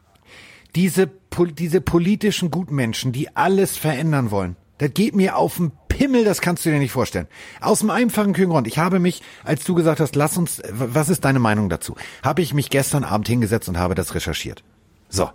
Diese, 0.75 1.09
diese 1.57 1.81
politischen 1.81 2.51
Gutmenschen, 2.51 3.11
die 3.11 3.35
alles 3.35 3.77
verändern 3.77 4.31
wollen. 4.31 4.55
Das 4.77 4.93
geht 4.93 5.15
mir 5.15 5.37
auf 5.37 5.57
den 5.57 5.71
Pimmel, 5.89 6.23
das 6.23 6.41
kannst 6.41 6.65
du 6.65 6.71
dir 6.71 6.79
nicht 6.79 6.91
vorstellen. 6.91 7.27
Aus 7.59 7.79
dem 7.79 7.89
einfachen 7.89 8.33
Grund. 8.33 8.65
Ich 8.67 8.79
habe 8.79 8.99
mich, 8.99 9.21
als 9.43 9.63
du 9.63 9.75
gesagt 9.75 9.99
hast, 9.99 10.15
lass 10.15 10.37
uns, 10.37 10.61
was 10.71 11.09
ist 11.09 11.23
deine 11.23 11.39
Meinung 11.39 11.69
dazu? 11.69 11.95
Habe 12.23 12.41
ich 12.41 12.53
mich 12.53 12.69
gestern 12.69 13.03
Abend 13.03 13.27
hingesetzt 13.27 13.69
und 13.69 13.77
habe 13.77 13.93
das 13.93 14.15
recherchiert. 14.15 14.63
So. 15.09 15.29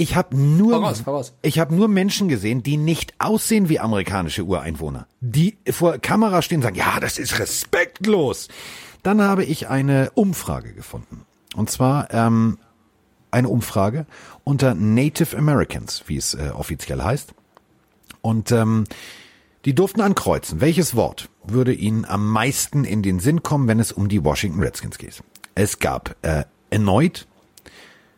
Ich 0.00 0.16
habe 0.16 0.34
nur, 0.34 0.76
Voraus, 0.76 1.00
voraus. 1.02 1.34
ich 1.42 1.58
habe 1.58 1.74
nur 1.74 1.86
Menschen 1.86 2.28
gesehen, 2.28 2.62
die 2.62 2.78
nicht 2.78 3.12
aussehen 3.18 3.68
wie 3.68 3.80
amerikanische 3.80 4.44
Ureinwohner, 4.44 5.06
die 5.20 5.58
vor 5.70 5.98
Kamera 5.98 6.40
stehen 6.40 6.60
und 6.60 6.62
sagen, 6.62 6.76
ja, 6.76 7.00
das 7.00 7.18
ist 7.18 7.38
respektlos. 7.38 8.48
Dann 9.02 9.20
habe 9.20 9.44
ich 9.44 9.68
eine 9.68 10.10
Umfrage 10.14 10.72
gefunden. 10.72 11.26
Und 11.54 11.70
zwar 11.70 12.08
ähm, 12.14 12.56
eine 13.30 13.50
Umfrage 13.50 14.06
unter 14.42 14.74
Native 14.74 15.36
Americans, 15.36 16.04
wie 16.06 16.16
es 16.16 16.32
äh, 16.32 16.48
offiziell 16.54 17.02
heißt. 17.02 17.34
Und 18.22 18.52
ähm, 18.52 18.84
die 19.66 19.74
durften 19.74 20.00
ankreuzen, 20.00 20.62
welches 20.62 20.96
Wort 20.96 21.28
würde 21.44 21.74
ihnen 21.74 22.06
am 22.06 22.26
meisten 22.26 22.84
in 22.84 23.02
den 23.02 23.20
Sinn 23.20 23.42
kommen, 23.42 23.68
wenn 23.68 23.78
es 23.78 23.92
um 23.92 24.08
die 24.08 24.24
Washington 24.24 24.62
Redskins 24.62 24.96
geht. 24.96 25.22
Es 25.54 25.78
gab 25.78 26.16
äh, 26.22 26.44
annoyed, 26.72 27.26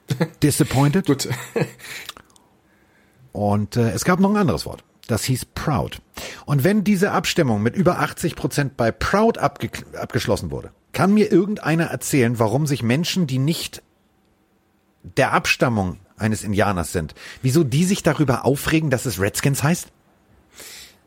disappointed 0.42 1.06
Gut. 1.06 1.28
und 3.32 3.76
äh, 3.76 3.90
es 3.90 4.04
gab 4.04 4.20
noch 4.20 4.30
ein 4.30 4.36
anderes 4.36 4.66
Wort. 4.66 4.84
Das 5.08 5.24
hieß 5.24 5.46
proud. 5.46 6.00
Und 6.46 6.64
wenn 6.64 6.84
diese 6.84 7.10
Abstimmung 7.10 7.62
mit 7.62 7.74
über 7.74 7.98
80 7.98 8.36
Prozent 8.36 8.76
bei 8.76 8.92
proud 8.92 9.38
abge 9.38 9.70
abgeschlossen 9.98 10.50
wurde, 10.50 10.70
kann 10.92 11.12
mir 11.12 11.32
irgendeiner 11.32 11.86
erzählen, 11.86 12.38
warum 12.38 12.66
sich 12.66 12.82
Menschen, 12.82 13.26
die 13.26 13.38
nicht 13.38 13.82
der 15.02 15.32
Abstammung 15.32 15.98
eines 16.16 16.44
Indianers 16.44 16.92
sind, 16.92 17.14
wieso 17.42 17.64
die 17.64 17.84
sich 17.84 18.02
darüber 18.02 18.44
aufregen, 18.44 18.90
dass 18.90 19.06
es 19.06 19.20
Redskins 19.20 19.62
heißt? 19.62 19.88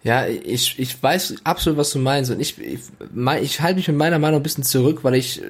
Ja, 0.06 0.28
ich, 0.28 0.78
ich 0.78 1.02
weiß 1.02 1.38
absolut, 1.44 1.80
was 1.80 1.90
du 1.90 1.98
meinst. 1.98 2.30
Und 2.30 2.40
ich, 2.40 2.60
ich, 2.62 2.80
mein- 3.12 3.44
ich 3.44 3.60
halte 3.62 3.78
mich 3.78 3.88
mit 3.88 3.98
meiner 3.98 4.20
Meinung 4.20 4.40
ein 4.40 4.44
bisschen 4.44 4.64
zurück, 4.64 5.00
weil 5.04 5.16
ich 5.16 5.42
äh, 5.42 5.46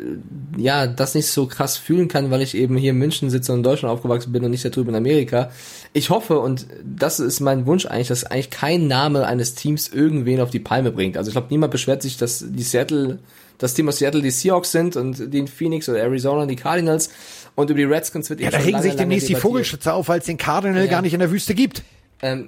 ja 0.58 0.88
das 0.88 1.14
nicht 1.14 1.28
so 1.28 1.46
krass 1.46 1.76
fühlen 1.76 2.08
kann, 2.08 2.32
weil 2.32 2.42
ich 2.42 2.56
eben 2.56 2.78
hier 2.78 2.92
in 2.92 2.98
München 2.98 3.30
sitze 3.30 3.52
und 3.52 3.60
in 3.60 3.64
Deutschland 3.64 3.94
aufgewachsen 3.94 4.32
bin 4.32 4.46
und 4.46 4.52
nicht 4.52 4.64
da 4.64 4.70
drüben 4.70 4.92
in 4.92 4.96
Amerika. 4.96 5.52
Ich 5.92 6.10
hoffe, 6.10 6.40
und 6.40 6.68
das 6.86 7.20
ist 7.20 7.42
mein 7.42 7.66
Wunsch 7.66 7.86
eigentlich, 7.86 8.08
dass 8.08 8.24
eigentlich 8.24 8.50
kein 8.50 8.88
Name 8.88 9.26
eines 9.28 9.56
Teams 9.56 9.90
irgendwen 9.90 10.40
auf 10.40 10.52
die 10.52 10.60
Palme 10.60 10.92
bringt. 10.94 11.18
Also 11.18 11.28
ich 11.28 11.34
glaube, 11.34 11.48
niemand 11.50 11.72
beschwert 11.72 12.02
sich, 12.02 12.16
dass 12.16 12.46
die 12.48 12.64
Seattle, 12.64 13.20
das 13.58 13.74
Team 13.74 13.90
aus 13.90 13.98
Seattle 13.98 14.22
die 14.22 14.32
Seahawks 14.32 14.72
sind 14.72 14.96
und 14.96 15.34
die 15.34 15.40
in 15.40 15.48
Phoenix 15.50 15.90
oder 15.90 16.00
Arizona 16.00 16.46
die 16.46 16.56
Cardinals. 16.56 17.10
Und 17.56 17.70
über 17.72 17.78
die 17.80 17.84
Redskins 17.84 18.30
wird 18.30 18.40
Ja, 18.40 18.48
eben 18.48 18.52
da 18.54 18.58
schon 18.60 18.66
regen 18.68 18.78
lange, 18.78 18.84
sich 18.90 18.96
demnächst 18.96 19.28
die. 19.28 19.36
Vogelschützer 19.36 19.94
auf, 19.96 20.08
weil 20.08 20.20
es 20.20 20.26
den 20.28 20.38
Cardinal 20.38 20.86
Ja. 20.86 20.90
gar 20.92 21.02
nicht 21.02 21.14
in 21.14 21.20
der 21.20 21.32
Wüste 21.32 21.54
gibt. 21.56 21.84
Ähm, 22.22 22.48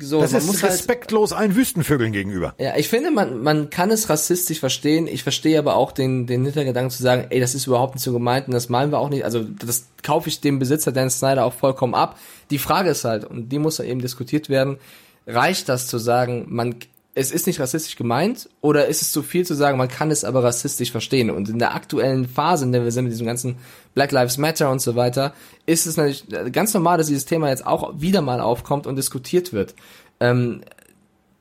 so, 0.00 0.20
Das 0.20 0.32
man 0.32 0.40
ist 0.40 0.46
muss 0.46 0.62
halt, 0.62 0.72
respektlos 0.72 1.32
allen 1.32 1.56
Wüstenvögeln 1.56 2.12
gegenüber. 2.12 2.54
Ja, 2.58 2.76
ich 2.76 2.88
finde, 2.88 3.10
man, 3.10 3.42
man 3.42 3.68
kann 3.68 3.90
es 3.90 4.08
rassistisch 4.08 4.60
verstehen. 4.60 5.08
Ich 5.08 5.22
verstehe 5.22 5.58
aber 5.58 5.74
auch 5.74 5.92
den, 5.92 6.26
den 6.26 6.44
Hintergedanken 6.44 6.90
zu 6.90 7.02
sagen, 7.02 7.26
ey, 7.30 7.40
das 7.40 7.54
ist 7.54 7.66
überhaupt 7.66 7.94
nicht 7.94 8.04
so 8.04 8.12
gemeint 8.12 8.46
und 8.46 8.54
das 8.54 8.68
meinen 8.68 8.92
wir 8.92 8.98
auch 8.98 9.08
nicht. 9.10 9.24
Also, 9.24 9.42
das 9.42 9.86
kaufe 10.02 10.28
ich 10.28 10.40
dem 10.40 10.58
Besitzer 10.58 10.92
Dan 10.92 11.10
Snyder 11.10 11.44
auch 11.44 11.54
vollkommen 11.54 11.94
ab. 11.94 12.18
Die 12.50 12.58
Frage 12.58 12.90
ist 12.90 13.04
halt, 13.04 13.24
und 13.24 13.48
die 13.50 13.58
muss 13.58 13.80
eben 13.80 14.00
diskutiert 14.00 14.48
werden, 14.48 14.78
reicht 15.26 15.68
das 15.68 15.86
zu 15.88 15.98
sagen, 15.98 16.46
man, 16.48 16.76
es 17.14 17.30
ist 17.30 17.46
nicht 17.46 17.60
rassistisch 17.60 17.96
gemeint 17.96 18.48
oder 18.62 18.86
ist 18.86 19.02
es 19.02 19.12
zu 19.12 19.22
viel 19.22 19.46
zu 19.46 19.54
sagen, 19.54 19.76
man 19.76 19.88
kann 19.88 20.10
es 20.10 20.24
aber 20.24 20.42
rassistisch 20.42 20.90
verstehen? 20.90 21.30
Und 21.30 21.48
in 21.48 21.58
der 21.58 21.74
aktuellen 21.74 22.26
Phase, 22.26 22.64
in 22.64 22.72
der 22.72 22.84
wir 22.84 22.90
sind 22.90 23.04
mit 23.04 23.12
diesem 23.12 23.26
ganzen 23.26 23.56
Black 23.94 24.12
Lives 24.12 24.38
Matter 24.38 24.70
und 24.70 24.80
so 24.80 24.96
weiter, 24.96 25.34
ist 25.66 25.86
es 25.86 25.98
natürlich 25.98 26.26
ganz 26.52 26.72
normal, 26.72 26.96
dass 26.96 27.08
dieses 27.08 27.26
Thema 27.26 27.50
jetzt 27.50 27.66
auch 27.66 28.00
wieder 28.00 28.22
mal 28.22 28.40
aufkommt 28.40 28.86
und 28.86 28.96
diskutiert 28.96 29.52
wird. 29.52 29.74
Ähm, 30.20 30.62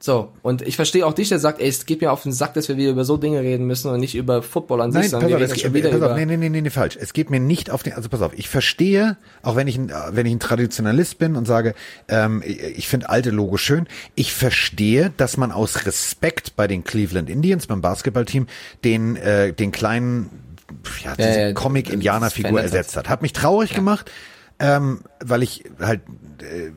so, 0.04 0.34
und 0.42 0.64
ich 0.64 0.78
verstehe 0.78 1.06
auch 1.06 1.14
dich, 1.14 1.30
der 1.30 1.38
sagt, 1.38 1.62
ey, 1.62 1.68
es 1.68 1.86
geht 1.86 2.02
mir 2.02 2.12
auf 2.12 2.24
den 2.24 2.32
Sack, 2.32 2.56
dass 2.56 2.68
wir 2.68 2.76
wieder 2.76 2.90
über 2.90 3.06
so 3.06 3.18
Dinge 3.18 3.42
reden 3.42 3.68
müssen 3.68 3.92
und 3.92 4.00
nicht 4.00 4.16
über 4.16 4.42
Football 4.42 4.82
an 4.82 4.92
sich, 4.92 5.02
Nein, 5.02 5.10
sondern 5.12 5.30
wir 5.30 5.38
pass 5.38 5.44
auf, 5.44 5.52
reden 5.52 5.58
es, 5.58 5.62
schon 5.62 5.74
wieder 5.76 5.90
pass 5.92 6.02
auf, 6.02 6.08
über... 6.08 6.18
nee, 6.18 6.26
nee, 6.26 6.38
nee, 6.38 6.50
nee, 6.50 6.62
nee, 6.62 6.70
falsch. 6.72 6.98
Es 7.00 7.14
geht 7.14 7.30
mir 7.30 7.40
nicht 7.40 7.70
auf 7.70 7.84
den, 7.84 7.94
also 7.94 8.10
pass 8.10 8.24
auf, 8.24 8.32
ich 8.36 8.50
verstehe, 8.50 9.18
auch 9.44 9.56
wenn 9.56 9.68
ich 9.68 9.78
ein, 9.78 9.94
wenn 10.10 10.26
ich 10.26 10.34
ein 10.34 10.40
Traditionalist 10.40 11.20
bin 11.20 11.36
und 11.36 11.46
sage, 11.46 11.76
ähm, 12.08 12.42
ich, 12.44 12.88
finde 12.88 13.10
alte 13.10 13.30
Logo 13.30 13.58
schön, 13.58 13.88
ich 14.16 14.34
verstehe, 14.34 15.14
dass 15.18 15.38
man 15.38 15.52
aus 15.52 15.86
Respekt 15.86 16.56
bei 16.56 16.66
den 16.66 16.84
Cleveland 16.84 17.30
Indians, 17.30 17.68
beim 17.68 17.82
Basketballteam, 17.82 18.48
den, 18.84 19.18
äh, 19.18 19.54
den 19.54 19.72
kleinen, 19.72 20.32
ja, 21.04 21.16
diese 21.16 21.42
ja, 21.42 21.54
Comic-Indianer-Figur 21.54 22.54
das 22.54 22.72
verändert 22.72 22.76
ersetzt 22.76 22.98
hat. 22.98 23.08
Hat 23.08 23.22
mich 23.22 23.34
traurig 23.34 23.76
gemacht, 23.76 24.10
ähm, 24.58 25.02
weil 25.24 25.44
ich 25.44 25.64
halt 25.80 26.02
äh, 26.40 26.72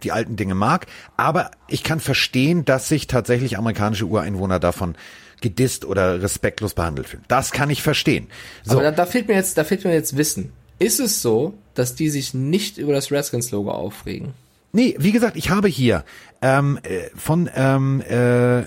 die 0.00 0.12
alten 0.12 0.36
Dinge 0.36 0.54
mag. 0.54 0.86
Aber 1.16 1.50
ich 1.68 1.82
kann 1.82 2.00
verstehen, 2.00 2.64
dass 2.64 2.88
sich 2.88 3.06
tatsächlich 3.06 3.58
amerikanische 3.58 4.06
Ureinwohner 4.06 4.58
davon 4.58 4.96
gedisst 5.40 5.84
oder 5.84 6.22
respektlos 6.22 6.74
behandelt 6.74 7.08
fühlen. 7.08 7.24
Das 7.28 7.50
kann 7.50 7.70
ich 7.70 7.82
verstehen. 7.82 8.26
So, 8.62 8.72
Aber 8.72 8.82
da, 8.82 8.90
da 8.90 9.06
fehlt 9.06 9.28
mir 9.28 9.34
jetzt, 9.34 9.56
da 9.56 9.64
fehlt 9.64 9.84
mir 9.84 9.92
jetzt 9.92 10.16
Wissen. 10.16 10.52
Ist 10.78 11.00
es 11.00 11.22
so, 11.22 11.54
dass 11.74 11.94
die 11.94 12.10
sich 12.10 12.34
nicht 12.34 12.78
über 12.78 12.92
das 12.92 13.10
Redskins-Logo 13.10 13.70
aufregen? 13.70 14.34
nee, 14.72 14.94
wie 14.98 15.12
gesagt, 15.12 15.36
ich 15.36 15.50
habe 15.50 15.68
hier 15.68 16.04
ähm, 16.42 16.78
äh, 16.82 17.10
von 17.14 17.50
ähm, 17.54 18.00
äh, 18.02 18.64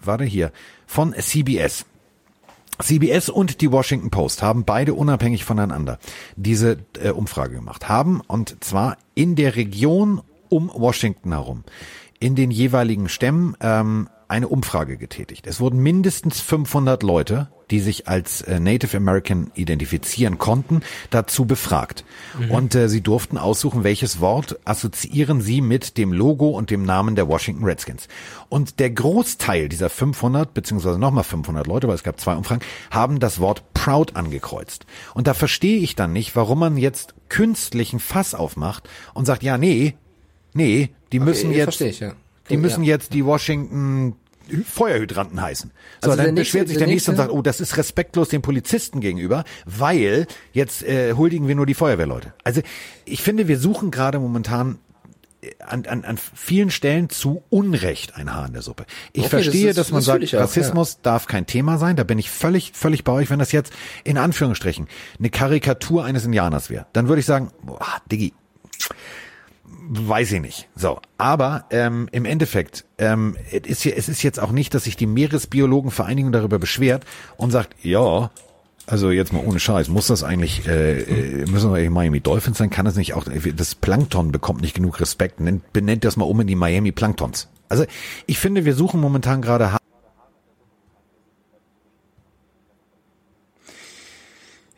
warte 0.00 0.24
hier 0.24 0.52
von 0.86 1.14
CBS. 1.14 1.84
CBS 2.80 3.28
und 3.28 3.60
die 3.60 3.72
Washington 3.72 4.10
Post 4.10 4.40
haben 4.40 4.64
beide 4.64 4.94
unabhängig 4.94 5.44
voneinander 5.44 5.98
diese 6.36 6.78
äh, 7.02 7.10
Umfrage 7.10 7.56
gemacht. 7.56 7.88
Haben 7.88 8.20
und 8.26 8.62
zwar 8.62 8.96
in 9.14 9.34
der 9.34 9.56
Region 9.56 10.22
um 10.48 10.70
Washington 10.74 11.32
herum, 11.32 11.64
in 12.20 12.34
den 12.34 12.50
jeweiligen 12.50 13.08
Stämmen 13.08 13.56
ähm, 13.60 14.08
eine 14.28 14.48
Umfrage 14.48 14.98
getätigt. 14.98 15.46
Es 15.46 15.58
wurden 15.58 15.80
mindestens 15.80 16.40
500 16.40 17.02
Leute, 17.02 17.48
die 17.70 17.80
sich 17.80 18.08
als 18.08 18.42
äh, 18.42 18.60
Native 18.60 18.96
American 18.96 19.50
identifizieren 19.54 20.38
konnten, 20.38 20.82
dazu 21.10 21.46
befragt. 21.46 22.04
Und 22.50 22.74
äh, 22.74 22.88
sie 22.88 23.00
durften 23.00 23.38
aussuchen, 23.38 23.84
welches 23.84 24.20
Wort 24.20 24.58
assoziieren 24.66 25.40
sie 25.40 25.60
mit 25.60 25.96
dem 25.96 26.12
Logo 26.12 26.50
und 26.50 26.70
dem 26.70 26.84
Namen 26.84 27.16
der 27.16 27.28
Washington 27.28 27.64
Redskins. 27.64 28.08
Und 28.50 28.80
der 28.80 28.90
Großteil 28.90 29.68
dieser 29.68 29.90
500, 29.90 30.52
beziehungsweise 30.52 30.98
nochmal 30.98 31.24
500 31.24 31.66
Leute, 31.66 31.88
weil 31.88 31.94
es 31.94 32.04
gab 32.04 32.20
zwei 32.20 32.36
Umfragen, 32.36 32.62
haben 32.90 33.20
das 33.20 33.40
Wort 33.40 33.72
proud 33.72 34.14
angekreuzt. 34.14 34.84
Und 35.14 35.26
da 35.26 35.34
verstehe 35.34 35.78
ich 35.78 35.94
dann 35.94 36.12
nicht, 36.12 36.36
warum 36.36 36.58
man 36.58 36.76
jetzt 36.76 37.14
künstlichen 37.30 37.98
Fass 37.98 38.34
aufmacht 38.34 38.88
und 39.14 39.24
sagt, 39.24 39.42
ja, 39.42 39.56
nee, 39.58 39.94
nee, 40.58 40.90
die 41.12 41.20
müssen 41.20 41.48
Okay, 41.50 41.58
jetzt, 41.58 41.80
ich, 41.80 42.00
ja. 42.00 42.12
die 42.50 42.56
müssen 42.58 42.82
ja. 42.84 42.90
jetzt 42.94 43.14
die 43.14 43.24
Washington 43.24 44.14
Feuerhydranten 44.66 45.40
heißen. 45.40 45.70
So, 46.02 46.10
Also 46.10 46.16
dann 46.22 46.34
nächste- 46.34 46.40
beschwert 46.40 46.68
sich 46.68 46.78
der 46.78 46.86
der 46.86 46.94
nächste 46.94 47.10
und 47.10 47.16
nächste- 47.18 47.28
sagt, 47.32 47.38
oh, 47.38 47.42
das 47.42 47.60
ist 47.60 47.76
respektlos 47.76 48.28
den 48.30 48.40
Polizisten 48.42 49.00
gegenüber, 49.00 49.44
weil 49.66 50.26
jetzt 50.52 50.82
äh, 50.82 51.12
huldigen 51.14 51.48
wir 51.48 51.54
nur 51.54 51.66
die 51.66 51.74
Feuerwehrleute. 51.74 52.32
Also 52.44 52.62
ich 53.04 53.22
finde, 53.22 53.46
wir 53.48 53.58
suchen 53.58 53.90
gerade 53.90 54.18
momentan 54.18 54.78
äh, 55.42 55.50
an, 55.62 55.84
an, 55.84 56.02
an 56.04 56.18
vielen 56.34 56.70
Stellen 56.70 57.10
zu 57.10 57.42
Unrecht 57.50 58.16
ein 58.16 58.32
Haar 58.34 58.46
in 58.46 58.54
der 58.54 58.62
Suppe. 58.62 58.86
Ich 59.12 59.24
Okay, 59.24 59.30
das 59.36 59.42
verstehe, 59.44 59.68
ist- 59.70 59.76
dass 59.76 59.90
man 59.90 59.98
das 59.98 60.06
sagt, 60.06 60.34
auch, 60.34 60.40
Rassismus 60.40 61.00
darf 61.02 61.26
kein 61.26 61.44
Thema 61.44 61.76
sein. 61.76 61.96
Da 61.96 62.04
bin 62.04 62.18
ich 62.18 62.30
völlig, 62.30 62.72
völlig 62.74 63.04
bei 63.04 63.12
euch. 63.12 63.28
Wenn 63.28 63.38
das 63.38 63.52
jetzt 63.52 63.70
in 64.04 64.16
Anführungsstrichen 64.16 64.88
eine 65.18 65.28
Karikatur 65.28 66.06
eines 66.06 66.24
Indianers 66.24 66.70
wäre, 66.70 66.86
dann 66.94 67.08
würde 67.08 67.20
ich 67.20 67.26
sagen, 67.26 67.50
boah, 67.62 67.84
Diggi, 68.10 68.32
Weiß 69.90 70.32
ich 70.32 70.42
nicht. 70.42 70.68
So, 70.76 71.00
aber 71.16 71.64
ähm, 71.70 72.08
im 72.12 72.26
Endeffekt, 72.26 72.84
ähm, 72.98 73.36
es 73.50 73.66
ist, 73.66 73.84
ja, 73.84 73.92
es 73.96 74.10
ist 74.10 74.22
jetzt 74.22 74.38
auch 74.38 74.52
nicht, 74.52 74.74
dass 74.74 74.84
sich 74.84 74.96
die 74.96 75.06
Meeresbiologenvereinigung 75.06 76.30
darüber 76.30 76.58
beschwert 76.58 77.04
und 77.38 77.52
sagt, 77.52 77.74
ja, 77.82 78.30
also 78.86 79.10
jetzt 79.10 79.32
mal 79.32 79.42
ohne 79.42 79.58
Scheiß, 79.58 79.88
muss 79.88 80.08
das 80.08 80.24
eigentlich, 80.24 80.66
äh, 80.68 81.00
äh, 81.00 81.46
müssen 81.46 81.70
wir 81.70 81.78
eigentlich 81.78 81.90
Miami 81.90 82.20
Dolphins 82.20 82.58
sein? 82.58 82.68
Kann 82.68 82.84
das 82.84 82.96
nicht 82.96 83.14
auch, 83.14 83.24
das 83.56 83.74
Plankton 83.74 84.30
bekommt 84.30 84.60
nicht 84.60 84.74
genug 84.74 85.00
Respekt, 85.00 85.40
nennt, 85.40 85.72
benennt 85.72 86.04
das 86.04 86.18
mal 86.18 86.26
um 86.26 86.38
in 86.42 86.46
die 86.46 86.54
Miami 86.54 86.92
Planktons. 86.92 87.48
Also 87.70 87.84
ich 88.26 88.38
finde, 88.38 88.66
wir 88.66 88.74
suchen 88.74 89.00
momentan 89.00 89.40
gerade 89.40 89.72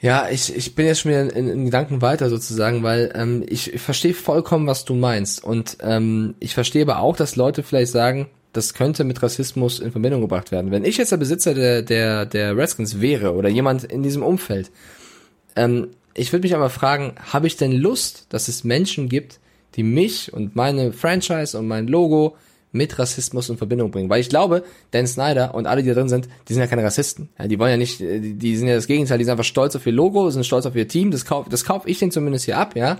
Ja, 0.00 0.28
ich, 0.30 0.54
ich 0.56 0.74
bin 0.74 0.86
jetzt 0.86 1.00
schon 1.00 1.10
wieder 1.10 1.34
in, 1.36 1.48
in 1.48 1.64
Gedanken 1.66 2.00
weiter 2.00 2.30
sozusagen, 2.30 2.82
weil 2.82 3.12
ähm, 3.14 3.44
ich, 3.46 3.74
ich 3.74 3.80
verstehe 3.80 4.14
vollkommen, 4.14 4.66
was 4.66 4.86
du 4.86 4.94
meinst. 4.94 5.44
Und 5.44 5.76
ähm, 5.82 6.34
ich 6.40 6.54
verstehe 6.54 6.82
aber 6.82 7.00
auch, 7.00 7.16
dass 7.16 7.36
Leute 7.36 7.62
vielleicht 7.62 7.92
sagen, 7.92 8.28
das 8.52 8.72
könnte 8.72 9.04
mit 9.04 9.22
Rassismus 9.22 9.78
in 9.78 9.92
Verbindung 9.92 10.22
gebracht 10.22 10.52
werden. 10.52 10.70
Wenn 10.70 10.84
ich 10.84 10.96
jetzt 10.96 11.12
der 11.12 11.18
Besitzer 11.18 11.54
der, 11.54 11.82
der, 11.82 12.24
der 12.24 12.56
Redskins 12.56 13.00
wäre 13.00 13.34
oder 13.34 13.50
jemand 13.50 13.84
in 13.84 14.02
diesem 14.02 14.22
Umfeld, 14.22 14.70
ähm, 15.54 15.88
ich 16.14 16.32
würde 16.32 16.44
mich 16.44 16.54
aber 16.54 16.70
fragen, 16.70 17.14
habe 17.32 17.46
ich 17.46 17.56
denn 17.56 17.72
Lust, 17.72 18.26
dass 18.30 18.48
es 18.48 18.64
Menschen 18.64 19.08
gibt, 19.08 19.38
die 19.76 19.82
mich 19.82 20.32
und 20.32 20.56
meine 20.56 20.92
Franchise 20.92 21.56
und 21.58 21.68
mein 21.68 21.86
Logo 21.86 22.36
mit 22.72 22.98
Rassismus 22.98 23.48
in 23.48 23.56
Verbindung 23.56 23.90
bringen. 23.90 24.10
Weil 24.10 24.20
ich 24.20 24.28
glaube, 24.28 24.64
Dan 24.90 25.06
Snyder 25.06 25.54
und 25.54 25.66
alle, 25.66 25.82
die 25.82 25.88
da 25.88 25.94
drin 25.94 26.08
sind, 26.08 26.28
die 26.48 26.54
sind 26.54 26.62
ja 26.62 26.66
keine 26.66 26.84
Rassisten. 26.84 27.28
Ja, 27.38 27.48
die 27.48 27.58
wollen 27.58 27.70
ja 27.70 27.76
nicht, 27.76 28.00
die, 28.00 28.34
die 28.34 28.56
sind 28.56 28.68
ja 28.68 28.74
das 28.74 28.86
Gegenteil, 28.86 29.18
die 29.18 29.24
sind 29.24 29.32
einfach 29.32 29.44
stolz 29.44 29.74
auf 29.76 29.86
ihr 29.86 29.92
Logo, 29.92 30.30
sind 30.30 30.46
stolz 30.46 30.66
auf 30.66 30.76
ihr 30.76 30.88
Team, 30.88 31.10
das 31.10 31.24
kaufe 31.24 31.50
das 31.50 31.64
kauf 31.64 31.86
ich 31.86 31.98
denen 31.98 32.12
zumindest 32.12 32.44
hier 32.44 32.58
ab, 32.58 32.76
ja 32.76 32.98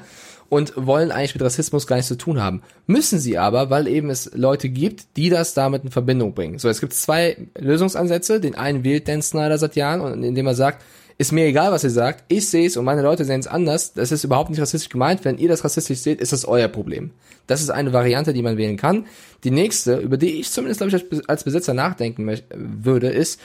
und 0.50 0.72
wollen 0.76 1.12
eigentlich 1.12 1.34
mit 1.34 1.42
Rassismus 1.42 1.86
gar 1.86 1.96
nichts 1.96 2.08
zu 2.08 2.18
tun 2.18 2.42
haben. 2.42 2.62
Müssen 2.86 3.18
sie 3.18 3.38
aber, 3.38 3.70
weil 3.70 3.86
eben 3.86 4.10
es 4.10 4.30
Leute 4.34 4.68
gibt, 4.68 5.16
die 5.16 5.30
das 5.30 5.54
damit 5.54 5.84
in 5.84 5.90
Verbindung 5.90 6.34
bringen. 6.34 6.58
So, 6.58 6.68
es 6.68 6.80
gibt 6.80 6.92
zwei 6.92 7.36
Lösungsansätze. 7.56 8.40
Den 8.40 8.56
einen 8.56 8.84
wählt 8.84 9.08
Dan 9.08 9.22
Snyder 9.22 9.56
seit 9.58 9.76
Jahren 9.76 10.00
und 10.00 10.24
indem 10.24 10.48
er 10.48 10.56
sagt, 10.56 10.82
ist 11.20 11.32
mir 11.32 11.44
egal, 11.44 11.70
was 11.70 11.84
ihr 11.84 11.90
sagt, 11.90 12.24
ich 12.28 12.48
sehe 12.48 12.66
es 12.66 12.78
und 12.78 12.86
meine 12.86 13.02
Leute 13.02 13.26
sehen 13.26 13.40
es 13.40 13.46
anders. 13.46 13.92
Das 13.92 14.10
ist 14.10 14.24
überhaupt 14.24 14.48
nicht 14.48 14.58
rassistisch 14.58 14.88
gemeint. 14.88 15.22
Wenn 15.22 15.36
ihr 15.36 15.50
das 15.50 15.62
rassistisch 15.62 15.98
seht, 15.98 16.18
ist 16.18 16.32
das 16.32 16.46
euer 16.46 16.68
Problem. 16.68 17.10
Das 17.46 17.60
ist 17.60 17.68
eine 17.68 17.92
Variante, 17.92 18.32
die 18.32 18.40
man 18.40 18.56
wählen 18.56 18.78
kann. 18.78 19.04
Die 19.44 19.50
nächste, 19.50 19.98
über 19.98 20.16
die 20.16 20.40
ich 20.40 20.50
zumindest, 20.50 20.80
glaube 20.80 20.96
ich, 20.96 21.28
als 21.28 21.44
Besitzer 21.44 21.74
nachdenken 21.74 22.26
würde, 22.54 23.08
ist, 23.08 23.38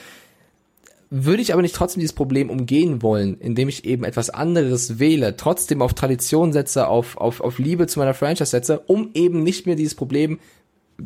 würde 1.10 1.42
ich 1.42 1.52
aber 1.52 1.60
nicht 1.60 1.74
trotzdem 1.74 2.00
dieses 2.00 2.14
Problem 2.14 2.48
umgehen 2.48 3.02
wollen, 3.02 3.38
indem 3.40 3.68
ich 3.68 3.84
eben 3.84 4.04
etwas 4.04 4.30
anderes 4.30 4.98
wähle, 4.98 5.36
trotzdem 5.36 5.82
auf 5.82 5.92
Tradition 5.92 6.54
setze, 6.54 6.88
auf, 6.88 7.18
auf, 7.18 7.42
auf 7.42 7.58
Liebe 7.58 7.86
zu 7.88 7.98
meiner 7.98 8.14
Franchise 8.14 8.52
setze, 8.52 8.80
um 8.86 9.10
eben 9.12 9.42
nicht 9.42 9.66
mehr 9.66 9.76
dieses 9.76 9.94
Problem 9.94 10.38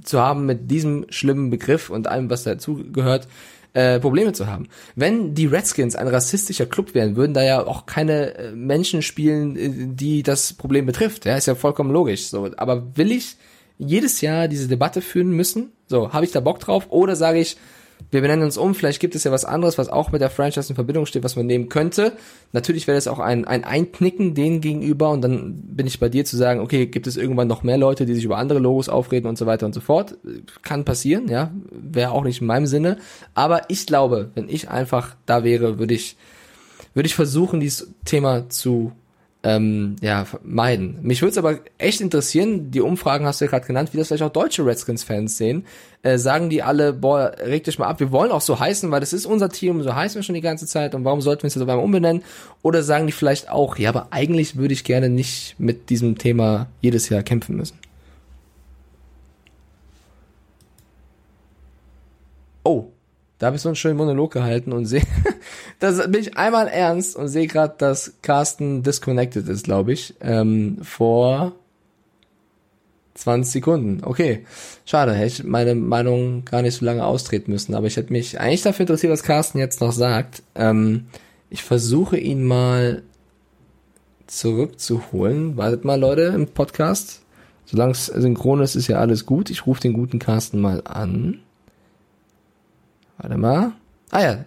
zu 0.05 0.21
haben 0.21 0.47
mit 0.47 0.71
diesem 0.71 1.07
schlimmen 1.09 1.51
Begriff 1.51 1.91
und 1.91 2.07
allem, 2.07 2.31
was 2.31 2.45
dazugehört, 2.45 3.27
äh, 3.73 4.01
Probleme 4.01 4.33
zu 4.33 4.47
haben. 4.47 4.69
Wenn 4.97 5.35
die 5.35 5.47
Redskins 5.47 5.97
ein 5.97 6.09
rassistischer 6.09 6.67
Club 6.67 6.95
wären, 6.95 7.17
würden 7.17 7.35
da 7.35 7.43
ja 7.43 7.67
auch 7.67 7.87
keine 7.87 8.35
äh, 8.35 8.53
Menschen 8.53 9.03
spielen, 9.03 9.57
äh, 9.57 9.95
die 9.95 10.23
das 10.23 10.53
Problem 10.53 10.87
betrifft. 10.87 11.25
Ja, 11.25 11.37
ist 11.37 11.47
ja 11.47 11.55
vollkommen 11.55 11.93
logisch. 11.93 12.27
So, 12.27 12.51
aber 12.57 12.97
will 12.97 13.13
ich 13.13 13.37
jedes 13.79 14.21
Jahr 14.21 14.49
diese 14.49 14.69
Debatte 14.69 15.01
führen 15.01 15.31
müssen? 15.31 15.73
So, 15.87 16.13
habe 16.13 16.25
ich 16.25 16.33
da 16.33 16.41
Bock 16.41 16.59
drauf? 16.61 16.87
Oder 16.91 17.17
sage 17.17 17.41
ich, 17.41 17.57
wir 18.11 18.21
benennen 18.21 18.45
uns 18.45 18.59
um, 18.59 18.75
vielleicht 18.75 19.01
gibt 19.01 19.15
es 19.15 19.25
ja 19.25 19.31
was 19.31 19.45
anderes, 19.45 19.79
was 19.79 19.89
auch 19.89 20.11
mit 20.11 20.21
der 20.21 20.31
Franchise 20.31 20.69
in 20.69 20.75
Verbindung 20.75 21.07
steht, 21.07 21.23
was 21.23 21.37
man 21.37 21.47
nehmen 21.47 21.69
könnte. 21.69 22.13
Natürlich 22.53 22.87
wäre 22.87 22.97
das 22.97 23.07
auch 23.07 23.21
ein, 23.21 23.45
ein 23.45 23.65
Einknicken 23.65 24.35
denen 24.35 24.61
gegenüber 24.61 25.11
und 25.11 25.23
dann 25.23 25.55
bin 25.63 25.87
ich 25.87 26.01
bei 26.01 26.09
dir 26.09 26.25
zu 26.25 26.37
sagen, 26.37 26.61
okay, 26.61 26.87
gibt 26.87 27.07
es 27.07 27.17
irgendwann 27.17 27.47
noch 27.47 27.63
mehr 27.63 27.79
Leute, 27.79 28.07
die 28.07 28.15
sich 28.15 28.25
über 28.25 28.39
andere 28.39 28.59
Logos 28.59 28.89
aufreden 28.89 29.29
und 29.29 29.39
so 29.39 29.47
weiter 29.47 29.67
und 29.67 29.75
so 29.75 29.81
fort. 29.81 30.17
Kann 30.63 30.85
passieren, 30.85 31.29
ja, 31.29 31.53
wäre 31.71 32.11
auch 32.11 32.25
nicht 32.25 32.41
in 32.41 32.49
meinem 32.49 32.67
Sinne. 32.67 32.99
Aber 33.35 33.63
ich 33.69 33.87
glaube, 33.87 34.31
wenn 34.35 34.49
ich 34.49 34.69
einfach 34.69 35.15
da 35.27 35.45
wäre, 35.45 35.79
würde 35.79 35.95
ich, 35.95 36.17
würde 36.95 37.07
ich 37.07 37.15
versuchen, 37.15 37.61
dieses 37.61 37.95
Thema 38.05 38.49
zu 38.49 38.93
ähm, 39.43 39.97
ja, 40.03 40.27
meiden. 40.43 40.99
Mich 41.03 41.23
würde 41.23 41.31
es 41.31 41.39
aber 41.39 41.61
echt 41.79 42.01
interessieren, 42.01 42.71
die 42.71 42.81
Umfragen 42.81 43.25
hast 43.25 43.41
du 43.41 43.47
ja 43.47 43.51
gerade 43.51 43.67
genannt, 43.67 43.91
wie 43.93 43.99
das 43.99 44.09
vielleicht 44.09 44.23
auch 44.23 44.33
deutsche 44.33 44.67
Redskins-Fans 44.67 45.37
sehen. 45.37 45.65
Äh, 46.03 46.19
sagen 46.19 46.51
die 46.51 46.63
alle, 46.63 46.93
boah, 46.93 47.33
reg 47.39 47.65
dich 47.65 47.79
mal 47.79 47.87
ab, 47.87 48.01
wir 48.01 48.13
wollen 48.13 48.33
auch 48.33 48.43
so 48.43 48.61
heißen, 48.61 48.91
weil 48.91 49.01
das 49.01 49.13
ist 49.13 49.27
unser 49.27 49.49
Team, 49.49 49.83
so 49.83 49.95
heißen 49.95 50.17
wir 50.17 50.23
schon 50.23 50.35
die 50.35 50.41
ganze 50.41 50.67
Zeit 50.67 50.95
und 50.95 51.05
warum 51.05 51.23
sollten 51.23 51.43
wir 51.43 51.49
es 51.49 51.55
jetzt 51.55 51.63
auf 51.63 51.69
einmal 51.69 51.85
umbenennen? 51.85 52.23
Oder 52.63 52.83
sagen 52.83 53.07
die 53.07 53.13
vielleicht 53.13 53.49
auch, 53.49 53.79
ja, 53.79 53.89
aber 53.89 54.09
eigentlich 54.11 54.57
würde 54.57 54.75
ich 54.75 54.85
gerne 54.85 55.09
nicht 55.09 55.57
mit 55.59 55.89
diesem 55.89 56.19
Thema 56.19 56.67
jedes 56.83 57.09
Jahr 57.09 57.23
kämpfen 57.23 57.57
müssen. 57.57 57.79
Oh, 62.63 62.89
da 63.41 63.47
habe 63.47 63.57
ich 63.57 63.63
so 63.63 63.71
einen 63.71 63.77
schönen 63.77 63.97
Monolog 63.97 64.33
gehalten 64.35 64.71
und 64.73 64.85
sehe, 64.85 65.03
da 65.81 65.91
bin 66.07 66.21
ich 66.21 66.37
einmal 66.37 66.69
ernst 66.69 67.17
und 67.17 67.29
sehe 67.29 67.47
gerade, 67.47 67.75
dass 67.79 68.13
Carsten 68.21 68.83
disconnected 68.83 69.49
ist, 69.49 69.65
glaube 69.65 69.95
ich, 69.95 70.15
ähm, 70.21 70.77
vor 70.83 71.53
20 73.15 73.51
Sekunden. 73.51 74.05
Okay, 74.05 74.45
schade, 74.85 75.15
hätte 75.15 75.27
ich 75.27 75.45
meine 75.45 75.75
Meinung 75.75 76.45
gar 76.45 76.61
nicht 76.61 76.75
so 76.77 76.85
lange 76.85 77.03
austreten 77.03 77.51
müssen, 77.51 77.75
aber 77.75 77.87
ich 77.87 77.97
hätte 77.97 78.13
mich 78.13 78.39
eigentlich 78.39 78.63
dafür 78.63 78.83
interessiert, 78.83 79.11
was 79.11 79.23
Carsten 79.23 79.59
jetzt 79.59 79.81
noch 79.81 79.93
sagt. 79.93 80.43
Ähm, 80.55 81.07
ich 81.49 81.65
versuche 81.65 82.19
ihn 82.19 82.45
mal 82.45 83.03
zurückzuholen. 84.27 85.57
Wartet 85.57 85.87
mal, 85.87 85.99
Leute, 85.99 86.25
im 86.35 86.47
Podcast. 86.47 87.23
Solange 87.65 87.93
es 87.93 88.07
synchron 88.07 88.61
ist, 88.61 88.75
ist 88.75 88.89
ja 88.89 88.99
alles 88.99 89.25
gut. 89.25 89.49
Ich 89.49 89.67
rufe 89.67 89.81
den 89.81 89.95
guten 89.95 90.19
Carsten 90.19 90.61
mal 90.61 90.83
an. 90.85 91.41
Warte 93.21 93.37
mal. 93.37 93.73
Ah 94.11 94.23
ja. 94.23 94.45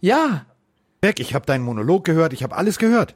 Ja. 0.00 0.46
Weg, 1.02 1.20
ich 1.20 1.34
habe 1.34 1.44
deinen 1.44 1.64
Monolog 1.64 2.04
gehört, 2.04 2.32
ich 2.32 2.42
habe 2.42 2.56
alles 2.56 2.78
gehört. 2.78 3.14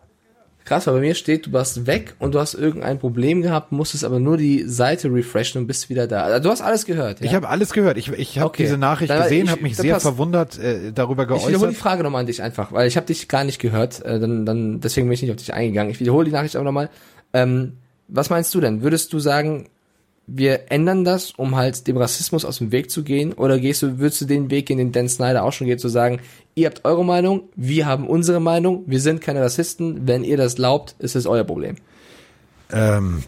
Krass, 0.66 0.86
weil 0.86 0.94
bei 0.94 1.00
mir 1.00 1.14
steht, 1.14 1.46
du 1.46 1.52
warst 1.54 1.86
weg 1.86 2.14
und 2.18 2.34
du 2.34 2.40
hast 2.40 2.52
irgendein 2.52 2.98
Problem 2.98 3.40
gehabt, 3.40 3.72
musstest 3.72 4.04
aber 4.04 4.20
nur 4.20 4.36
die 4.36 4.64
Seite 4.64 5.10
refreshen 5.10 5.62
und 5.62 5.66
bist 5.66 5.88
wieder 5.88 6.06
da. 6.06 6.24
Also, 6.24 6.42
du 6.42 6.50
hast 6.50 6.60
alles 6.60 6.84
gehört. 6.84 7.20
Ja? 7.20 7.26
Ich 7.26 7.34
habe 7.34 7.48
alles 7.48 7.72
gehört. 7.72 7.96
Ich, 7.96 8.12
ich 8.12 8.38
habe 8.38 8.48
okay. 8.48 8.64
diese 8.64 8.76
Nachricht 8.76 9.10
dann, 9.10 9.22
gesehen, 9.22 9.50
habe 9.50 9.62
mich 9.62 9.78
sehr 9.78 9.94
passt. 9.94 10.02
verwundert 10.02 10.58
äh, 10.58 10.92
darüber 10.92 11.24
geäußert. 11.24 11.46
Ich 11.46 11.54
wiederhole 11.54 11.70
die 11.70 11.78
Frage 11.78 12.02
nochmal 12.02 12.20
an 12.20 12.26
dich 12.26 12.42
einfach, 12.42 12.70
weil 12.70 12.86
ich 12.86 12.98
habe 12.98 13.06
dich 13.06 13.28
gar 13.28 13.44
nicht 13.44 13.60
gehört. 13.60 14.04
Äh, 14.04 14.20
dann, 14.20 14.44
dann 14.44 14.80
deswegen 14.80 15.06
bin 15.06 15.14
ich 15.14 15.22
nicht 15.22 15.30
auf 15.30 15.38
dich 15.38 15.54
eingegangen. 15.54 15.90
Ich 15.90 16.00
wiederhole 16.00 16.26
die 16.26 16.32
Nachricht 16.32 16.54
aber 16.54 16.66
nochmal. 16.66 16.90
Ähm, 17.32 17.78
was 18.08 18.28
meinst 18.28 18.54
du 18.54 18.60
denn? 18.60 18.82
Würdest 18.82 19.14
du 19.14 19.20
sagen, 19.20 19.70
wir 20.28 20.70
ändern 20.70 21.04
das, 21.04 21.32
um 21.32 21.56
halt 21.56 21.86
dem 21.86 21.96
Rassismus 21.96 22.44
aus 22.44 22.58
dem 22.58 22.70
Weg 22.70 22.90
zu 22.90 23.02
gehen? 23.02 23.32
Oder 23.32 23.58
gehst 23.58 23.82
du, 23.82 23.98
würdest 23.98 24.20
du 24.20 24.26
den 24.26 24.50
Weg 24.50 24.66
gehen, 24.66 24.78
den 24.78 24.92
Dan 24.92 25.08
Snyder 25.08 25.42
auch 25.42 25.52
schon 25.52 25.66
geht, 25.66 25.80
zu 25.80 25.88
sagen, 25.88 26.20
ihr 26.54 26.66
habt 26.66 26.84
eure 26.84 27.04
Meinung, 27.04 27.48
wir 27.56 27.86
haben 27.86 28.06
unsere 28.06 28.38
Meinung, 28.38 28.84
wir 28.86 29.00
sind 29.00 29.22
keine 29.22 29.40
Rassisten, 29.40 30.06
wenn 30.06 30.24
ihr 30.24 30.36
das 30.36 30.56
glaubt, 30.56 30.94
ist 30.98 31.16
es 31.16 31.26
euer 31.26 31.44
Problem. 31.44 31.76
Ähm. 32.70 33.22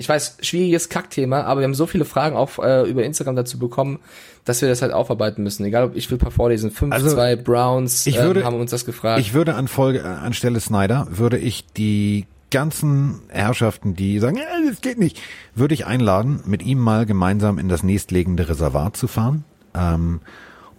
Ich 0.00 0.08
weiß, 0.08 0.38
schwieriges 0.42 0.90
Kackthema, 0.90 1.42
aber 1.42 1.60
wir 1.60 1.64
haben 1.64 1.74
so 1.74 1.86
viele 1.86 2.04
Fragen 2.04 2.36
auch 2.36 2.58
äh, 2.60 2.88
über 2.88 3.02
Instagram 3.02 3.34
dazu 3.34 3.58
bekommen, 3.58 3.98
dass 4.44 4.62
wir 4.62 4.68
das 4.68 4.80
halt 4.80 4.92
aufarbeiten 4.92 5.42
müssen. 5.42 5.64
Egal, 5.64 5.82
ob 5.82 5.96
ich 5.96 6.08
will 6.10 6.18
ein 6.18 6.20
paar 6.20 6.30
vorlesen. 6.30 6.70
5, 6.70 6.94
also, 6.94 7.10
2 7.10 7.34
Browns 7.36 8.06
ich 8.06 8.16
würde, 8.20 8.40
ähm, 8.40 8.46
haben 8.46 8.60
uns 8.60 8.70
das 8.70 8.84
gefragt. 8.84 9.20
Ich 9.20 9.34
würde 9.34 9.56
an 9.56 9.66
Folge, 9.66 10.04
anstelle 10.04 10.60
Snyder, 10.60 11.08
würde 11.10 11.38
ich 11.38 11.66
die 11.66 12.26
ganzen 12.50 13.20
Herrschaften, 13.28 13.94
die 13.94 14.18
sagen, 14.18 14.36
ja, 14.36 14.44
das 14.68 14.80
geht 14.80 14.98
nicht, 14.98 15.20
würde 15.54 15.74
ich 15.74 15.86
einladen, 15.86 16.40
mit 16.46 16.62
ihm 16.62 16.78
mal 16.78 17.06
gemeinsam 17.06 17.58
in 17.58 17.68
das 17.68 17.82
nächstlegende 17.82 18.48
Reservat 18.48 18.96
zu 18.96 19.08
fahren 19.08 19.44
ähm, 19.74 20.20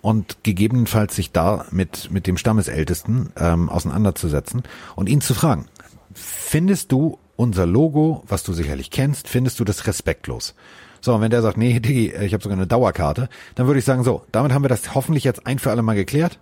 und 0.02 0.44
gegebenenfalls 0.44 1.16
sich 1.16 1.32
da 1.32 1.66
mit, 1.72 2.12
mit 2.12 2.28
dem 2.28 2.38
Stammesältesten 2.38 3.32
ähm, 3.38 3.70
auseinanderzusetzen 3.70 4.64
und 4.96 5.10
ihn 5.10 5.22
zu 5.22 5.34
fragen, 5.34 5.68
findest 6.14 6.92
du 6.92 7.20
unser 7.36 7.66
Logo, 7.66 8.24
was 8.28 8.44
du 8.44 8.54
sicherlich 8.54 8.92
kennst, 8.92 9.28
findest 9.28 9.60
du 9.60 9.64
das 9.64 9.88
respektlos? 9.88 10.56
So, 11.02 11.16
und 11.16 11.22
wenn 11.22 11.32
der 11.32 11.42
sagt, 11.42 11.58
nee, 11.58 11.80
Diggi, 11.80 12.14
ich 12.14 12.34
habe 12.34 12.44
sogar 12.44 12.58
eine 12.58 12.68
Dauerkarte, 12.68 13.30
dann 13.56 13.68
würde 13.68 13.80
ich 13.80 13.86
sagen, 13.86 14.04
so, 14.04 14.24
damit 14.32 14.52
haben 14.52 14.64
wir 14.64 14.70
das 14.70 14.96
hoffentlich 14.96 15.24
jetzt 15.24 15.48
ein 15.48 15.60
für 15.60 15.72
alle 15.72 15.82
Mal 15.82 15.96
geklärt. 15.96 16.40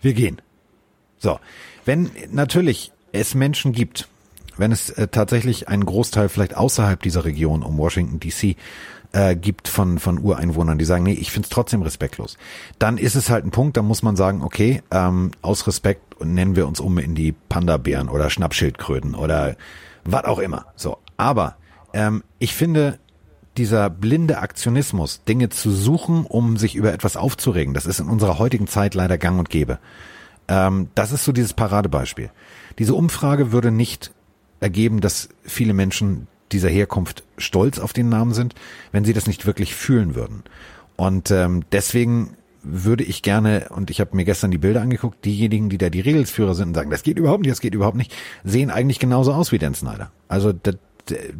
Wir 0.00 0.14
gehen. 0.14 0.40
So, 1.18 1.38
wenn 1.84 2.10
natürlich 2.30 2.92
es 3.12 3.34
Menschen 3.34 3.72
gibt, 3.72 4.08
wenn 4.56 4.72
es 4.72 4.90
äh, 4.90 5.08
tatsächlich 5.08 5.68
einen 5.68 5.84
Großteil 5.84 6.28
vielleicht 6.28 6.56
außerhalb 6.56 7.02
dieser 7.02 7.24
Region 7.24 7.62
um 7.62 7.78
Washington 7.78 8.20
DC 8.20 8.56
äh, 9.12 9.36
gibt 9.36 9.68
von, 9.68 9.98
von 9.98 10.18
Ureinwohnern, 10.18 10.78
die 10.78 10.84
sagen, 10.84 11.04
nee, 11.04 11.12
ich 11.12 11.30
find's 11.30 11.48
trotzdem 11.48 11.82
respektlos, 11.82 12.36
dann 12.78 12.98
ist 12.98 13.14
es 13.14 13.30
halt 13.30 13.44
ein 13.44 13.50
Punkt, 13.50 13.76
da 13.76 13.82
muss 13.82 14.02
man 14.02 14.16
sagen, 14.16 14.42
okay, 14.42 14.82
ähm, 14.90 15.30
aus 15.42 15.66
Respekt 15.66 16.24
nennen 16.24 16.56
wir 16.56 16.66
uns 16.66 16.80
um 16.80 16.98
in 16.98 17.14
die 17.14 17.32
Panda-Bären 17.32 18.08
oder 18.08 18.30
Schnappschildkröten 18.30 19.14
oder 19.14 19.56
was 20.04 20.24
auch 20.24 20.38
immer. 20.38 20.66
So, 20.76 20.98
aber 21.16 21.56
ähm, 21.92 22.22
ich 22.38 22.54
finde, 22.54 22.98
dieser 23.56 23.88
blinde 23.90 24.38
Aktionismus, 24.38 25.24
Dinge 25.24 25.48
zu 25.48 25.70
suchen, 25.70 26.26
um 26.26 26.56
sich 26.56 26.74
über 26.74 26.92
etwas 26.92 27.16
aufzuregen, 27.16 27.74
das 27.74 27.86
ist 27.86 28.00
in 28.00 28.08
unserer 28.08 28.38
heutigen 28.38 28.66
Zeit 28.66 28.94
leider 28.94 29.18
gang 29.18 29.38
und 29.38 29.50
gäbe. 29.50 29.78
Ähm, 30.48 30.90
das 30.94 31.12
ist 31.12 31.24
so 31.24 31.32
dieses 31.32 31.54
Paradebeispiel. 31.54 32.30
Diese 32.78 32.94
Umfrage 32.94 33.52
würde 33.52 33.70
nicht 33.70 34.12
ergeben, 34.60 35.00
dass 35.00 35.28
viele 35.42 35.74
Menschen 35.74 36.26
dieser 36.52 36.68
Herkunft 36.68 37.24
stolz 37.38 37.78
auf 37.78 37.92
den 37.92 38.08
Namen 38.08 38.32
sind, 38.32 38.54
wenn 38.92 39.04
sie 39.04 39.12
das 39.12 39.26
nicht 39.26 39.46
wirklich 39.46 39.74
fühlen 39.74 40.14
würden. 40.14 40.42
Und 40.96 41.30
ähm, 41.30 41.64
deswegen 41.72 42.36
würde 42.62 43.04
ich 43.04 43.22
gerne, 43.22 43.68
und 43.70 43.90
ich 43.90 44.00
habe 44.00 44.16
mir 44.16 44.24
gestern 44.24 44.50
die 44.50 44.58
Bilder 44.58 44.82
angeguckt, 44.82 45.24
diejenigen, 45.24 45.68
die 45.68 45.78
da 45.78 45.88
die 45.88 46.00
Regelsführer 46.00 46.54
sind 46.54 46.68
und 46.68 46.74
sagen, 46.74 46.90
das 46.90 47.02
geht 47.02 47.18
überhaupt 47.18 47.42
nicht, 47.42 47.52
das 47.52 47.60
geht 47.60 47.74
überhaupt 47.74 47.96
nicht, 47.96 48.14
sehen 48.44 48.70
eigentlich 48.70 48.98
genauso 48.98 49.32
aus 49.32 49.52
wie 49.52 49.58
Dan 49.58 49.74
Snyder. 49.74 50.10
Also 50.28 50.52
das 50.52 50.76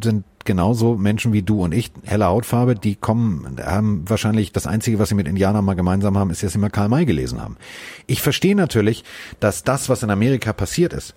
sind 0.03 0.25
genauso 0.45 0.97
Menschen 0.97 1.33
wie 1.33 1.43
du 1.43 1.65
und 1.65 1.75
ich, 1.75 1.91
helle 2.05 2.27
Hautfarbe, 2.27 2.77
die 2.77 2.95
kommen, 2.95 3.57
haben 3.61 4.09
wahrscheinlich 4.09 4.53
das 4.53 4.69
Einzige, 4.69 5.01
was 5.01 5.09
sie 5.09 5.17
mit 5.17 5.27
Indianern 5.27 5.65
mal 5.65 5.75
gemeinsam 5.75 6.17
haben, 6.17 6.31
ist, 6.31 6.45
dass 6.45 6.53
sie 6.53 6.59
mal 6.59 6.71
Karl 6.71 6.89
May 6.89 7.05
gelesen 7.05 7.43
haben. 7.43 7.57
Ich 8.07 8.23
verstehe 8.23 8.55
natürlich, 8.55 9.03
dass 9.41 9.65
das, 9.65 9.89
was 9.89 10.05
in 10.05 10.11
Amerika 10.11 10.53
passiert 10.53 10.93
ist, 10.93 11.17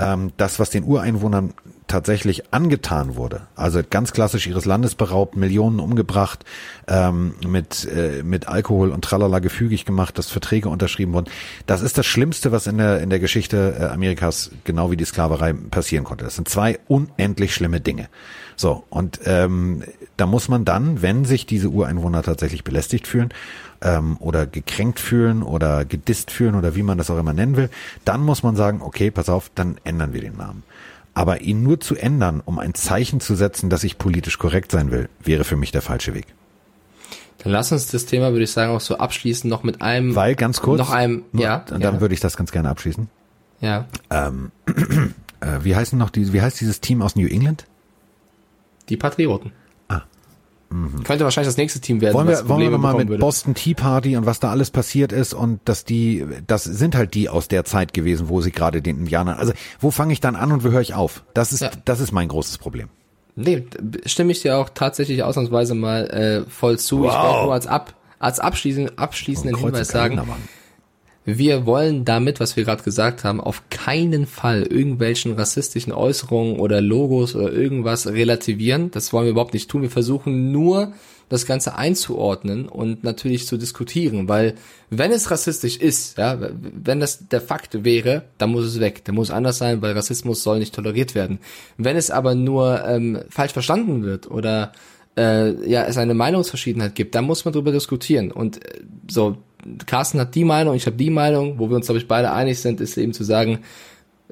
ähm, 0.00 0.32
das, 0.36 0.58
was 0.58 0.70
den 0.70 0.84
Ureinwohnern 0.84 1.54
tatsächlich 1.86 2.54
angetan 2.54 3.16
wurde, 3.16 3.42
also 3.56 3.80
ganz 3.88 4.12
klassisch 4.12 4.46
ihres 4.46 4.64
Landes 4.64 4.94
beraubt, 4.94 5.36
Millionen 5.36 5.80
umgebracht, 5.80 6.44
ähm, 6.86 7.34
mit, 7.46 7.84
äh, 7.84 8.22
mit 8.22 8.46
Alkohol 8.46 8.90
und 8.90 9.04
Tralala 9.04 9.40
gefügig 9.40 9.84
gemacht, 9.84 10.16
dass 10.16 10.30
Verträge 10.30 10.68
unterschrieben 10.68 11.12
wurden, 11.12 11.30
das 11.66 11.82
ist 11.82 11.98
das 11.98 12.06
Schlimmste, 12.06 12.52
was 12.52 12.68
in 12.68 12.78
der, 12.78 13.00
in 13.00 13.10
der 13.10 13.18
Geschichte 13.18 13.76
äh, 13.78 13.84
Amerikas, 13.86 14.52
genau 14.62 14.92
wie 14.92 14.96
die 14.96 15.04
Sklaverei, 15.04 15.52
passieren 15.52 16.04
konnte. 16.04 16.24
Das 16.24 16.36
sind 16.36 16.48
zwei 16.48 16.78
unendlich 16.86 17.54
schlimme 17.54 17.80
Dinge. 17.80 18.08
So, 18.54 18.84
und 18.90 19.20
ähm, 19.24 19.82
da 20.16 20.26
muss 20.26 20.48
man 20.48 20.64
dann, 20.64 21.02
wenn 21.02 21.24
sich 21.24 21.46
diese 21.46 21.70
Ureinwohner 21.70 22.22
tatsächlich 22.22 22.62
belästigt 22.62 23.06
fühlen 23.06 23.30
ähm, 23.82 24.16
oder 24.20 24.46
gekränkt 24.46 25.00
fühlen 25.00 25.42
oder 25.42 25.84
gedisst 25.84 26.30
fühlen 26.30 26.54
oder 26.54 26.74
wie 26.74 26.82
man 26.82 26.98
das 26.98 27.10
auch 27.10 27.18
immer 27.18 27.32
nennen 27.32 27.56
will, 27.56 27.70
dann 28.04 28.22
muss 28.22 28.42
man 28.42 28.56
sagen, 28.56 28.80
okay, 28.82 29.10
pass 29.10 29.28
auf, 29.28 29.50
dann 29.54 29.78
ändern 29.84 30.12
wir 30.12 30.20
den 30.20 30.36
Namen. 30.36 30.62
Aber 31.14 31.40
ihn 31.40 31.62
nur 31.62 31.80
zu 31.80 31.96
ändern, 31.96 32.40
um 32.44 32.58
ein 32.58 32.74
Zeichen 32.74 33.20
zu 33.20 33.34
setzen, 33.34 33.68
dass 33.68 33.84
ich 33.84 33.98
politisch 33.98 34.38
korrekt 34.38 34.70
sein 34.70 34.90
will, 34.90 35.08
wäre 35.22 35.44
für 35.44 35.56
mich 35.56 35.72
der 35.72 35.82
falsche 35.82 36.14
Weg. 36.14 36.26
Dann 37.38 37.52
lass 37.52 37.72
uns 37.72 37.86
das 37.86 38.04
Thema, 38.04 38.32
würde 38.32 38.44
ich 38.44 38.50
sagen, 38.50 38.72
auch 38.72 38.80
so 38.80 38.98
abschließen, 38.98 39.48
noch 39.48 39.62
mit 39.62 39.80
einem. 39.80 40.14
Weil, 40.14 40.34
ganz 40.34 40.60
kurz, 40.60 40.78
Noch 40.78 40.90
einem, 40.90 41.24
nur, 41.32 41.42
ja. 41.42 41.64
dann 41.66 41.80
ja, 41.80 42.00
würde 42.00 42.14
ich 42.14 42.20
das 42.20 42.36
ganz 42.36 42.52
gerne 42.52 42.68
abschließen. 42.68 43.08
ja. 43.60 43.86
Ähm, 44.10 44.52
äh, 45.40 45.58
wie 45.62 45.74
heißen 45.74 45.98
noch 45.98 46.10
die, 46.10 46.32
wie 46.32 46.42
heißt 46.42 46.60
dieses 46.60 46.80
Team 46.80 47.00
aus 47.00 47.16
New 47.16 47.26
England? 47.26 47.64
Die 48.90 48.96
Patrioten. 48.98 49.52
Ah. 50.72 51.02
Könnte 51.02 51.24
wahrscheinlich 51.24 51.48
das 51.48 51.56
nächste 51.56 51.80
Team 51.80 52.00
werden, 52.00 52.14
Wollen 52.14 52.28
wir, 52.28 52.48
wollen 52.48 52.70
wir 52.70 52.78
mal 52.78 52.94
mit 52.94 53.08
würde. 53.08 53.20
Boston 53.20 53.54
Tea 53.54 53.74
Party 53.74 54.16
und 54.16 54.24
was 54.26 54.38
da 54.38 54.50
alles 54.50 54.70
passiert 54.70 55.10
ist 55.12 55.34
und 55.34 55.60
dass 55.64 55.84
die, 55.84 56.24
das 56.46 56.62
sind 56.64 56.94
halt 56.94 57.14
die 57.14 57.28
aus 57.28 57.48
der 57.48 57.64
Zeit 57.64 57.92
gewesen, 57.92 58.28
wo 58.28 58.40
sie 58.40 58.52
gerade 58.52 58.80
den 58.80 58.98
Indianern, 58.98 59.36
also 59.38 59.52
wo 59.80 59.90
fange 59.90 60.12
ich 60.12 60.20
dann 60.20 60.36
an 60.36 60.52
und 60.52 60.64
wo 60.64 60.68
höre 60.70 60.80
ich 60.80 60.94
auf? 60.94 61.24
Das 61.34 61.52
ist, 61.52 61.60
Ja. 61.60 61.70
das 61.84 61.98
ist 62.00 62.12
mein 62.12 62.28
großes 62.28 62.58
Problem. 62.58 62.88
Nee, 63.34 63.64
stimme 64.06 64.32
ich 64.32 64.42
dir 64.42 64.58
auch 64.58 64.68
tatsächlich 64.68 65.22
ausnahmsweise 65.22 65.74
mal 65.74 66.06
äh, 66.46 66.50
voll 66.50 66.78
zu. 66.78 67.04
Ich 67.04 67.10
Wow. 67.10 67.24
wollte 67.24 67.44
nur 67.44 67.52
als, 67.54 67.66
ab, 67.66 67.94
als 68.18 68.38
abschließend, 68.38 68.98
abschließenden 68.98 69.54
Kreuze 69.56 69.66
Hinweis 69.66 69.88
sagen, 69.88 70.16
Mann. 70.16 70.28
Wir 71.24 71.66
wollen 71.66 72.04
damit, 72.04 72.40
was 72.40 72.56
wir 72.56 72.64
gerade 72.64 72.82
gesagt 72.82 73.24
haben, 73.24 73.40
auf 73.40 73.62
keinen 73.70 74.26
Fall 74.26 74.62
irgendwelchen 74.62 75.34
rassistischen 75.34 75.92
Äußerungen 75.92 76.58
oder 76.58 76.80
Logos 76.80 77.36
oder 77.36 77.52
irgendwas 77.52 78.06
relativieren. 78.06 78.90
Das 78.90 79.12
wollen 79.12 79.26
wir 79.26 79.32
überhaupt 79.32 79.54
nicht 79.54 79.70
tun. 79.70 79.82
Wir 79.82 79.90
versuchen 79.90 80.50
nur, 80.50 80.92
das 81.30 81.46
Ganze 81.46 81.76
einzuordnen 81.76 82.68
und 82.68 83.04
natürlich 83.04 83.46
zu 83.46 83.56
diskutieren, 83.56 84.28
weil 84.28 84.56
wenn 84.90 85.12
es 85.12 85.30
rassistisch 85.30 85.76
ist, 85.76 86.18
ja, 86.18 86.36
wenn 86.40 86.98
das 86.98 87.28
der 87.28 87.40
Fakt 87.40 87.84
wäre, 87.84 88.24
dann 88.36 88.50
muss 88.50 88.64
es 88.64 88.80
weg. 88.80 89.04
Der 89.04 89.14
muss 89.14 89.30
anders 89.30 89.58
sein, 89.58 89.80
weil 89.80 89.92
Rassismus 89.92 90.42
soll 90.42 90.58
nicht 90.58 90.74
toleriert 90.74 91.14
werden. 91.14 91.38
Wenn 91.78 91.96
es 91.96 92.10
aber 92.10 92.34
nur 92.34 92.84
ähm, 92.84 93.20
falsch 93.30 93.52
verstanden 93.52 94.02
wird 94.02 94.28
oder 94.28 94.72
äh, 95.16 95.52
ja 95.70 95.84
es 95.84 95.96
eine 95.98 96.14
Meinungsverschiedenheit 96.14 96.96
gibt, 96.96 97.14
dann 97.14 97.26
muss 97.26 97.44
man 97.44 97.54
darüber 97.54 97.70
diskutieren. 97.70 98.32
Und 98.32 98.64
äh, 98.64 98.80
so, 99.08 99.38
Carsten 99.86 100.20
hat 100.20 100.34
die 100.34 100.44
Meinung, 100.44 100.74
ich 100.74 100.86
habe 100.86 100.96
die 100.96 101.10
Meinung, 101.10 101.58
wo 101.58 101.68
wir 101.68 101.76
uns, 101.76 101.86
glaube 101.86 101.98
ich, 101.98 102.08
beide 102.08 102.32
einig 102.32 102.60
sind, 102.60 102.80
ist 102.80 102.96
eben 102.96 103.12
zu 103.12 103.24
sagen, 103.24 103.60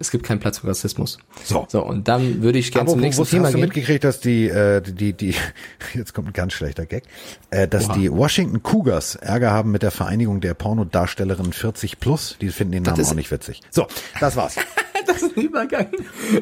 es 0.00 0.12
gibt 0.12 0.24
keinen 0.24 0.38
Platz 0.38 0.58
für 0.58 0.68
Rassismus. 0.68 1.18
So. 1.44 1.66
So, 1.68 1.84
und 1.84 2.06
dann 2.06 2.40
würde 2.40 2.58
ich 2.58 2.70
gerne 2.70 2.88
zum 2.88 2.98
wo, 2.98 3.02
nächsten 3.02 3.22
hast 3.22 3.30
Thema 3.30 3.48
du 3.48 3.54
gehen. 3.54 3.62
mitgekriegt, 3.62 4.04
dass 4.04 4.20
die, 4.20 4.48
äh, 4.48 4.80
die, 4.80 5.12
die, 5.12 5.34
jetzt 5.94 6.14
kommt 6.14 6.28
ein 6.28 6.32
ganz 6.32 6.52
schlechter 6.52 6.86
Gag, 6.86 7.02
äh, 7.50 7.66
dass 7.66 7.86
Oha. 7.86 7.94
die 7.94 8.12
Washington 8.12 8.62
Cougars 8.62 9.16
Ärger 9.16 9.50
haben 9.50 9.72
mit 9.72 9.82
der 9.82 9.90
Vereinigung 9.90 10.40
der 10.40 10.54
Pornodarstellerin 10.54 11.52
40 11.52 11.98
plus. 11.98 12.36
Die 12.40 12.50
finden 12.50 12.72
den 12.72 12.82
Namen 12.84 13.04
auch 13.04 13.14
nicht 13.14 13.30
witzig. 13.30 13.60
So, 13.70 13.88
das 14.20 14.36
war's. 14.36 14.56
Das 15.08 15.22
ist 15.22 15.36
ein 15.36 15.42
Übergang. 15.42 15.86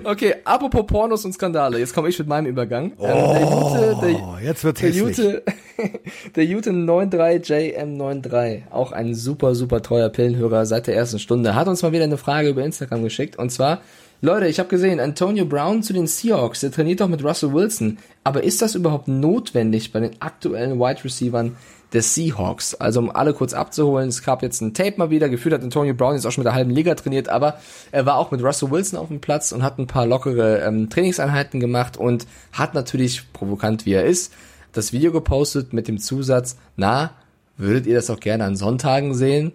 Okay, 0.04 0.34
apropos 0.44 0.84
Pornos 0.86 1.24
und 1.24 1.32
Skandale, 1.32 1.78
jetzt 1.78 1.94
komme 1.94 2.08
ich 2.08 2.18
mit 2.18 2.28
meinem 2.28 2.46
Übergang. 2.46 2.92
Ähm, 2.98 2.98
der 2.98 3.40
Jute, 3.40 3.96
der, 4.02 4.14
Oh, 4.16 4.36
jetzt 4.42 4.64
wird's 4.64 4.80
der 4.80 4.90
hässlich. 4.90 5.16
Jute, 5.18 5.42
der 6.36 6.44
Jute 6.44 6.70
93JM93, 6.72 8.62
auch 8.70 8.92
ein 8.92 9.14
super, 9.14 9.54
super 9.54 9.82
treuer 9.82 10.08
Pillenhörer 10.08 10.66
seit 10.66 10.86
der 10.86 10.96
ersten 10.96 11.18
Stunde, 11.18 11.54
hat 11.54 11.68
uns 11.68 11.82
mal 11.82 11.92
wieder 11.92 12.04
eine 12.04 12.18
Frage 12.18 12.48
über 12.48 12.64
Instagram 12.64 13.02
geschickt. 13.02 13.38
Und 13.38 13.50
zwar, 13.50 13.80
Leute, 14.20 14.46
ich 14.48 14.58
habe 14.58 14.68
gesehen, 14.68 14.98
Antonio 15.00 15.44
Brown 15.44 15.82
zu 15.82 15.92
den 15.92 16.06
Seahawks, 16.06 16.60
der 16.60 16.72
trainiert 16.72 17.00
doch 17.00 17.08
mit 17.08 17.22
Russell 17.22 17.52
Wilson. 17.52 17.98
Aber 18.24 18.42
ist 18.42 18.62
das 18.62 18.74
überhaupt 18.74 19.08
notwendig 19.08 19.92
bei 19.92 20.00
den 20.00 20.20
aktuellen 20.20 20.78
Wide 20.80 21.04
Receivern 21.04 21.56
der 21.92 22.02
Seahawks? 22.02 22.74
Also 22.74 23.00
um 23.00 23.10
alle 23.10 23.32
kurz 23.34 23.54
abzuholen, 23.54 24.08
es 24.08 24.22
gab 24.22 24.42
jetzt 24.42 24.60
ein 24.60 24.74
Tape 24.74 24.94
mal 24.96 25.10
wieder, 25.10 25.28
gefühlt 25.28 25.54
hat 25.54 25.62
Antonio 25.62 25.94
Brown 25.94 26.14
jetzt 26.14 26.26
auch 26.26 26.32
schon 26.32 26.42
mit 26.42 26.46
der 26.46 26.54
halben 26.54 26.70
Liga 26.70 26.94
trainiert, 26.94 27.28
aber 27.28 27.58
er 27.92 28.06
war 28.06 28.16
auch 28.16 28.30
mit 28.30 28.42
Russell 28.42 28.70
Wilson 28.70 28.98
auf 28.98 29.08
dem 29.08 29.20
Platz 29.20 29.52
und 29.52 29.62
hat 29.62 29.78
ein 29.78 29.86
paar 29.86 30.06
lockere 30.06 30.60
ähm, 30.62 30.90
Trainingseinheiten 30.90 31.60
gemacht 31.60 31.96
und 31.96 32.26
hat 32.52 32.74
natürlich, 32.74 33.32
provokant 33.32 33.86
wie 33.86 33.92
er 33.92 34.04
ist, 34.04 34.32
das 34.72 34.92
Video 34.92 35.12
gepostet 35.12 35.72
mit 35.72 35.88
dem 35.88 35.98
Zusatz, 35.98 36.56
na, 36.76 37.12
würdet 37.56 37.86
ihr 37.86 37.94
das 37.94 38.10
auch 38.10 38.20
gerne 38.20 38.44
an 38.44 38.56
Sonntagen 38.56 39.14
sehen? 39.14 39.52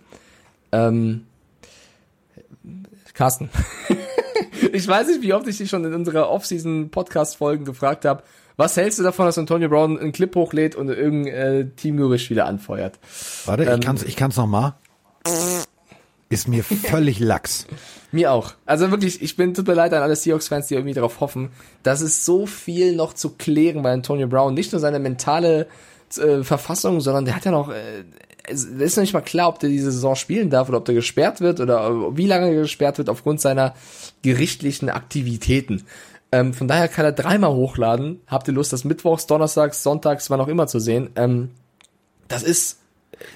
Ähm, 0.72 1.26
Carsten. 3.14 3.50
ich 4.74 4.88
weiß 4.88 5.08
nicht, 5.08 5.22
wie 5.22 5.34
oft 5.34 5.48
ich 5.48 5.58
dich 5.58 5.70
schon 5.70 5.86
in 5.86 5.94
unserer 5.94 6.30
Off-Season-Podcast-Folgen 6.30 7.66
gefragt 7.66 8.06
habe, 8.06 8.24
was 8.58 8.78
hältst 8.78 9.00
du 9.00 9.04
davon, 9.04 9.26
dass 9.26 9.38
Antonio 9.38 9.70
Brown 9.70 10.00
einen 10.00 10.12
Clip 10.12 10.34
hochlädt 10.36 10.76
und 10.76 10.90
irgendein 10.90 11.34
äh, 11.34 11.66
Teamgerücht 11.76 12.30
wieder 12.30 12.46
anfeuert? 12.46 13.00
Warte, 13.46 13.64
Ähm, 13.66 13.80
ich 13.80 13.86
kann's, 13.86 14.04
ich 14.04 14.16
kann's 14.16 14.38
noch 14.38 14.48
mal. 14.48 14.76
Ist 16.30 16.48
mir 16.48 16.64
völlig 16.64 17.20
lax. 17.20 17.68
Mir 18.14 18.32
auch. 18.34 18.54
Also 18.66 18.92
wirklich, 18.92 19.22
ich 19.22 19.38
bin, 19.38 19.54
tut 19.54 19.68
mir 19.68 19.74
leid 19.74 19.94
an 19.94 20.02
alle 20.02 20.18
Seahawks-Fans, 20.18 20.68
die 20.68 20.76
irgendwie 20.76 20.94
darauf 20.94 21.22
hoffen. 21.22 21.50
Das 21.82 22.02
ist 22.02 22.26
so 22.26 22.46
viel 22.46 22.94
noch 22.94 23.14
zu 23.14 23.30
klären 23.30 23.84
bei 23.84 23.94
Antonio 23.94 24.28
Brown. 24.28 24.54
Nicht 24.54 24.74
nur 24.74 24.82
seine 24.82 25.00
mentale 25.00 25.68
äh, 26.18 26.44
Verfassung, 26.44 27.00
sondern 27.00 27.24
der 27.24 27.38
hat 27.38 27.46
ja 27.46 27.52
noch, 27.52 27.70
äh, 27.70 28.04
es 28.48 28.66
es 28.66 28.82
ist 28.82 28.98
noch 28.98 29.04
nicht 29.04 29.14
mal 29.14 29.22
klar, 29.22 29.48
ob 29.48 29.60
der 29.60 29.70
diese 29.70 29.92
Saison 29.92 30.16
spielen 30.16 30.50
darf 30.50 30.68
oder 30.68 30.80
ob 30.80 30.86
der 30.86 30.96
gesperrt 30.96 31.40
wird 31.40 31.62
oder 31.62 31.88
äh, 31.88 32.18
wie 32.18 32.28
lange 32.28 32.48
er 32.48 32.62
gesperrt 32.62 32.98
wird 32.98 33.10
aufgrund 33.10 33.40
seiner 33.40 33.76
gerichtlichen 34.22 34.90
Aktivitäten. 34.90 35.84
Ähm, 36.32 36.54
von 36.54 36.68
daher 36.68 36.88
kann 36.88 37.06
er 37.06 37.12
dreimal 37.12 37.54
hochladen. 37.54 38.22
Habt 38.28 38.48
ihr 38.48 38.54
Lust, 38.54 38.72
das 38.74 38.84
Mittwochs, 38.84 39.28
Donnerstags, 39.28 39.84
Sonntags, 39.84 40.30
wann 40.30 40.40
auch 40.40 40.48
immer 40.48 40.68
zu 40.68 40.80
sehen? 40.80 41.10
Ähm, 41.16 41.52
das 42.28 42.44
ist 42.44 42.80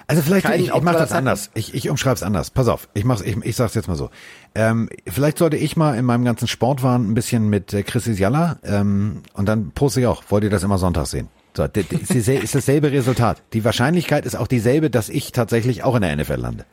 Also 0.07 0.21
vielleicht, 0.21 0.49
ich, 0.49 0.69
ich 0.73 0.81
mache 0.81 0.97
das 0.97 1.11
anders. 1.11 1.49
Ich, 1.53 1.73
ich 1.73 1.89
umschreibe 1.89 2.15
es 2.15 2.23
anders. 2.23 2.49
Pass 2.49 2.67
auf, 2.67 2.87
ich 2.93 3.03
mach's, 3.03 3.21
ich, 3.21 3.37
ich 3.43 3.55
sag's 3.55 3.73
jetzt 3.73 3.87
mal 3.87 3.95
so. 3.95 4.09
Ähm, 4.53 4.89
vielleicht 5.07 5.37
sollte 5.37 5.57
ich 5.57 5.75
mal 5.75 5.97
in 5.97 6.05
meinem 6.05 6.25
ganzen 6.25 6.47
Sportwahn 6.47 7.09
ein 7.09 7.13
bisschen 7.13 7.49
mit 7.49 7.73
äh, 7.73 7.83
Chris 7.83 8.07
Isiala 8.07 8.57
ähm, 8.63 9.23
und 9.33 9.47
dann 9.47 9.71
poste 9.71 9.99
ich 10.01 10.07
auch, 10.07 10.23
wollt 10.29 10.43
ihr 10.43 10.49
das 10.49 10.63
immer 10.63 10.77
Sonntag 10.77 11.07
sehen? 11.07 11.29
So, 11.55 11.63
ist 11.63 12.55
dasselbe 12.55 12.91
Resultat. 12.91 13.41
Die 13.53 13.63
Wahrscheinlichkeit 13.63 14.25
ist 14.25 14.35
auch 14.35 14.47
dieselbe, 14.47 14.89
dass 14.89 15.07
ich 15.07 15.31
tatsächlich 15.31 15.83
auch 15.83 15.95
in 15.95 16.01
der 16.01 16.15
NFL 16.15 16.35
lande. 16.35 16.65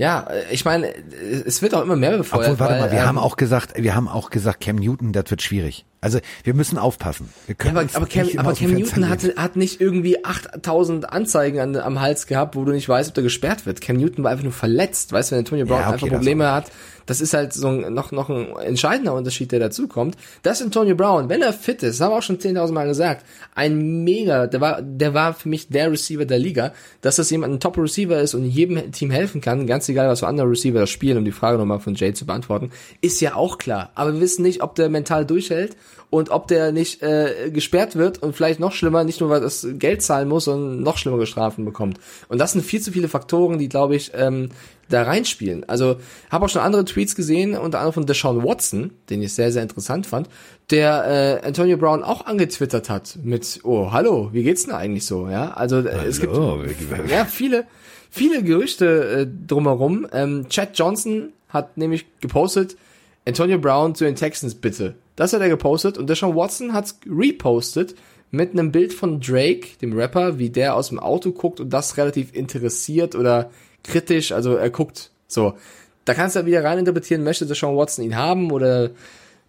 Ja, 0.00 0.26
äh, 0.30 0.44
ich 0.50 0.64
meine, 0.64 0.88
äh, 0.88 1.42
es 1.46 1.60
wird 1.60 1.74
auch 1.74 1.82
immer 1.82 1.94
mehr 1.94 2.16
befeuert. 2.16 2.46
Obwohl, 2.46 2.58
warte 2.60 2.72
weil, 2.72 2.80
mal, 2.80 2.90
wir 2.90 3.00
ähm, 3.00 3.06
haben 3.06 3.18
auch 3.18 3.36
gesagt, 3.36 3.74
wir 3.76 3.94
haben 3.94 4.08
auch 4.08 4.30
gesagt, 4.30 4.62
Cam 4.62 4.76
Newton, 4.76 5.12
das 5.12 5.30
wird 5.30 5.42
schwierig. 5.42 5.84
Also 6.00 6.20
wir 6.42 6.54
müssen 6.54 6.78
aufpassen. 6.78 7.28
Wir 7.46 7.54
Ja, 7.54 7.56
können 7.58 7.76
aber, 7.76 7.82
uns 7.82 7.94
aber 7.94 8.06
Cam, 8.06 8.26
aber 8.38 8.54
Cam 8.54 8.72
Newton 8.72 9.10
hatte, 9.10 9.34
hat 9.36 9.56
nicht 9.56 9.78
irgendwie 9.78 10.24
8000 10.24 11.12
Anzeigen 11.12 11.60
an, 11.60 11.76
am 11.76 12.00
Hals 12.00 12.26
gehabt, 12.26 12.56
wo 12.56 12.64
du 12.64 12.72
nicht 12.72 12.88
weißt, 12.88 13.10
ob 13.10 13.14
der 13.14 13.24
gesperrt 13.24 13.66
wird. 13.66 13.82
Cam 13.82 13.96
Newton 13.96 14.24
war 14.24 14.30
einfach 14.30 14.44
nur 14.44 14.54
verletzt. 14.54 15.12
Weißt 15.12 15.30
du, 15.30 15.34
wenn 15.34 15.40
Antonio 15.40 15.66
Brown 15.66 15.80
Ja, 15.80 15.86
okay, 15.88 15.92
einfach 15.92 16.08
Probleme 16.08 16.50
hat, 16.50 16.70
das 17.06 17.20
ist 17.20 17.34
halt 17.34 17.52
so 17.52 17.68
ein, 17.68 17.92
noch, 17.92 18.12
noch 18.12 18.28
ein 18.28 18.56
entscheidender 18.56 19.14
Unterschied, 19.14 19.52
der 19.52 19.60
dazukommt. 19.60 20.16
Das 20.42 20.62
Antonio 20.62 20.94
Brown, 20.94 21.28
wenn 21.28 21.42
er 21.42 21.52
fit 21.52 21.82
ist, 21.82 22.00
haben 22.00 22.12
wir 22.12 22.18
auch 22.18 22.22
schon 22.22 22.38
10.000 22.38 22.72
Mal 22.72 22.86
gesagt, 22.86 23.24
ein 23.54 24.04
mega, 24.04 24.46
der 24.46 24.60
war, 24.60 24.82
der 24.82 25.14
war 25.14 25.34
für 25.34 25.48
mich 25.48 25.68
der 25.68 25.90
Receiver 25.90 26.24
der 26.24 26.38
Liga, 26.38 26.72
dass 27.00 27.16
das 27.16 27.30
jemand 27.30 27.54
ein 27.54 27.60
Top-Receiver 27.60 28.20
ist 28.20 28.34
und 28.34 28.44
jedem 28.44 28.92
Team 28.92 29.10
helfen 29.10 29.40
kann, 29.40 29.66
ganz 29.66 29.88
egal, 29.88 30.08
was 30.08 30.20
für 30.20 30.28
andere 30.28 30.50
Receiver 30.50 30.80
das 30.80 30.90
spielen, 30.90 31.18
um 31.18 31.24
die 31.24 31.32
Frage 31.32 31.58
nochmal 31.58 31.80
von 31.80 31.94
Jay 31.94 32.12
zu 32.12 32.26
beantworten, 32.26 32.70
ist 33.00 33.20
ja 33.20 33.34
auch 33.34 33.58
klar. 33.58 33.90
Aber 33.94 34.14
wir 34.14 34.20
wissen 34.20 34.42
nicht, 34.42 34.62
ob 34.62 34.74
der 34.74 34.88
mental 34.88 35.26
durchhält 35.26 35.76
und 36.10 36.30
ob 36.30 36.48
der 36.48 36.72
nicht 36.72 37.02
äh, 37.02 37.50
gesperrt 37.52 37.96
wird 37.96 38.22
und 38.22 38.34
vielleicht 38.34 38.60
noch 38.60 38.72
schlimmer, 38.72 39.04
nicht 39.04 39.20
nur 39.20 39.30
weil 39.30 39.40
das 39.40 39.66
Geld 39.74 40.02
zahlen 40.02 40.28
muss, 40.28 40.44
sondern 40.44 40.82
noch 40.82 40.98
schlimmere 40.98 41.26
Strafen 41.26 41.64
bekommt. 41.64 41.98
Und 42.28 42.38
das 42.38 42.52
sind 42.52 42.64
viel 42.64 42.80
zu 42.80 42.92
viele 42.92 43.08
Faktoren, 43.08 43.58
die, 43.58 43.68
glaube 43.68 43.94
ich, 43.94 44.10
ähm, 44.14 44.50
da 44.90 45.02
reinspielen. 45.02 45.68
Also 45.68 45.96
habe 46.30 46.44
auch 46.44 46.48
schon 46.48 46.62
andere 46.62 46.84
Tweets 46.84 47.14
gesehen, 47.14 47.56
unter 47.56 47.78
anderem 47.78 47.94
von 47.94 48.06
Deshaun 48.06 48.44
Watson, 48.44 48.92
den 49.08 49.22
ich 49.22 49.32
sehr, 49.32 49.52
sehr 49.52 49.62
interessant 49.62 50.06
fand, 50.06 50.28
der 50.70 51.40
äh, 51.42 51.46
Antonio 51.46 51.76
Brown 51.76 52.02
auch 52.02 52.26
angetwittert 52.26 52.90
hat 52.90 53.18
mit, 53.22 53.60
oh, 53.64 53.92
hallo, 53.92 54.30
wie 54.32 54.42
geht's 54.42 54.64
denn 54.64 54.74
eigentlich 54.74 55.06
so? 55.06 55.28
Ja, 55.28 55.52
also 55.52 55.78
äh, 55.78 56.06
es 56.06 56.20
gibt 56.20 56.34
Hallo. 56.34 56.62
ja 57.08 57.24
viele, 57.24 57.66
viele 58.10 58.42
Gerüchte 58.42 59.20
äh, 59.20 59.46
drumherum. 59.46 60.06
Ähm, 60.12 60.46
Chad 60.48 60.78
Johnson 60.78 61.32
hat 61.48 61.76
nämlich 61.76 62.06
gepostet, 62.20 62.76
Antonio 63.26 63.58
Brown 63.58 63.94
zu 63.94 64.04
den 64.04 64.16
Texans 64.16 64.54
bitte. 64.54 64.94
Das 65.16 65.32
hat 65.32 65.40
er 65.40 65.48
gepostet 65.48 65.98
und 65.98 66.08
Deshaun 66.08 66.34
Watson 66.34 66.72
hat's 66.72 66.98
repostet 67.06 67.94
mit 68.30 68.52
einem 68.52 68.70
Bild 68.70 68.92
von 68.92 69.20
Drake, 69.20 69.78
dem 69.82 69.92
Rapper, 69.92 70.38
wie 70.38 70.50
der 70.50 70.74
aus 70.74 70.88
dem 70.88 70.98
Auto 70.98 71.32
guckt 71.32 71.60
und 71.60 71.70
das 71.70 71.96
relativ 71.96 72.34
interessiert 72.34 73.14
oder 73.14 73.50
kritisch, 73.84 74.32
also 74.32 74.54
er 74.54 74.70
guckt 74.70 75.10
so. 75.26 75.54
Da 76.04 76.14
kannst 76.14 76.34
du 76.34 76.40
ja 76.40 76.46
wieder 76.46 76.64
reininterpretieren, 76.64 77.22
möchte 77.22 77.46
Deshaun 77.46 77.76
Watson 77.76 78.04
ihn 78.04 78.16
haben 78.16 78.50
oder 78.50 78.90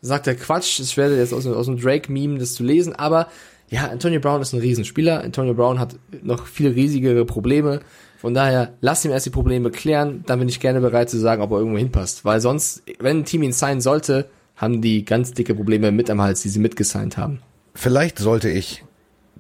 sagt 0.02 0.28
er 0.28 0.36
Quatsch. 0.36 0.80
Ich 0.80 0.98
werde 0.98 1.18
jetzt 1.18 1.34
aus, 1.34 1.48
aus 1.48 1.66
dem 1.66 1.80
Drake-Meme 1.80 2.40
das 2.40 2.54
zu 2.54 2.64
lesen, 2.64 2.94
aber 2.96 3.28
ja, 3.70 3.88
Antonio 3.88 4.20
Brown 4.20 4.42
ist 4.42 4.54
ein 4.54 4.60
Riesenspieler. 4.60 5.24
Antonio 5.24 5.54
Brown 5.54 5.80
hat 5.80 5.96
noch 6.22 6.46
viel 6.46 6.70
riesigere 6.72 7.24
Probleme. 7.24 7.80
Von 8.18 8.34
daher, 8.34 8.74
lass 8.82 9.04
ihm 9.06 9.12
erst 9.12 9.26
die 9.26 9.32
Probleme 9.32 9.72
klären, 9.72 10.24
dann 10.28 10.40
bin 10.40 10.50
ich 10.50 10.60
gerne 10.60 10.82
bereit 10.82 11.10
zu 11.10 11.18
sagen, 11.18 11.42
ob 11.42 11.52
er 11.52 11.60
irgendwo 11.60 11.78
hinpasst. 11.78 12.26
Weil 12.26 12.42
sonst, 12.42 12.84
wenn 13.00 13.20
ein 13.20 13.26
Team 13.26 13.44
ihn 13.44 13.54
signen 13.54 13.82
sollte, 13.82 14.30
haben 14.58 14.82
die 14.82 15.06
ganz 15.06 15.34
dicke 15.34 15.56
Probleme 15.56 15.92
mit 15.92 16.10
am 16.10 16.22
Hals, 16.22 16.42
die 16.42 16.50
sie 16.50 16.60
mitgesigned 16.60 17.18
haben. 17.18 17.40
Vielleicht 17.74 18.20
sollte 18.20 18.50
ich 18.50 18.84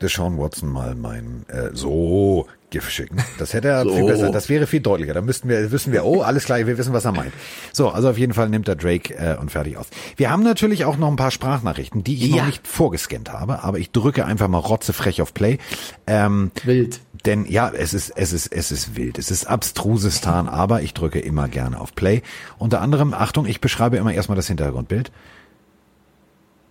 Deshaun 0.01 0.39
Watson 0.39 0.69
mal 0.69 0.95
mein 0.95 1.45
äh, 1.49 1.69
so 1.73 2.47
GIF 2.71 2.89
schicken. 2.89 3.17
Das 3.37 3.53
hätte 3.53 3.67
er 3.67 3.83
So. 3.83 3.93
viel 3.95 4.05
besser, 4.05 4.31
das 4.31 4.49
wäre 4.49 4.65
viel 4.65 4.79
deutlicher. 4.79 5.13
Da 5.13 5.21
müssten 5.21 5.47
wir, 5.49 5.71
wissen 5.71 5.93
wir, 5.93 6.03
oh, 6.05 6.21
alles 6.21 6.45
klar, 6.45 6.57
wir 6.65 6.77
wissen, 6.77 6.93
was 6.93 7.05
er 7.05 7.11
meint. 7.11 7.33
So, 7.73 7.89
also 7.89 8.09
auf 8.09 8.17
jeden 8.17 8.33
Fall 8.33 8.49
nimmt 8.49 8.67
er 8.67 8.75
Drake 8.75 9.13
äh, 9.13 9.37
und 9.37 9.51
fertig 9.51 9.77
aus. 9.77 9.87
Wir 10.15 10.31
haben 10.31 10.41
natürlich 10.41 10.85
auch 10.85 10.97
noch 10.97 11.09
ein 11.09 11.17
paar 11.17 11.31
Sprachnachrichten, 11.31 12.03
die 12.03 12.15
ich 12.15 12.27
Ja. 12.29 12.37
noch 12.37 12.45
nicht 12.47 12.65
vorgescannt 12.67 13.31
habe, 13.31 13.63
aber 13.63 13.77
ich 13.77 13.91
drücke 13.91 14.25
einfach 14.25 14.47
mal 14.47 14.57
rotzefrech 14.57 15.21
auf 15.21 15.33
Play. 15.33 15.59
Ähm, 16.07 16.51
Wild. 16.63 17.01
denn 17.25 17.45
ja, 17.45 17.69
es 17.69 17.93
ist, 17.93 18.09
es 18.15 18.33
ist, 18.33 18.47
es 18.47 18.71
ist 18.71 18.95
wild. 18.95 19.19
Es 19.19 19.29
ist 19.31 19.45
abstrusestan, 19.45 20.47
aber 20.47 20.81
ich 20.81 20.93
drücke 20.93 21.19
immer 21.19 21.47
gerne 21.49 21.79
auf 21.79 21.93
Play. 21.93 22.21
Unter 22.57 22.81
anderem, 22.81 23.13
Achtung, 23.13 23.45
ich 23.45 23.61
beschreibe 23.61 23.97
immer 23.97 24.13
erstmal 24.13 24.37
das 24.37 24.47
Hintergrundbild. 24.47 25.11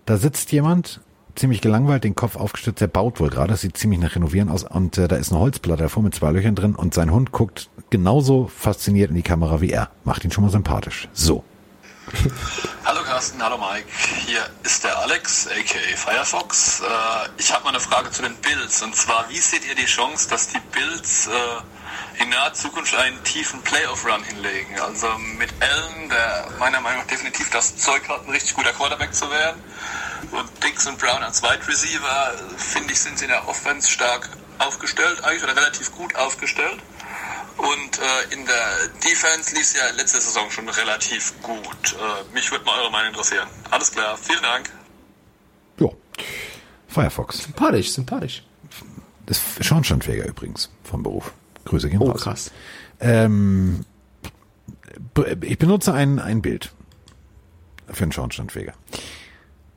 Da 0.06 0.16
sitzt 0.16 0.50
jemand, 0.50 1.00
ziemlich 1.34 1.60
gelangweilt, 1.60 2.04
den 2.04 2.14
Kopf 2.14 2.36
aufgestützt, 2.36 2.80
der 2.80 2.86
baut 2.86 3.20
wohl 3.20 3.30
gerade, 3.30 3.52
das 3.52 3.60
sieht 3.62 3.76
ziemlich 3.76 4.00
nach 4.00 4.14
Renovieren 4.14 4.48
aus 4.48 4.64
und 4.64 4.98
äh, 4.98 5.08
da 5.08 5.16
ist 5.16 5.32
eine 5.32 5.40
Holzplatte 5.40 5.84
davor 5.84 6.02
mit 6.02 6.14
zwei 6.14 6.30
Löchern 6.30 6.54
drin 6.54 6.74
und 6.74 6.94
sein 6.94 7.10
Hund 7.10 7.32
guckt 7.32 7.68
genauso 7.90 8.50
fasziniert 8.54 9.10
in 9.10 9.16
die 9.16 9.22
Kamera 9.22 9.60
wie 9.60 9.70
er. 9.70 9.90
Macht 10.04 10.24
ihn 10.24 10.30
schon 10.30 10.44
mal 10.44 10.50
sympathisch. 10.50 11.08
So. 11.12 11.44
Hallo 12.84 13.02
Carsten, 13.04 13.42
hallo 13.42 13.56
Mike. 13.58 13.86
Hier 14.26 14.44
ist 14.64 14.82
der 14.82 14.98
Alex, 14.98 15.46
aka 15.46 15.96
Firefox. 15.96 16.80
Äh, 16.80 17.28
ich 17.38 17.52
habe 17.52 17.64
mal 17.64 17.70
eine 17.70 17.80
Frage 17.80 18.10
zu 18.10 18.22
den 18.22 18.34
Bills. 18.36 18.82
Und 18.82 18.96
zwar, 18.96 19.28
wie 19.28 19.38
seht 19.38 19.66
ihr 19.68 19.74
die 19.74 19.84
Chance, 19.84 20.28
dass 20.28 20.48
die 20.48 20.58
Bills 20.72 21.28
äh, 21.28 22.22
in 22.22 22.30
naher 22.30 22.52
Zukunft 22.52 22.96
einen 22.96 23.22
tiefen 23.22 23.60
Playoff-Run 23.62 24.24
hinlegen? 24.24 24.80
Also 24.80 25.06
mit 25.38 25.50
Allen, 25.60 26.08
der 26.08 26.48
meiner 26.58 26.80
Meinung 26.80 27.00
nach 27.00 27.06
definitiv 27.06 27.50
das 27.50 27.76
Zeug 27.76 28.08
hat, 28.08 28.26
ein 28.26 28.30
richtig 28.30 28.54
guter 28.54 28.72
Quarterback 28.72 29.14
zu 29.14 29.30
werden. 29.30 29.62
Und 30.32 30.48
Dix 30.64 30.86
und 30.86 30.98
Brown 30.98 31.22
als 31.22 31.42
Wide 31.42 31.66
Receiver, 31.66 32.32
finde 32.56 32.92
ich, 32.92 33.00
sind 33.00 33.18
sie 33.18 33.24
in 33.24 33.30
der 33.30 33.46
Offense 33.48 33.88
stark 33.90 34.28
aufgestellt, 34.58 35.22
eigentlich 35.24 35.42
oder 35.42 35.56
relativ 35.56 35.90
gut 35.92 36.14
aufgestellt. 36.16 36.78
Und 37.56 37.98
äh, 37.98 38.34
in 38.34 38.46
der 38.46 38.88
Defense 39.04 39.54
lief 39.54 39.62
es 39.64 39.74
ja 39.74 39.82
letzte 39.96 40.20
Saison 40.20 40.50
schon 40.50 40.68
relativ 40.68 41.34
gut. 41.42 41.94
Äh, 41.94 42.32
mich 42.34 42.50
würde 42.50 42.64
mal 42.64 42.78
eure 42.80 42.90
Meinung 42.90 43.08
interessieren. 43.08 43.46
Alles 43.70 43.90
klar, 43.90 44.16
vielen 44.16 44.42
Dank. 44.42 44.70
Jo. 45.78 45.94
Firefox. 46.88 47.42
Sympathisch, 47.42 47.92
sympathisch. 47.92 48.42
Das 49.26 49.38
ist 49.58 49.64
Schornsteinfeger 49.66 50.26
übrigens 50.26 50.70
vom 50.84 51.02
Beruf. 51.02 51.32
Grüße 51.64 51.90
gehen 51.90 52.00
Oh, 52.00 52.10
raus. 52.10 52.22
krass. 52.22 52.50
Ähm, 53.00 53.84
ich 55.42 55.58
benutze 55.58 55.92
ein, 55.92 56.18
ein 56.18 56.40
Bild 56.42 56.72
für 57.92 58.04
einen 58.04 58.12
Schornsteinfeger. 58.12 58.72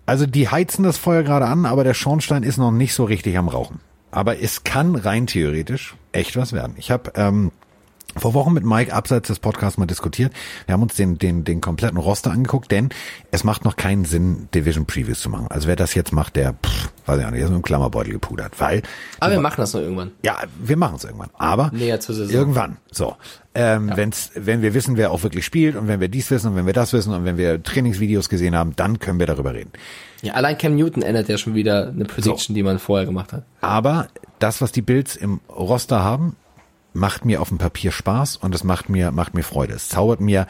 Also 0.05 0.25
die 0.25 0.49
heizen 0.49 0.83
das 0.83 0.97
Feuer 0.97 1.23
gerade 1.23 1.45
an, 1.45 1.65
aber 1.65 1.83
der 1.83 1.93
Schornstein 1.93 2.43
ist 2.43 2.57
noch 2.57 2.71
nicht 2.71 2.93
so 2.93 3.05
richtig 3.05 3.37
am 3.37 3.47
Rauchen. 3.47 3.79
Aber 4.11 4.39
es 4.39 4.63
kann 4.63 4.95
rein 4.95 5.27
theoretisch 5.27 5.95
echt 6.11 6.37
was 6.37 6.53
werden. 6.53 6.75
Ich 6.77 6.91
habe 6.91 7.13
ähm, 7.15 7.51
vor 8.15 8.33
Wochen 8.33 8.53
mit 8.53 8.63
Mike 8.63 8.93
abseits 8.93 9.27
des 9.27 9.39
Podcasts 9.39 9.77
mal 9.77 9.85
diskutiert. 9.85 10.31
Wir 10.65 10.73
haben 10.73 10.83
uns 10.83 10.95
den, 10.95 11.17
den, 11.17 11.43
den 11.43 11.61
kompletten 11.61 11.97
Roster 11.97 12.31
angeguckt, 12.31 12.71
denn 12.71 12.89
es 13.31 13.43
macht 13.43 13.65
noch 13.65 13.75
keinen 13.75 14.05
Sinn, 14.05 14.47
Division 14.53 14.85
Previews 14.85 15.19
zu 15.21 15.29
machen. 15.29 15.47
Also 15.49 15.67
wer 15.67 15.75
das 15.75 15.93
jetzt 15.95 16.11
macht, 16.13 16.35
der, 16.35 16.53
pff, 16.53 16.91
weiß 17.05 17.19
ich 17.19 17.25
auch 17.25 17.31
nicht, 17.31 17.39
ist 17.39 17.45
mit 17.45 17.53
einem 17.53 17.61
Klammerbeutel 17.63 18.13
gepudert, 18.13 18.53
weil 18.59 18.81
Aber 19.19 19.31
wir 19.33 19.39
machen 19.39 19.57
das 19.57 19.73
noch 19.73 19.81
irgendwann. 19.81 20.11
ja, 20.23 20.37
wir 20.63 20.77
machen 20.77 20.95
es 20.95 21.03
irgendwann. 21.03 21.29
Aber 21.37 21.71
Näher 21.73 21.99
zur 21.99 22.15
Saison. 22.15 22.33
irgendwann. 22.35 22.77
So. 22.91 23.15
Ähm, 23.55 23.91
wenn's, 23.93 24.31
wenn 24.35 24.61
wir 24.63 24.73
wissen, 24.73 24.97
wer 24.97 25.11
auch 25.11 25.21
wirklich 25.21 25.45
spielt 25.45 25.75
und 25.75 25.87
wenn 25.87 25.99
wir 25.99 26.07
dies 26.07 26.31
wissen 26.31 26.47
und 26.51 26.55
wenn 26.55 26.65
wir 26.65 26.73
das 26.73 26.91
wissen 26.93 27.13
und 27.13 27.23
wenn 27.25 27.37
wir 27.37 27.61
Trainingsvideos 27.61 28.27
gesehen 28.29 28.55
haben, 28.55 28.75
dann 28.75 28.97
können 28.99 29.19
wir 29.19 29.27
darüber 29.27 29.53
reden. 29.53 29.71
Ja, 30.23 30.33
allein 30.33 30.57
Cam 30.57 30.75
Newton 30.75 31.03
ändert 31.03 31.29
ja 31.29 31.37
schon 31.37 31.53
wieder 31.53 31.89
eine 31.89 32.05
Prediction, 32.05 32.55
die 32.55 32.63
man 32.63 32.79
vorher 32.79 33.05
gemacht 33.05 33.33
hat. 33.33 33.43
Aber 33.61 34.07
das, 34.39 34.61
was 34.61 34.71
die 34.71 34.81
Bills 34.81 35.15
im 35.15 35.39
Roster 35.49 36.03
haben, 36.03 36.35
macht 36.93 37.25
mir 37.25 37.41
auf 37.41 37.49
dem 37.49 37.57
Papier 37.57 37.91
Spaß 37.91 38.37
und 38.37 38.53
es 38.55 38.63
macht 38.63 38.89
mir, 38.89 39.11
macht 39.11 39.33
mir 39.33 39.43
Freude. 39.43 39.73
Es 39.73 39.89
zaubert 39.89 40.21
mir 40.21 40.47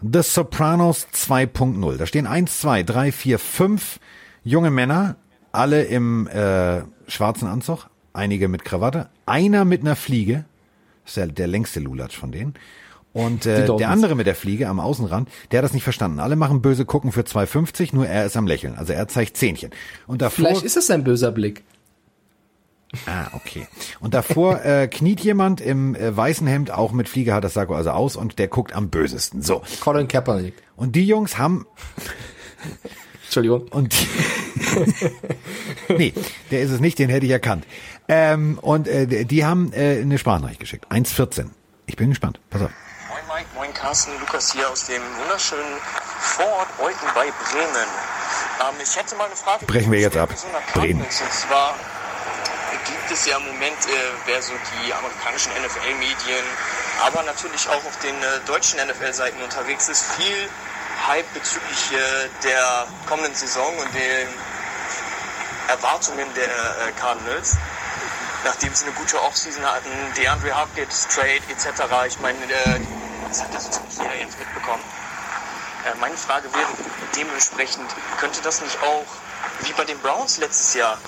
The 0.00 0.22
Sopranos 0.22 1.06
2.0. 1.14 1.96
Da 1.96 2.06
stehen 2.06 2.26
eins, 2.26 2.60
zwei, 2.60 2.82
drei, 2.82 3.12
vier, 3.12 3.38
fünf 3.38 4.00
junge 4.44 4.70
Männer, 4.70 5.16
alle 5.52 5.84
im 5.84 6.26
äh, 6.26 6.82
schwarzen 7.06 7.46
Anzug, 7.46 7.88
einige 8.12 8.48
mit 8.48 8.64
Krawatte, 8.64 9.08
einer 9.26 9.64
mit 9.64 9.82
einer 9.82 9.96
Fliege, 9.96 10.44
das 11.04 11.12
ist 11.12 11.16
der, 11.16 11.26
der 11.28 11.46
längste 11.46 11.80
Lulatsch 11.80 12.16
von 12.16 12.32
denen. 12.32 12.54
Und 13.12 13.44
äh, 13.44 13.66
der 13.76 13.90
andere 13.90 14.14
mit 14.14 14.26
der 14.26 14.34
Fliege 14.34 14.68
am 14.68 14.80
Außenrand, 14.80 15.28
der 15.50 15.58
hat 15.58 15.64
das 15.64 15.74
nicht 15.74 15.84
verstanden. 15.84 16.18
Alle 16.18 16.34
machen 16.34 16.62
böse 16.62 16.86
Gucken 16.86 17.12
für 17.12 17.20
2,50, 17.20 17.94
nur 17.94 18.06
er 18.06 18.24
ist 18.24 18.36
am 18.36 18.46
Lächeln. 18.46 18.74
Also 18.74 18.94
er 18.94 19.06
zeigt 19.06 19.36
Zähnchen. 19.36 19.70
Und 20.06 20.22
davor, 20.22 20.46
Vielleicht 20.46 20.64
ist 20.64 20.78
es 20.78 20.90
ein 20.90 21.04
böser 21.04 21.30
Blick. 21.30 21.62
Ah, 23.06 23.28
okay. 23.32 23.66
Und 24.00 24.14
davor 24.14 24.62
äh, 24.64 24.88
kniet 24.88 25.20
jemand 25.20 25.60
im 25.60 25.94
äh, 25.94 26.14
weißen 26.16 26.46
Hemd, 26.46 26.70
auch 26.70 26.92
mit 26.92 27.08
Fliege 27.08 27.34
hat 27.34 27.44
das 27.44 27.54
Sakko 27.54 27.74
also 27.74 27.90
aus 27.90 28.16
und 28.16 28.38
der 28.38 28.48
guckt 28.48 28.74
am 28.74 28.90
bösesten. 28.90 29.42
So. 29.42 29.62
Colin 29.80 30.08
Kaepernick. 30.08 30.54
Und 30.76 30.94
die 30.96 31.06
Jungs 31.06 31.38
haben 31.38 31.66
Entschuldigung. 33.24 33.68
und 33.68 33.94
nee, 35.88 36.12
der 36.50 36.60
ist 36.60 36.70
es 36.70 36.80
nicht, 36.80 36.98
den 36.98 37.08
hätte 37.08 37.24
ich 37.24 37.32
erkannt. 37.32 37.64
Ähm, 38.08 38.58
und 38.60 38.88
äh, 38.88 39.24
die 39.24 39.44
haben 39.44 39.72
äh, 39.72 40.00
eine 40.02 40.18
Sprachnachricht 40.18 40.60
geschickt. 40.60 40.86
1,14. 40.90 41.46
Ich 41.86 41.96
bin 41.96 42.10
gespannt. 42.10 42.40
Pass 42.50 42.62
auf. 42.62 42.70
Moin 43.08 43.20
Mike, 43.28 43.48
moin 43.54 43.72
Carsten, 43.72 44.12
Lukas 44.20 44.52
hier 44.52 44.68
aus 44.68 44.86
dem 44.86 45.00
wunderschönen 45.20 45.78
Vorort 46.18 46.68
Euten 46.78 47.06
bei 47.14 47.30
Bremen. 47.50 47.88
Ähm, 48.60 48.74
ich 48.82 48.96
hätte 48.96 49.16
mal 49.16 49.26
eine 49.26 49.36
Frage. 49.36 49.64
Brechen 49.66 49.92
wir 49.92 50.00
jetzt 50.00 50.16
ab. 50.16 50.28
Bremen. 50.74 51.00
Und 51.00 51.12
zwar 51.12 51.74
gibt 52.86 53.10
es 53.10 53.26
ja 53.26 53.36
im 53.36 53.46
Moment, 53.46 53.78
äh, 53.86 53.90
wer 54.26 54.42
so 54.42 54.52
die 54.52 54.92
amerikanischen 54.92 55.52
NFL-Medien, 55.52 56.44
aber 57.04 57.22
natürlich 57.22 57.68
auch 57.68 57.84
auf 57.84 57.98
den 58.02 58.14
äh, 58.22 58.40
deutschen 58.46 58.80
NFL-Seiten 58.86 59.42
unterwegs 59.42 59.88
ist, 59.88 60.04
viel 60.12 60.48
Hype 61.06 61.32
bezüglich 61.34 61.92
äh, 61.92 62.28
der 62.44 62.86
kommenden 63.06 63.34
Saison 63.34 63.76
und 63.78 63.94
den 63.94 64.28
Erwartungen 65.68 66.26
der 66.34 66.46
äh, 66.46 66.92
Cardinals. 66.98 67.56
Nachdem 68.44 68.74
sie 68.74 68.86
eine 68.86 68.94
gute 68.94 69.22
Offseason 69.22 69.64
hatten, 69.64 69.90
DeAndre 70.16 70.60
Hopkins, 70.60 71.06
Trade 71.08 71.42
etc. 71.48 71.82
Ich 72.08 72.18
meine, 72.20 72.38
äh, 72.38 72.80
das 73.28 73.42
hat 73.42 73.54
ja 73.54 73.60
so 73.60 73.70
ziemlich 73.70 73.98
jeder 73.98 74.14
jetzt 74.16 74.38
mitbekommen. 74.38 74.82
Äh, 75.84 75.96
meine 76.00 76.16
Frage 76.16 76.52
wäre 76.52 76.68
dementsprechend, 77.16 77.88
könnte 78.18 78.42
das 78.42 78.60
nicht 78.60 78.82
auch, 78.82 79.06
wie 79.60 79.72
bei 79.72 79.84
den 79.84 79.98
Browns 80.00 80.38
letztes 80.38 80.74
Jahr, 80.74 80.98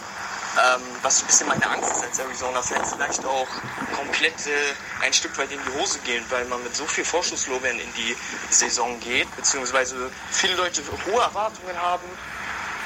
ähm, 0.57 0.83
was 1.03 1.21
ein 1.23 1.27
bisschen 1.27 1.49
meine 1.49 1.69
Angst 1.69 1.91
ist 1.91 2.05
als 2.05 2.19
Arizona-Fan, 2.19 2.85
vielleicht 2.85 3.25
auch 3.25 3.49
komplett 3.97 4.47
äh, 4.47 5.05
ein 5.05 5.13
Stück 5.13 5.37
weit 5.39 5.51
in 5.51 5.59
die 5.65 5.81
Hose 5.81 5.99
gehen, 6.01 6.25
weil 6.31 6.45
man 6.47 6.63
mit 6.63 6.75
so 6.77 6.87
viel 6.87 7.05
Vorschusslorbeeren 7.05 7.79
in 7.79 7.93
die 7.95 8.17
Saison 8.51 8.99
geht, 9.01 9.35
beziehungsweise 9.37 10.11
viele 10.31 10.55
Leute 10.55 10.83
hohe 11.07 11.21
Erwartungen 11.21 11.77
haben. 11.81 12.07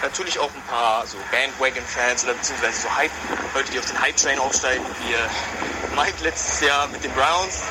Natürlich 0.03 0.39
auch 0.39 0.51
ein 0.55 0.63
paar 0.69 1.07
so 1.07 1.19
Bandwagon-Fans 1.31 2.25
oder 2.25 2.35
beziehungsweise 2.35 2.83
so 2.83 2.97
Hype, 2.97 3.11
Leute, 3.55 3.73
die 3.73 3.79
auf 3.81 3.87
den 3.87 4.01
Hype-Train 4.01 4.39
aufsteigen, 4.39 4.85
wie 5.03 5.13
äh, 5.13 5.97
Mike 5.97 6.23
letztes 6.23 6.61
Jahr 6.61 6.87
mit 6.89 7.03
den 7.03 7.13
Browns. 7.13 7.63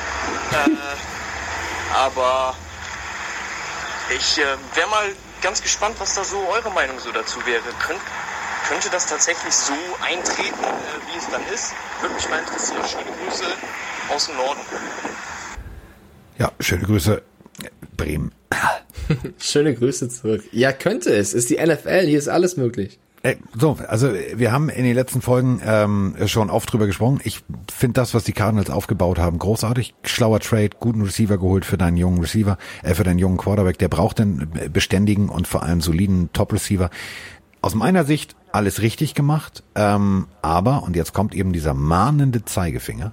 Äh, 0.52 1.96
aber 1.96 2.54
ich 4.10 4.38
äh, 4.38 4.44
wäre 4.74 4.88
mal 4.88 5.16
ganz 5.40 5.62
gespannt, 5.62 5.96
was 5.98 6.14
da 6.14 6.24
so 6.24 6.46
eure 6.48 6.70
Meinung 6.70 6.98
so 6.98 7.10
dazu 7.12 7.44
wäre. 7.46 7.62
Könnt, 7.80 8.00
könnte 8.68 8.88
das 8.90 9.06
tatsächlich 9.06 9.52
so 9.54 9.72
eintreten, 10.04 10.62
äh, 10.62 11.12
wie 11.12 11.18
es 11.18 11.28
dann 11.30 11.42
ist? 11.52 11.72
Würde 12.00 12.14
mich 12.14 12.28
mal 12.28 12.38
interessieren. 12.40 12.82
Schöne 12.86 13.16
Grüße 13.24 13.44
aus 14.14 14.26
dem 14.26 14.36
Norden. 14.36 14.60
Ja, 16.38 16.52
schöne 16.60 16.84
Grüße, 16.84 17.22
Bremen. 17.96 18.32
Schöne 19.38 19.74
Grüße 19.74 20.08
zurück. 20.08 20.44
Ja, 20.52 20.72
könnte 20.72 21.14
es. 21.14 21.32
Ist 21.34 21.50
die 21.50 21.56
NFL, 21.56 22.06
hier 22.06 22.18
ist 22.18 22.28
alles 22.28 22.56
möglich. 22.56 22.98
Äh, 23.22 23.36
So, 23.58 23.76
also 23.88 24.12
wir 24.34 24.52
haben 24.52 24.68
in 24.68 24.84
den 24.84 24.94
letzten 24.94 25.22
Folgen 25.22 25.60
ähm, 25.64 26.14
schon 26.26 26.50
oft 26.50 26.72
drüber 26.72 26.86
gesprochen. 26.86 27.20
Ich 27.24 27.40
finde 27.72 27.94
das, 27.94 28.14
was 28.14 28.24
die 28.24 28.32
Cardinals 28.32 28.70
aufgebaut 28.70 29.18
haben, 29.18 29.38
großartig. 29.38 29.94
Schlauer 30.04 30.40
Trade, 30.40 30.70
guten 30.78 31.02
Receiver 31.02 31.38
geholt 31.38 31.64
für 31.64 31.78
deinen 31.78 31.96
jungen 31.96 32.20
Receiver, 32.20 32.58
äh, 32.82 32.94
für 32.94 33.02
deinen 33.02 33.18
jungen 33.18 33.38
Quarterback. 33.38 33.78
Der 33.78 33.88
braucht 33.88 34.20
einen 34.20 34.48
beständigen 34.72 35.28
und 35.28 35.48
vor 35.48 35.62
allem 35.62 35.80
soliden 35.80 36.30
Top-Receiver. 36.32 36.90
Aus 37.60 37.74
meiner 37.74 38.04
Sicht 38.04 38.36
alles 38.52 38.80
richtig 38.82 39.14
gemacht, 39.14 39.62
ähm, 39.74 40.26
aber, 40.42 40.82
und 40.84 40.96
jetzt 40.96 41.12
kommt 41.12 41.34
eben 41.34 41.52
dieser 41.52 41.74
mahnende 41.74 42.44
Zeigefinger, 42.44 43.12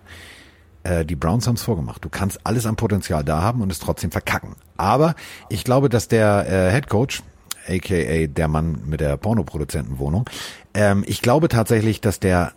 äh, 0.84 1.04
die 1.04 1.16
Browns 1.16 1.48
haben 1.48 1.56
es 1.56 1.64
vorgemacht. 1.64 2.06
Du 2.06 2.10
kannst 2.10 2.39
alles 2.43 2.66
an 2.66 2.76
Potenzial 2.76 3.24
da 3.24 3.41
haben 3.41 3.62
und 3.62 3.72
es 3.72 3.80
trotzdem 3.80 4.12
verkacken. 4.12 4.56
Aber 4.78 5.16
ich 5.50 5.64
glaube, 5.64 5.89
dass 5.89 6.08
der 6.08 6.48
äh, 6.48 6.72
Head 6.72 6.89
Coach, 6.89 7.24
aka 7.68 8.28
der 8.28 8.48
Mann 8.48 8.84
mit 8.86 9.02
der 9.02 9.18
Pornoproduzentenwohnung, 9.18 10.30
ähm, 10.74 11.04
ich 11.08 11.22
glaube 11.22 11.48
tatsächlich, 11.48 12.02
dass 12.02 12.20
der 12.20 12.54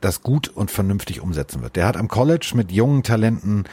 das 0.00 0.22
gut 0.22 0.48
und 0.48 0.70
vernünftig 0.70 1.20
umsetzen 1.20 1.62
wird. 1.62 1.76
Der 1.76 1.86
hat 1.86 1.96
am 1.96 2.08
College 2.08 2.52
mit 2.54 2.72
jungen 2.72 3.02
Talenten 3.02 3.64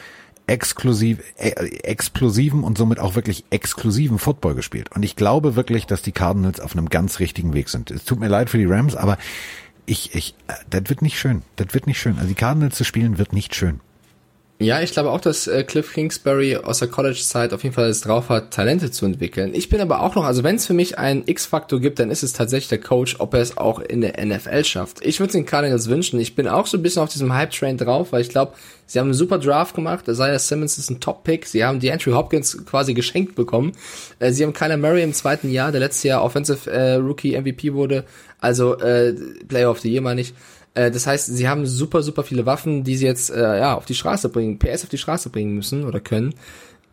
exklusiv, 0.47 1.19
äh, 1.37 1.49
explosiven 1.83 2.63
und 2.63 2.77
somit 2.77 2.99
auch 2.99 3.15
wirklich 3.15 3.43
exklusiven 3.49 4.17
Football 4.17 4.55
gespielt. 4.55 4.89
Und 4.95 5.03
ich 5.03 5.15
glaube 5.15 5.55
wirklich, 5.55 5.85
dass 5.85 6.01
die 6.01 6.13
Cardinals 6.13 6.59
auf 6.59 6.71
einem 6.71 6.89
ganz 6.89 7.19
richtigen 7.19 7.53
Weg 7.53 7.69
sind. 7.69 7.91
Es 7.91 8.05
tut 8.05 8.19
mir 8.19 8.29
leid 8.29 8.49
für 8.49 8.57
die 8.57 8.65
Rams, 8.65 8.95
aber 8.95 9.17
ich, 9.85 10.15
ich, 10.15 10.35
äh, 10.47 10.53
das 10.69 10.83
wird 10.87 11.01
nicht 11.01 11.19
schön. 11.19 11.43
Das 11.57 11.73
wird 11.73 11.85
nicht 11.85 11.99
schön. 11.99 12.15
Also 12.15 12.29
die 12.29 12.35
Cardinals 12.35 12.75
zu 12.75 12.83
spielen 12.83 13.17
wird 13.17 13.33
nicht 13.33 13.55
schön. 13.55 13.81
Ja, 14.59 14.81
ich 14.81 14.91
glaube 14.91 15.11
auch, 15.11 15.21
dass 15.21 15.45
äh, 15.45 15.63
Cliff 15.63 15.93
Kingsbury 15.93 16.55
aus 16.55 16.79
der 16.79 16.87
College-Zeit 16.87 17.53
auf 17.53 17.61
jeden 17.61 17.75
Fall 17.75 17.89
es 17.89 18.01
drauf 18.01 18.29
hat, 18.29 18.49
Talente 18.49 18.89
zu 18.89 19.05
entwickeln. 19.05 19.53
Ich 19.53 19.69
bin 19.69 19.79
aber 19.81 20.01
auch 20.01 20.15
noch, 20.15 20.23
also 20.23 20.43
wenn 20.43 20.55
es 20.55 20.65
für 20.65 20.73
mich 20.73 20.97
einen 20.97 21.21
X-Faktor 21.27 21.79
gibt, 21.79 21.99
dann 21.99 22.09
ist 22.09 22.23
es 22.23 22.33
tatsächlich 22.33 22.69
der 22.69 22.79
Coach, 22.79 23.17
ob 23.19 23.35
er 23.35 23.41
es 23.41 23.55
auch 23.57 23.79
in 23.79 24.01
der 24.01 24.25
NFL 24.25 24.63
schafft. 24.63 25.05
Ich 25.05 25.19
würde 25.19 25.27
es 25.27 25.33
den 25.33 25.45
Cardinals 25.45 25.89
wünschen. 25.89 26.19
Ich 26.19 26.33
bin 26.33 26.47
auch 26.47 26.65
so 26.65 26.77
ein 26.77 26.81
bisschen 26.81 27.03
auf 27.03 27.09
diesem 27.09 27.35
Hype-Train 27.35 27.77
drauf, 27.77 28.11
weil 28.13 28.21
ich 28.21 28.29
glaube, 28.29 28.53
sie 28.87 28.97
haben 28.97 29.05
einen 29.05 29.13
super 29.13 29.37
Draft 29.37 29.75
gemacht. 29.75 30.07
Isaiah 30.07 30.39
Simmons 30.39 30.79
ist 30.79 30.89
ein 30.89 30.99
Top-Pick. 30.99 31.45
Sie 31.45 31.63
haben 31.63 31.79
die 31.79 31.91
Andrew 31.91 32.15
Hopkins 32.15 32.65
quasi 32.65 32.95
geschenkt 32.95 33.35
bekommen. 33.35 33.73
Äh, 34.17 34.31
sie 34.31 34.43
haben 34.43 34.53
Kyler 34.53 34.77
Murray 34.77 35.03
im 35.03 35.13
zweiten 35.13 35.51
Jahr, 35.51 35.71
der 35.71 35.81
letztes 35.81 36.01
Jahr 36.01 36.23
Offensive 36.23 36.67
äh, 36.67 36.95
Rookie 36.95 37.39
MVP 37.39 37.75
wurde, 37.75 38.05
also 38.41 38.75
äh, 38.79 39.13
Player 39.47 39.69
of 39.69 39.81
the 39.81 39.91
Year 39.91 40.01
meine 40.01 40.21
ich. 40.21 40.33
Äh, 40.77 40.91
das 40.91 41.07
heißt, 41.07 41.25
sie 41.35 41.49
haben 41.49 41.65
super, 41.65 42.03
super 42.03 42.23
viele 42.23 42.45
Waffen, 42.45 42.83
die 42.83 42.95
sie 42.95 43.05
jetzt 43.05 43.31
äh, 43.31 43.59
ja 43.59 43.75
auf 43.75 43.85
die 43.85 43.95
Straße 43.95 44.29
bringen, 44.29 44.59
PS 44.59 44.83
auf 44.83 44.89
die 44.89 44.99
Straße 44.99 45.29
bringen 45.29 45.55
müssen 45.55 45.83
oder 45.83 45.99
können. 45.99 46.35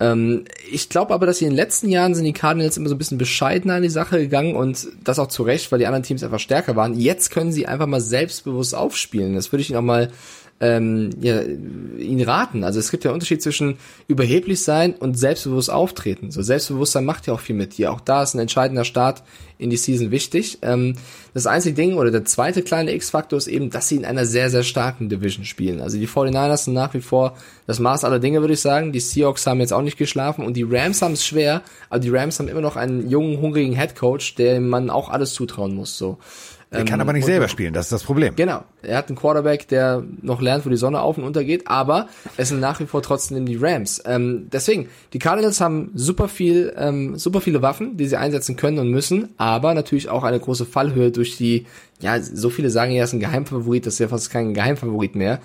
Ähm, 0.01 0.45
ich 0.72 0.89
glaube 0.89 1.12
aber, 1.12 1.26
dass 1.26 1.39
sie 1.39 1.45
in 1.45 1.51
den 1.51 1.57
letzten 1.57 1.91
Jahren 1.91 2.14
sind 2.14 2.24
die 2.24 2.32
Cardinals 2.32 2.78
immer 2.78 2.89
so 2.89 2.95
ein 2.95 2.99
bisschen 2.99 3.18
bescheidener 3.18 3.74
an 3.74 3.82
die 3.82 3.91
Sache 3.91 4.18
gegangen 4.18 4.57
und 4.57 4.89
das 5.05 5.18
auch 5.18 5.28
zu 5.28 5.43
Recht, 5.43 5.70
weil 5.70 5.78
die 5.78 5.87
anderen 5.87 6.03
Teams 6.03 6.24
einfach 6.24 6.41
stärker 6.41 6.76
waren. 6.76 6.99
Jetzt 6.99 7.30
können 7.30 7.53
sie 7.53 7.66
einfach 7.66 7.87
mal 7.87 8.01
selbstbewusst 8.01 8.74
aufspielen. 8.74 9.35
Das 9.35 9.53
würde 9.53 9.61
ich 9.61 9.70
ihnen 9.70 9.78
auch 9.78 9.82
mal 9.82 10.11
ähm, 10.61 11.11
ja, 11.21 11.43
ihn 11.43 12.23
raten. 12.23 12.65
Also 12.65 12.79
es 12.79 12.91
gibt 12.91 13.05
ja 13.05 13.11
einen 13.11 13.17
Unterschied 13.17 13.43
zwischen 13.43 13.77
überheblich 14.07 14.63
sein 14.63 14.95
und 14.95 15.19
selbstbewusst 15.19 15.71
auftreten. 15.71 16.31
So 16.31 16.43
Selbstbewusstsein 16.43 17.05
macht 17.05 17.27
ja 17.27 17.35
auch 17.35 17.41
viel 17.41 17.57
mit 17.57 17.77
dir. 17.77 17.93
Auch 17.93 18.01
da 18.01 18.23
ist 18.23 18.35
ein 18.35 18.39
entscheidender 18.39 18.85
Start 18.85 19.23
in 19.59 19.71
die 19.71 19.77
Season 19.77 20.11
wichtig. 20.11 20.59
Ähm, 20.63 20.95
das 21.33 21.47
einzige 21.47 21.75
Ding 21.75 21.97
oder 21.97 22.11
der 22.11 22.25
zweite 22.25 22.63
kleine 22.63 22.95
X-Faktor 22.95 23.37
ist 23.37 23.49
eben, 23.49 23.71
dass 23.71 23.89
sie 23.89 23.97
in 23.97 24.05
einer 24.05 24.27
sehr, 24.27 24.49
sehr 24.49 24.63
starken 24.63 25.09
Division 25.09 25.45
spielen. 25.45 25.81
Also 25.81 25.99
die 25.99 26.09
49ers 26.09 26.65
sind 26.65 26.75
nach 26.75 26.95
wie 26.95 27.01
vor 27.01 27.37
das 27.67 27.81
Maß 27.81 28.05
aller 28.05 28.21
Dinge, 28.21 28.41
würde 28.41 28.55
ich 28.55 28.61
sagen. 28.61 28.93
Die 28.93 29.01
Seahawks 29.01 29.47
haben 29.47 29.61
jetzt 29.61 29.73
auch 29.73 29.83
nicht 29.83 29.99
geschlafen 29.99 30.45
und 30.45 30.57
die 30.57 30.63
Rams 30.65 31.03
haben 31.03 31.15
es 31.15 31.27
schwer, 31.27 31.63
aber 31.91 32.01
die 32.01 32.11
Rams 32.11 32.39
haben 32.39 32.49
immer 32.49 32.61
noch 32.61 32.77
einen 32.77 33.09
jungen, 33.09 33.41
hungrigen 33.41 33.75
Head 33.75 33.97
Coach, 33.97 34.37
dem 34.37 34.69
man 34.69 34.91
auch 34.91 35.09
alles 35.09 35.35
zutrauen 35.35 35.75
muss. 35.75 35.99
So. 35.99 36.19
Er 36.75 36.85
kann 36.85 37.01
aber 37.01 37.12
nicht 37.12 37.25
selber 37.25 37.49
spielen, 37.49 37.72
das 37.72 37.87
ist 37.87 37.93
das 37.93 38.03
Problem. 38.03 38.35
Genau. 38.37 38.64
Er 38.83 38.99
hat 38.99 39.09
einen 39.09 39.16
Quarterback, 39.16 39.68
der 39.68 40.05
noch 40.22 40.41
lernt, 40.41 40.66
wo 40.66 40.70
die 40.70 40.77
Sonne 40.77 41.01
auf 41.01 41.18
und 41.18 41.25
unter 41.25 41.45
geht, 41.45 41.68
aber 41.68 42.09
es 42.37 42.49
sind 42.49 42.61
nach 42.61 42.81
wie 42.81 42.87
vor 42.87 43.03
trotzdem 43.03 43.47
die 43.47 43.57
Rams. 43.57 44.03
Ähm, 44.07 44.49
deswegen, 44.53 44.89
die 45.12 45.18
Cardinals 45.18 45.61
haben 45.61 45.91
super 45.95 46.29
viel, 46.29 46.75
ähm, 46.77 47.16
super 47.16 47.41
viele 47.41 47.62
Waffen, 47.62 47.97
die 47.97 48.07
sie 48.07 48.16
einsetzen 48.16 48.57
können 48.57 48.79
und 48.79 48.91
müssen, 48.91 49.31
aber 49.39 49.75
natürlich 49.75 50.09
auch 50.09 50.25
eine 50.25 50.41
große 50.41 50.66
Fallhöhe 50.66 51.11
durch 51.11 51.37
die, 51.37 51.66
ja, 52.01 52.20
so 52.20 52.51
viele 52.51 52.70
sagen 52.70 52.93
ja, 52.93 53.05
es 53.05 53.11
ist 53.11 53.14
ein 53.14 53.20
Geheimfavorit, 53.20 53.87
das 53.87 53.95
ist 53.95 54.01
ja 54.01 54.09
fast 54.09 54.31
kein 54.31 54.55
Geheimfavorit 54.55 55.14
mehr. 55.14 55.41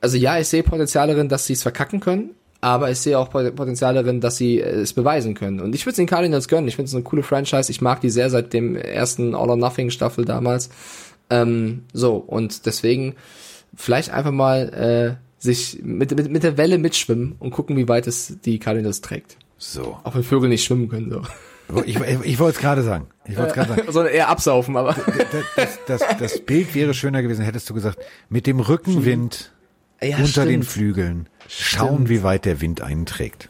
Also 0.00 0.16
ja, 0.16 0.38
ich 0.38 0.48
sehe 0.48 0.62
Potenzial 0.62 1.08
darin, 1.08 1.28
dass 1.28 1.46
sie 1.46 1.52
es 1.52 1.62
verkacken 1.62 2.00
können, 2.00 2.30
aber 2.60 2.90
ich 2.90 2.98
sehe 2.98 3.18
auch 3.18 3.30
Potenzial 3.30 3.94
darin, 3.94 4.20
dass 4.20 4.36
sie 4.36 4.60
es 4.60 4.92
beweisen 4.92 5.34
können. 5.34 5.60
Und 5.60 5.74
ich 5.74 5.86
würde 5.86 5.92
es 5.92 5.96
den 5.96 6.06
Cardinals 6.06 6.48
gönnen. 6.48 6.68
Ich 6.68 6.76
finde 6.76 6.88
es 6.88 6.94
eine 6.94 7.04
coole 7.04 7.22
Franchise. 7.22 7.70
Ich 7.70 7.80
mag 7.80 8.00
die 8.00 8.10
sehr 8.10 8.28
seit 8.28 8.52
dem 8.52 8.76
ersten 8.76 9.34
All 9.34 9.48
or 9.48 9.56
Nothing 9.56 9.90
Staffel 9.90 10.24
damals. 10.24 10.68
Ähm, 11.30 11.84
so, 11.92 12.16
und 12.16 12.66
deswegen 12.66 13.14
vielleicht 13.74 14.10
einfach 14.10 14.32
mal 14.32 15.18
äh, 15.18 15.42
sich 15.42 15.80
mit, 15.82 16.14
mit, 16.14 16.30
mit 16.30 16.42
der 16.42 16.58
Welle 16.58 16.76
mitschwimmen 16.76 17.36
und 17.38 17.50
gucken, 17.50 17.76
wie 17.76 17.88
weit 17.88 18.06
es 18.06 18.36
die 18.44 18.58
Cardinals 18.58 19.00
trägt. 19.00 19.38
So. 19.56 19.98
Auch 20.04 20.14
wenn 20.14 20.22
Vögel 20.22 20.48
nicht 20.48 20.64
schwimmen 20.64 20.88
können. 20.88 21.10
So. 21.10 21.22
Ich, 21.84 21.96
ich, 21.96 22.18
ich 22.24 22.38
wollte 22.38 22.56
es 22.56 22.60
gerade 22.60 22.82
sagen. 22.82 23.06
Ich 23.26 23.36
wollte 23.36 23.50
es 23.50 23.54
gerade 23.54 23.68
sagen. 23.70 23.82
Sondern 23.92 24.12
eher 24.12 24.28
absaufen, 24.28 24.76
aber. 24.76 24.94
Das, 24.94 25.38
das, 25.56 25.78
das, 25.86 26.18
das 26.18 26.40
Bild 26.40 26.74
wäre 26.74 26.94
schöner 26.94 27.22
gewesen, 27.22 27.44
hättest 27.44 27.70
du 27.70 27.74
gesagt, 27.74 27.98
mit 28.28 28.46
dem 28.46 28.60
Rückenwind 28.60 29.52
Ja, 30.02 30.16
unter 30.16 30.28
stimmt. 30.28 30.48
den 30.48 30.62
Flügeln 30.62 31.28
schauen, 31.48 31.88
Stimmt. 31.96 32.08
wie 32.08 32.22
weit 32.22 32.44
der 32.44 32.60
Wind 32.60 32.80
einen 32.80 33.06
trägt. 33.06 33.48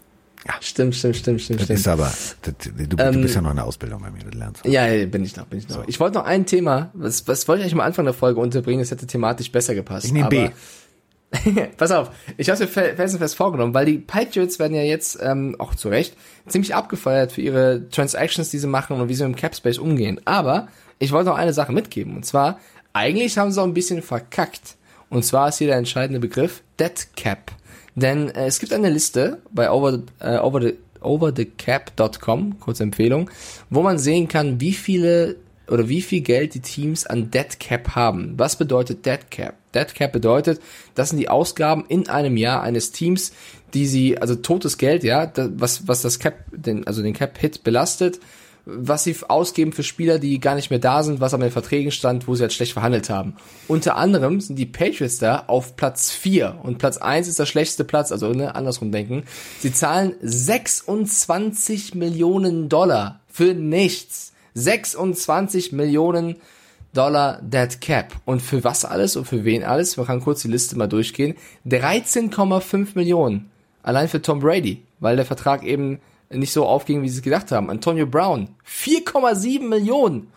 Stimmt, 0.61 0.97
stimmt, 0.97 1.17
stimmt, 1.17 1.41
stimmt, 1.43 1.61
Das 1.61 1.65
stimmt. 1.67 1.79
ist 1.81 1.87
aber, 1.89 2.13
das, 2.43 2.55
du, 2.89 2.97
du 2.97 3.21
bist 3.21 3.35
ja 3.35 3.41
noch 3.43 3.51
in 3.51 3.57
der 3.57 3.67
Ausbildung 3.67 4.01
bei 4.03 4.11
mir, 4.11 4.21
du 4.25 4.37
lernst. 4.37 4.65
Ja, 4.65 4.87
ja, 4.87 5.07
bin 5.07 5.23
ich 5.23 5.37
noch, 5.37 5.47
bin 5.47 5.59
ich 5.61 5.69
noch. 5.69 5.87
Ich 5.87 6.01
wollte 6.01 6.19
noch 6.19 6.25
ein 6.25 6.45
Thema, 6.47 6.91
was, 6.95 7.29
was 7.29 7.47
wollte 7.47 7.61
ich 7.61 7.65
eigentlich 7.67 7.75
am 7.75 7.81
Anfang 7.87 8.05
der 8.07 8.15
Folge 8.15 8.41
unterbringen, 8.41 8.81
das 8.81 8.91
hätte 8.91 9.07
thematisch 9.07 9.53
besser 9.53 9.75
gepasst. 9.75 10.07
Ich 10.07 10.13
nehme 10.13 10.29
B. 10.29 10.49
Pass 11.77 11.93
auf, 11.93 12.11
ich 12.39 12.51
habe 12.51 12.59
mir 12.61 12.67
fe- 12.69 12.95
felsenfest 12.97 13.37
vorgenommen, 13.37 13.73
weil 13.75 13.87
die 13.87 13.99
Patriots 13.99 14.59
werden 14.59 14.75
ja 14.75 14.83
jetzt, 14.83 15.19
ähm, 15.23 15.55
auch 15.61 15.77
zu 15.77 15.89
Recht, 15.89 16.17
ziemlich 16.49 16.75
abgefeiert 16.75 17.31
für 17.33 17.43
ihre 17.43 17.89
Transactions, 17.91 18.51
die 18.51 18.59
sie 18.59 18.67
machen 18.67 19.01
und 19.01 19.09
wie 19.09 19.15
sie 19.15 19.25
mit 19.25 19.37
dem 19.37 19.41
Capspace 19.41 19.79
umgehen. 19.79 20.21
Aber 20.25 20.67
ich 20.99 21.13
wollte 21.13 21.29
noch 21.31 21.37
eine 21.37 21.53
Sache 21.53 21.73
mitgeben, 21.73 22.17
und 22.17 22.27
zwar, 22.27 22.59
eigentlich 22.93 23.39
haben 23.39 23.53
sie 23.53 23.61
auch 23.61 23.65
ein 23.67 23.75
bisschen 23.75 24.03
verkackt. 24.03 24.77
Und 25.11 25.25
zwar 25.25 25.49
ist 25.49 25.59
hier 25.59 25.67
der 25.67 25.77
entscheidende 25.77 26.21
Begriff 26.21 26.63
Dead 26.79 27.09
Cap. 27.17 27.53
Denn 27.95 28.31
äh, 28.31 28.47
es 28.47 28.61
gibt 28.61 28.73
eine 28.73 28.89
Liste 28.89 29.43
bei 29.53 29.71
over, 29.71 30.01
äh, 30.21 30.39
over 30.39 30.63
the, 30.63 30.75
overthecap.com, 31.01 32.61
kurze 32.61 32.83
Empfehlung, 32.83 33.31
wo 33.69 33.83
man 33.83 33.99
sehen 33.99 34.29
kann, 34.29 34.61
wie 34.61 34.73
viele 34.73 35.37
oder 35.69 35.89
wie 35.89 36.03
viel 36.03 36.21
Geld 36.21 36.55
die 36.55 36.61
Teams 36.61 37.07
an 37.07 37.31
Dead 37.31 37.61
Cap 37.61 37.95
haben. 37.95 38.35
Was 38.37 38.57
bedeutet 38.57 39.07
Dead 39.07 39.31
Cap? 39.31 39.55
Dead 39.73 39.95
Cap 39.95 40.13
bedeutet, 40.13 40.61
das 40.95 41.11
sind 41.11 41.19
die 41.19 41.29
Ausgaben 41.29 41.85
in 41.89 42.09
einem 42.09 42.37
Jahr 42.37 42.63
eines 42.63 42.91
Teams, 42.91 43.33
die 43.73 43.87
sie, 43.87 44.19
also 44.19 44.35
totes 44.35 44.79
Geld, 44.79 45.05
ja, 45.05 45.31
was, 45.37 45.87
was 45.87 46.03
das 46.03 46.19
Cap 46.19 46.45
den, 46.51 46.87
also 46.89 47.03
den 47.03 47.15
Cap-Hit 47.15 47.63
belastet, 47.63 48.19
was 48.77 49.05
sie 49.05 49.17
ausgeben 49.29 49.73
für 49.73 49.83
Spieler, 49.83 50.19
die 50.19 50.41
gar 50.41 50.55
nicht 50.55 50.71
mehr 50.71 50.79
da 50.79 51.03
sind, 51.03 51.21
was 51.21 51.33
in 51.33 51.41
den 51.41 51.51
Verträgen 51.51 51.91
stand, 51.91 52.29
wo 52.29 52.35
sie 52.35 52.43
halt 52.43 52.53
schlecht 52.53 52.73
verhandelt 52.73 53.11
haben. 53.11 53.37
Unter 53.69 53.97
anderem 53.97 54.41
sind 54.41 54.57
die 54.57 54.67
Patriots 54.67 55.19
da 55.19 55.45
auf 55.47 55.77
Platz 55.77 56.11
4 56.11 56.61
und 56.63 56.79
Platz 56.79 56.97
1 56.97 57.29
ist 57.29 57.39
der 57.39 57.47
schlechteste 57.47 57.85
Platz, 57.85 58.13
also 58.13 58.33
ne, 58.33 58.55
andersrum 58.55 58.93
denken. 58.93 59.25
Sie 59.59 59.73
zahlen 59.73 60.15
26 60.23 61.95
Millionen 61.95 62.69
Dollar 62.69 63.21
für 63.29 63.55
nichts. 63.55 64.33
26 64.55 65.73
Millionen 65.73 66.37
Dollar 66.93 67.41
Dead 67.43 67.81
Cap. 67.81 68.15
Und 68.25 68.43
für 68.43 68.65
was 68.65 68.85
alles 68.85 69.17
und 69.17 69.27
für 69.27 69.45
wen 69.45 69.63
alles? 69.65 69.97
Man 69.97 70.07
kann 70.07 70.21
kurz 70.21 70.43
die 70.43 70.49
Liste 70.49 70.77
mal 70.77 70.89
durchgehen. 70.89 71.37
13,5 71.67 72.89
Millionen. 72.95 73.51
Allein 73.83 74.09
für 74.09 74.21
Tom 74.21 74.41
Brady, 74.41 74.83
weil 74.99 75.17
der 75.17 75.25
Vertrag 75.25 75.63
eben 75.65 76.01
nicht 76.31 76.53
so 76.53 76.65
aufging, 76.65 77.03
wie 77.03 77.09
sie 77.09 77.19
es 77.19 77.23
gedacht 77.23 77.51
haben. 77.51 77.71
Antonio 77.71 78.07
Brown, 78.07 78.49
4,7 78.67 79.63
Millionen 79.67 80.29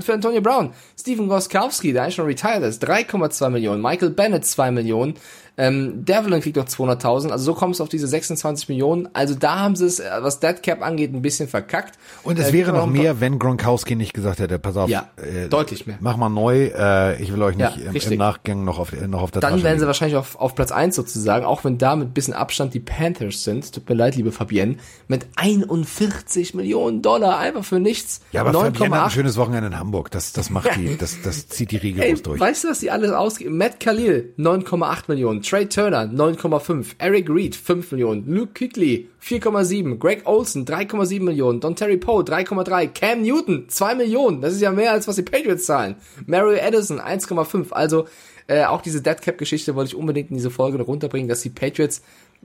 für 0.00 0.14
Antonio 0.14 0.40
Brown. 0.40 0.72
Steven 0.98 1.28
Goskowski, 1.28 1.92
der 1.92 2.02
eigentlich 2.02 2.16
schon 2.16 2.26
retired 2.26 2.62
ist, 2.64 2.84
3,2 2.84 3.50
Millionen. 3.50 3.80
Michael 3.80 4.10
Bennett, 4.10 4.44
2 4.44 4.72
Millionen. 4.72 5.14
Ähm, 5.58 6.04
Devlin 6.04 6.42
kriegt 6.42 6.56
noch 6.56 6.66
200.000, 6.66 7.30
also 7.30 7.44
so 7.44 7.54
kommst 7.54 7.80
du 7.80 7.84
auf 7.84 7.88
diese 7.88 8.06
26 8.06 8.68
Millionen. 8.68 9.08
Also 9.14 9.34
da 9.34 9.58
haben 9.60 9.74
sie 9.74 9.86
es, 9.86 10.00
äh, 10.00 10.04
was 10.20 10.38
Dead 10.38 10.62
Cap 10.62 10.82
angeht, 10.82 11.14
ein 11.14 11.22
bisschen 11.22 11.48
verkackt. 11.48 11.98
Und 12.24 12.38
es 12.38 12.50
äh, 12.50 12.52
wäre 12.52 12.72
noch 12.72 12.86
mehr, 12.86 13.20
wenn 13.20 13.38
Gronkowski 13.38 13.96
nicht 13.96 14.12
gesagt 14.12 14.38
hätte, 14.40 14.58
pass 14.58 14.76
auf, 14.76 14.90
Ja, 14.90 15.08
äh, 15.16 15.48
deutlich 15.48 15.86
mehr. 15.86 15.96
mach 16.00 16.18
mal 16.18 16.28
neu, 16.28 16.66
äh, 16.76 17.22
ich 17.22 17.32
will 17.32 17.42
euch 17.42 17.56
Ja, 17.56 17.68
nicht 17.70 17.78
im, 17.80 17.86
im 17.86 17.92
richtig. 17.92 18.18
Nachgang 18.18 18.64
noch 18.64 18.78
auf, 18.78 18.92
noch 18.92 19.22
auf 19.22 19.30
der 19.30 19.40
Dann 19.40 19.52
Tasche 19.52 19.64
wären 19.64 19.74
sie 19.74 19.78
liegen. 19.80 19.86
wahrscheinlich 19.86 20.16
auf, 20.18 20.38
auf 20.38 20.54
Platz 20.54 20.72
1 20.72 20.94
sozusagen, 20.94 21.46
auch 21.46 21.64
wenn 21.64 21.78
da 21.78 21.96
mit 21.96 22.12
bisschen 22.12 22.34
Abstand 22.34 22.74
die 22.74 22.80
Panthers 22.80 23.42
sind. 23.44 23.72
Tut 23.72 23.88
mir 23.88 23.94
leid, 23.94 24.14
liebe 24.16 24.32
Fabienne. 24.32 24.76
Mit 25.08 25.26
41 25.36 26.54
Millionen 26.54 27.00
Dollar 27.02 27.38
einfach 27.38 27.64
für 27.64 27.80
nichts. 27.80 28.20
Ja, 28.32 28.42
aber 28.42 28.52
Fabienne 28.52 28.94
hat 28.96 29.04
ein 29.04 29.08
9,8 29.08 29.10
schönes 29.14 29.36
Wochenende 29.36 29.68
in 29.68 29.78
Hamburg, 29.78 30.10
das, 30.10 30.32
das 30.32 30.50
macht 30.50 30.70
die, 30.76 30.96
das, 30.98 31.22
das 31.22 31.48
zieht 31.48 31.70
die 31.70 31.76
Riege 31.78 32.02
durch. 32.22 32.38
weißt 32.40 32.64
du, 32.64 32.68
was 32.68 32.80
die 32.80 32.90
alles 32.90 33.10
ausgeben? 33.12 33.56
Matt 33.56 33.80
Khalil, 33.80 34.34
9,8 34.38 35.04
Millionen. 35.08 35.42
Trey 35.46 35.68
Turner, 35.68 36.08
9,5. 36.08 36.96
Eric 36.98 37.28
Reed, 37.30 37.54
5 37.54 37.92
Millionen. 37.92 38.26
Luke 38.26 38.52
Kuechly, 38.54 39.06
4,7. 39.22 39.98
Greg 39.98 40.22
Olson, 40.26 40.64
3,7 40.64 41.22
Millionen. 41.22 41.60
Don 41.60 41.76
Terry 41.76 41.96
Poe, 41.96 42.22
3,3. 42.22 42.88
Cam 42.88 43.22
Newton, 43.22 43.68
2 43.68 43.94
Millionen. 43.94 44.40
Das 44.40 44.54
ist 44.54 44.60
ja 44.60 44.72
mehr, 44.72 44.92
als 44.92 45.06
was 45.06 45.16
die 45.16 45.22
Patriots 45.22 45.66
zahlen. 45.66 45.94
Mario 46.26 46.58
Edison, 46.58 47.00
1,5. 47.00 47.72
Also, 47.72 48.06
äh, 48.48 48.64
auch 48.64 48.82
diese 48.82 49.02
Dead 49.02 49.20
Cap 49.20 49.38
Geschichte 49.38 49.74
wollte 49.74 49.90
ich 49.90 49.96
unbedingt 49.96 50.30
in 50.30 50.36
diese 50.36 50.50
Folge 50.50 50.78
noch 50.78 50.88
runterbringen, 50.88 51.28
dass 51.28 51.42
die 51.42 51.50
Patriots, 51.50 52.02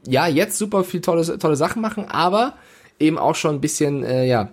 ja, 0.08 0.28
jetzt 0.28 0.58
super 0.58 0.84
viel 0.84 1.02
tolle, 1.02 1.38
tolle 1.40 1.56
Sachen 1.56 1.82
machen, 1.82 2.06
aber 2.06 2.56
eben 3.00 3.18
auch 3.18 3.36
schon 3.36 3.56
ein 3.56 3.62
bisschen, 3.62 4.04
äh, 4.04 4.28
ja, 4.28 4.50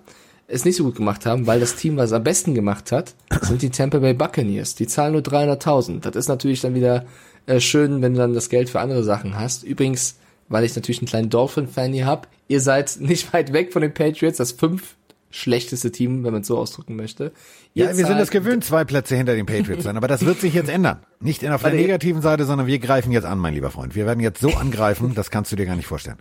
es 0.47 0.65
nicht 0.65 0.77
so 0.77 0.85
gut 0.85 0.97
gemacht 0.97 1.27
haben, 1.27 1.47
weil 1.47 1.61
das 1.61 1.77
Team, 1.77 1.99
was 1.99 2.13
am 2.13 2.25
besten 2.25 2.55
gemacht 2.55 2.91
hat, 2.91 3.15
sind 3.43 3.61
die 3.61 3.69
Tampa 3.69 3.99
Bay 3.99 4.15
Buccaneers. 4.15 4.75
Die 4.75 4.87
zahlen 4.87 5.13
nur 5.13 5.21
300.000. 5.21 6.01
Das 6.01 6.17
ist 6.17 6.29
natürlich 6.29 6.63
dann 6.63 6.75
wieder 6.75 7.05
äh, 7.49 7.61
schön, 7.61 8.03
wenn 8.03 8.13
du 8.13 8.19
dann 8.19 8.35
das 8.35 8.49
Geld 8.49 8.71
für 8.71 8.81
andere 8.81 9.03
Sachen 9.03 9.39
hast. 9.39 9.65
Übrigens, 9.65 10.17
weil 10.49 10.65
ich 10.65 10.77
natürlich 10.77 11.01
einen 11.01 11.09
kleinen 11.09 11.31
Dolphin-Fan 11.31 11.93
hier 11.93 12.07
hab, 12.07 12.29
ihr 12.47 12.61
seid 12.61 12.97
nicht 13.01 13.33
weit 13.33 13.53
weg 13.53 13.73
von 13.73 13.83
den 13.83 13.95
Patriots, 13.95 14.39
das 14.39 14.53
fünf 14.53 14.97
schlechteste 15.31 15.93
Team, 15.93 16.25
wenn 16.25 16.33
man 16.33 16.41
es 16.41 16.49
so 16.49 16.57
ausdrücken 16.57 16.97
möchte. 16.97 17.33
Ihr 17.75 17.85
Ja, 17.85 17.97
wir 17.97 18.07
sind 18.07 18.19
es 18.19 18.31
gewöhnt, 18.31 18.65
zwei 18.65 18.85
Plätze 18.85 19.15
hinter 19.15 19.35
den 19.35 19.45
Patriots 19.45 19.85
sein, 19.85 19.97
aber 19.99 20.09
das 20.09 20.25
wird 20.25 20.41
sich 20.41 20.55
jetzt 20.55 20.71
ändern. 20.71 21.01
Nicht 21.21 21.47
auf 21.47 21.63
der 21.63 21.75
negativen 21.75 22.23
Seite, 22.23 22.47
sondern 22.47 22.67
wir 22.67 22.79
greifen 22.79 23.13
jetzt 23.13 23.27
an, 23.27 23.39
mein 23.39 23.53
lieber 23.53 23.71
Freund. 23.71 23.95
Wir 23.95 24.07
werden 24.07 24.21
jetzt 24.21 24.41
so 24.41 24.51
angreifen, 24.55 25.15
das 25.15 25.31
kannst 25.31 25.53
du 25.53 25.57
dir 25.57 25.67
gar 25.67 25.77
nicht 25.77 25.87
vorstellen. 25.87 26.17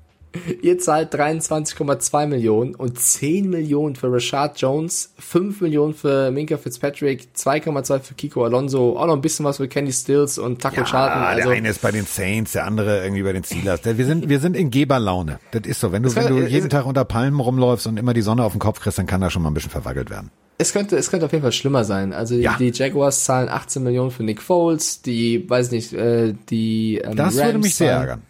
Ihr 0.61 0.77
zahlt 0.77 1.13
23,2 1.15 2.27
Millionen 2.27 2.75
und 2.75 2.99
10 2.99 3.49
Millionen 3.49 3.95
für 3.95 4.11
Rashad 4.11 4.59
Jones, 4.59 5.13
5 5.17 5.61
Millionen 5.61 5.93
für 5.93 6.29
Minka 6.31 6.57
Fitzpatrick, 6.57 7.29
2,2 7.35 7.99
für 7.99 8.13
Kiko 8.13 8.43
Alonso, 8.45 8.97
auch 8.97 9.07
noch 9.07 9.13
ein 9.15 9.21
bisschen 9.21 9.45
was 9.45 9.57
für 9.57 9.67
Kenny 9.67 9.91
Stills 9.91 10.37
und 10.37 10.61
Taco 10.61 10.83
Charlton. 10.83 11.21
Ah, 11.21 11.27
Also, 11.27 11.49
der 11.49 11.57
eine 11.57 11.69
ist 11.69 11.81
bei 11.81 11.91
den 11.91 12.05
Saints, 12.05 12.51
der 12.51 12.65
andere 12.65 13.03
irgendwie 13.03 13.23
bei 13.23 13.33
den 13.33 13.43
Steelers. 13.43 13.79
Wir 13.83 14.05
sind, 14.05 14.29
wir 14.29 14.39
sind 14.39 14.55
in 14.55 14.69
Geberlaune. 14.69 15.39
Das 15.51 15.63
ist 15.65 15.79
so. 15.79 15.91
Wenn 15.91 16.03
du, 16.03 16.15
wenn 16.15 16.27
du 16.27 16.37
äh, 16.39 16.47
jeden 16.47 16.69
Tag 16.69 16.85
unter 16.85 17.05
Palmen 17.05 17.39
rumläufst 17.39 17.87
und 17.87 17.97
immer 17.97 18.13
die 18.13 18.21
Sonne 18.21 18.43
auf 18.43 18.51
den 18.53 18.59
Kopf 18.59 18.79
kriegst, 18.79 18.99
dann 18.99 19.07
kann 19.07 19.21
da 19.21 19.29
schon 19.29 19.41
mal 19.41 19.49
ein 19.49 19.53
bisschen 19.55 19.71
verwackelt 19.71 20.09
werden. 20.09 20.29
es 20.59 20.71
könnte, 20.73 20.97
es 20.97 21.09
könnte 21.09 21.25
auf 21.25 21.31
jeden 21.31 21.41
Fall 21.43 21.51
schlimmer 21.51 21.83
sein. 21.83 22.13
Also 22.13 22.35
die, 22.35 22.41
Ja. 22.41 22.55
die 22.59 22.71
Jaguars 22.71 23.23
zahlen 23.23 23.49
18 23.49 23.81
Millionen 23.83 24.11
für 24.11 24.23
Nick 24.23 24.41
Foles, 24.41 25.01
die, 25.01 25.49
weiß 25.49 25.71
nicht, 25.71 25.93
äh, 25.93 26.33
die 26.49 26.97
ähm, 27.03 27.15
Das 27.15 27.35
Rams 27.35 27.45
würde 27.45 27.57
mich 27.59 27.75
sehr 27.75 27.89
zahlen- 27.91 28.01
ärgern. 28.01 28.21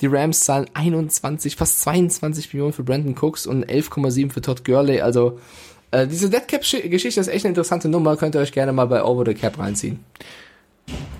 Die 0.00 0.06
Rams 0.06 0.40
zahlen 0.40 0.66
21, 0.74 1.56
fast 1.56 1.80
22 1.80 2.52
Millionen 2.52 2.72
für 2.72 2.84
Brandon 2.84 3.14
Cooks 3.18 3.46
und 3.46 3.64
11,7 3.64 4.30
für 4.30 4.40
Todd 4.42 4.64
Gurley. 4.64 5.00
Also 5.00 5.38
äh, 5.90 6.06
diese 6.06 6.28
Dead 6.28 6.46
Cap 6.46 6.62
Geschichte 6.62 7.20
ist 7.20 7.28
echt 7.28 7.44
eine 7.44 7.50
interessante 7.52 7.88
Nummer. 7.88 8.16
Könnt 8.16 8.34
ihr 8.34 8.40
euch 8.40 8.52
gerne 8.52 8.72
mal 8.72 8.86
bei 8.86 9.02
Over 9.02 9.24
the 9.26 9.34
Cap 9.34 9.58
reinziehen. 9.58 10.04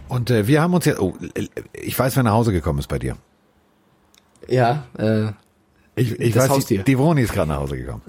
Und 0.09 0.31
äh, 0.31 0.47
wir 0.47 0.61
haben 0.61 0.74
uns 0.74 0.85
jetzt, 0.85 1.01
oh, 1.01 1.14
ich 1.72 1.99
weiß, 1.99 2.16
wer 2.16 2.22
nach 2.22 2.33
Hause 2.33 2.53
gekommen 2.53 2.79
ist 2.79 2.89
bei 2.89 2.99
dir. 2.99 3.16
Ja, 4.49 4.85
äh, 4.99 5.29
Ich, 5.97 6.12
ich 6.20 6.37
weiß, 6.37 6.51
Haustier. 6.51 6.79
die, 6.79 6.85
die 6.85 6.97
Vroni 6.99 7.22
ist 7.22 7.33
gerade 7.33 7.49
nach 7.49 7.59
Hause 7.59 7.77
gekommen. 7.79 8.03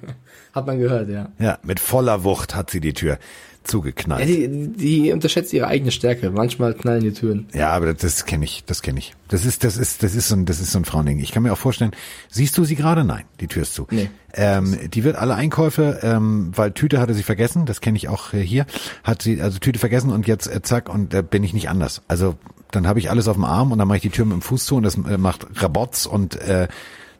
hat 0.52 0.66
man 0.66 0.78
gehört, 0.78 1.08
ja. 1.08 1.30
Ja, 1.38 1.58
mit 1.62 1.80
voller 1.80 2.22
Wucht 2.22 2.54
hat 2.54 2.70
sie 2.70 2.80
die 2.80 2.92
Tür 2.92 3.18
zugeknallt. 3.64 4.20
Ja, 4.20 4.26
die, 4.26 4.68
die 4.68 5.12
unterschätzt 5.12 5.52
ihre 5.52 5.66
eigene 5.66 5.90
Stärke. 5.90 6.30
Manchmal 6.30 6.74
knallen 6.74 7.02
die 7.02 7.12
Türen. 7.12 7.46
Ja, 7.52 7.70
aber 7.70 7.92
das, 7.92 8.24
kenne 8.24 8.44
ich, 8.44 8.64
das 8.64 8.82
kenne 8.82 8.98
ich. 8.98 9.14
Das 9.28 9.44
ist, 9.44 9.64
das 9.64 9.76
ist, 9.76 10.02
das 10.02 10.14
ist 10.14 10.28
so 10.28 10.36
ein, 10.36 10.46
das 10.46 10.60
ist 10.60 10.72
so 10.72 10.78
ein 10.78 10.84
Frauending. 10.84 11.18
Ich 11.18 11.32
kann 11.32 11.42
mir 11.42 11.52
auch 11.52 11.58
vorstellen, 11.58 11.92
siehst 12.28 12.56
du 12.58 12.64
sie 12.64 12.74
gerade? 12.74 13.04
Nein, 13.04 13.24
die 13.40 13.46
Tür 13.46 13.62
ist 13.62 13.74
zu. 13.74 13.86
Nee. 13.90 14.10
Ähm, 14.32 14.78
die 14.92 15.04
wird 15.04 15.16
alle 15.16 15.34
Einkäufe, 15.34 16.00
ähm, 16.02 16.52
weil 16.54 16.72
Tüte 16.72 17.00
hatte 17.00 17.14
sie 17.14 17.22
vergessen, 17.22 17.66
das 17.66 17.80
kenne 17.80 17.96
ich 17.96 18.08
auch 18.08 18.32
äh, 18.32 18.40
hier, 18.40 18.64
hat 19.02 19.22
sie 19.22 19.42
also 19.42 19.58
Tüte 19.58 19.78
vergessen 19.78 20.10
und 20.10 20.26
jetzt 20.26 20.46
äh, 20.46 20.62
zack 20.62 20.88
und 20.88 21.12
da 21.12 21.22
bin 21.22 21.42
ich 21.44 21.52
nicht 21.52 21.68
anders. 21.68 22.02
Also 22.08 22.36
dann 22.70 22.86
habe 22.86 22.98
ich 23.00 23.10
alles 23.10 23.28
auf 23.28 23.36
dem 23.36 23.44
Arm 23.44 23.72
und 23.72 23.78
dann 23.78 23.88
mache 23.88 23.96
ich 23.96 24.02
die 24.02 24.10
Tür 24.10 24.24
mit 24.24 24.34
dem 24.34 24.42
Fuß 24.42 24.64
zu 24.64 24.76
und 24.76 24.84
das 24.84 24.96
äh, 24.96 25.18
macht 25.18 25.46
Rabotz 25.60 26.06
und 26.06 26.36
äh, 26.36 26.68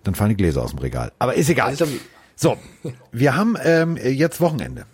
dann 0.05 0.15
fallen 0.15 0.31
die 0.31 0.37
Gläser 0.37 0.63
aus 0.63 0.71
dem 0.71 0.79
Regal. 0.79 1.13
Aber 1.19 1.35
ist 1.35 1.51
egal. 1.51 1.69
Also 1.69 1.87
So, 2.37 2.57
wir 3.13 3.37
haben 3.37 3.57
ähm, 3.63 3.99
jetzt 4.03 4.41
Wochenende. 4.41 4.87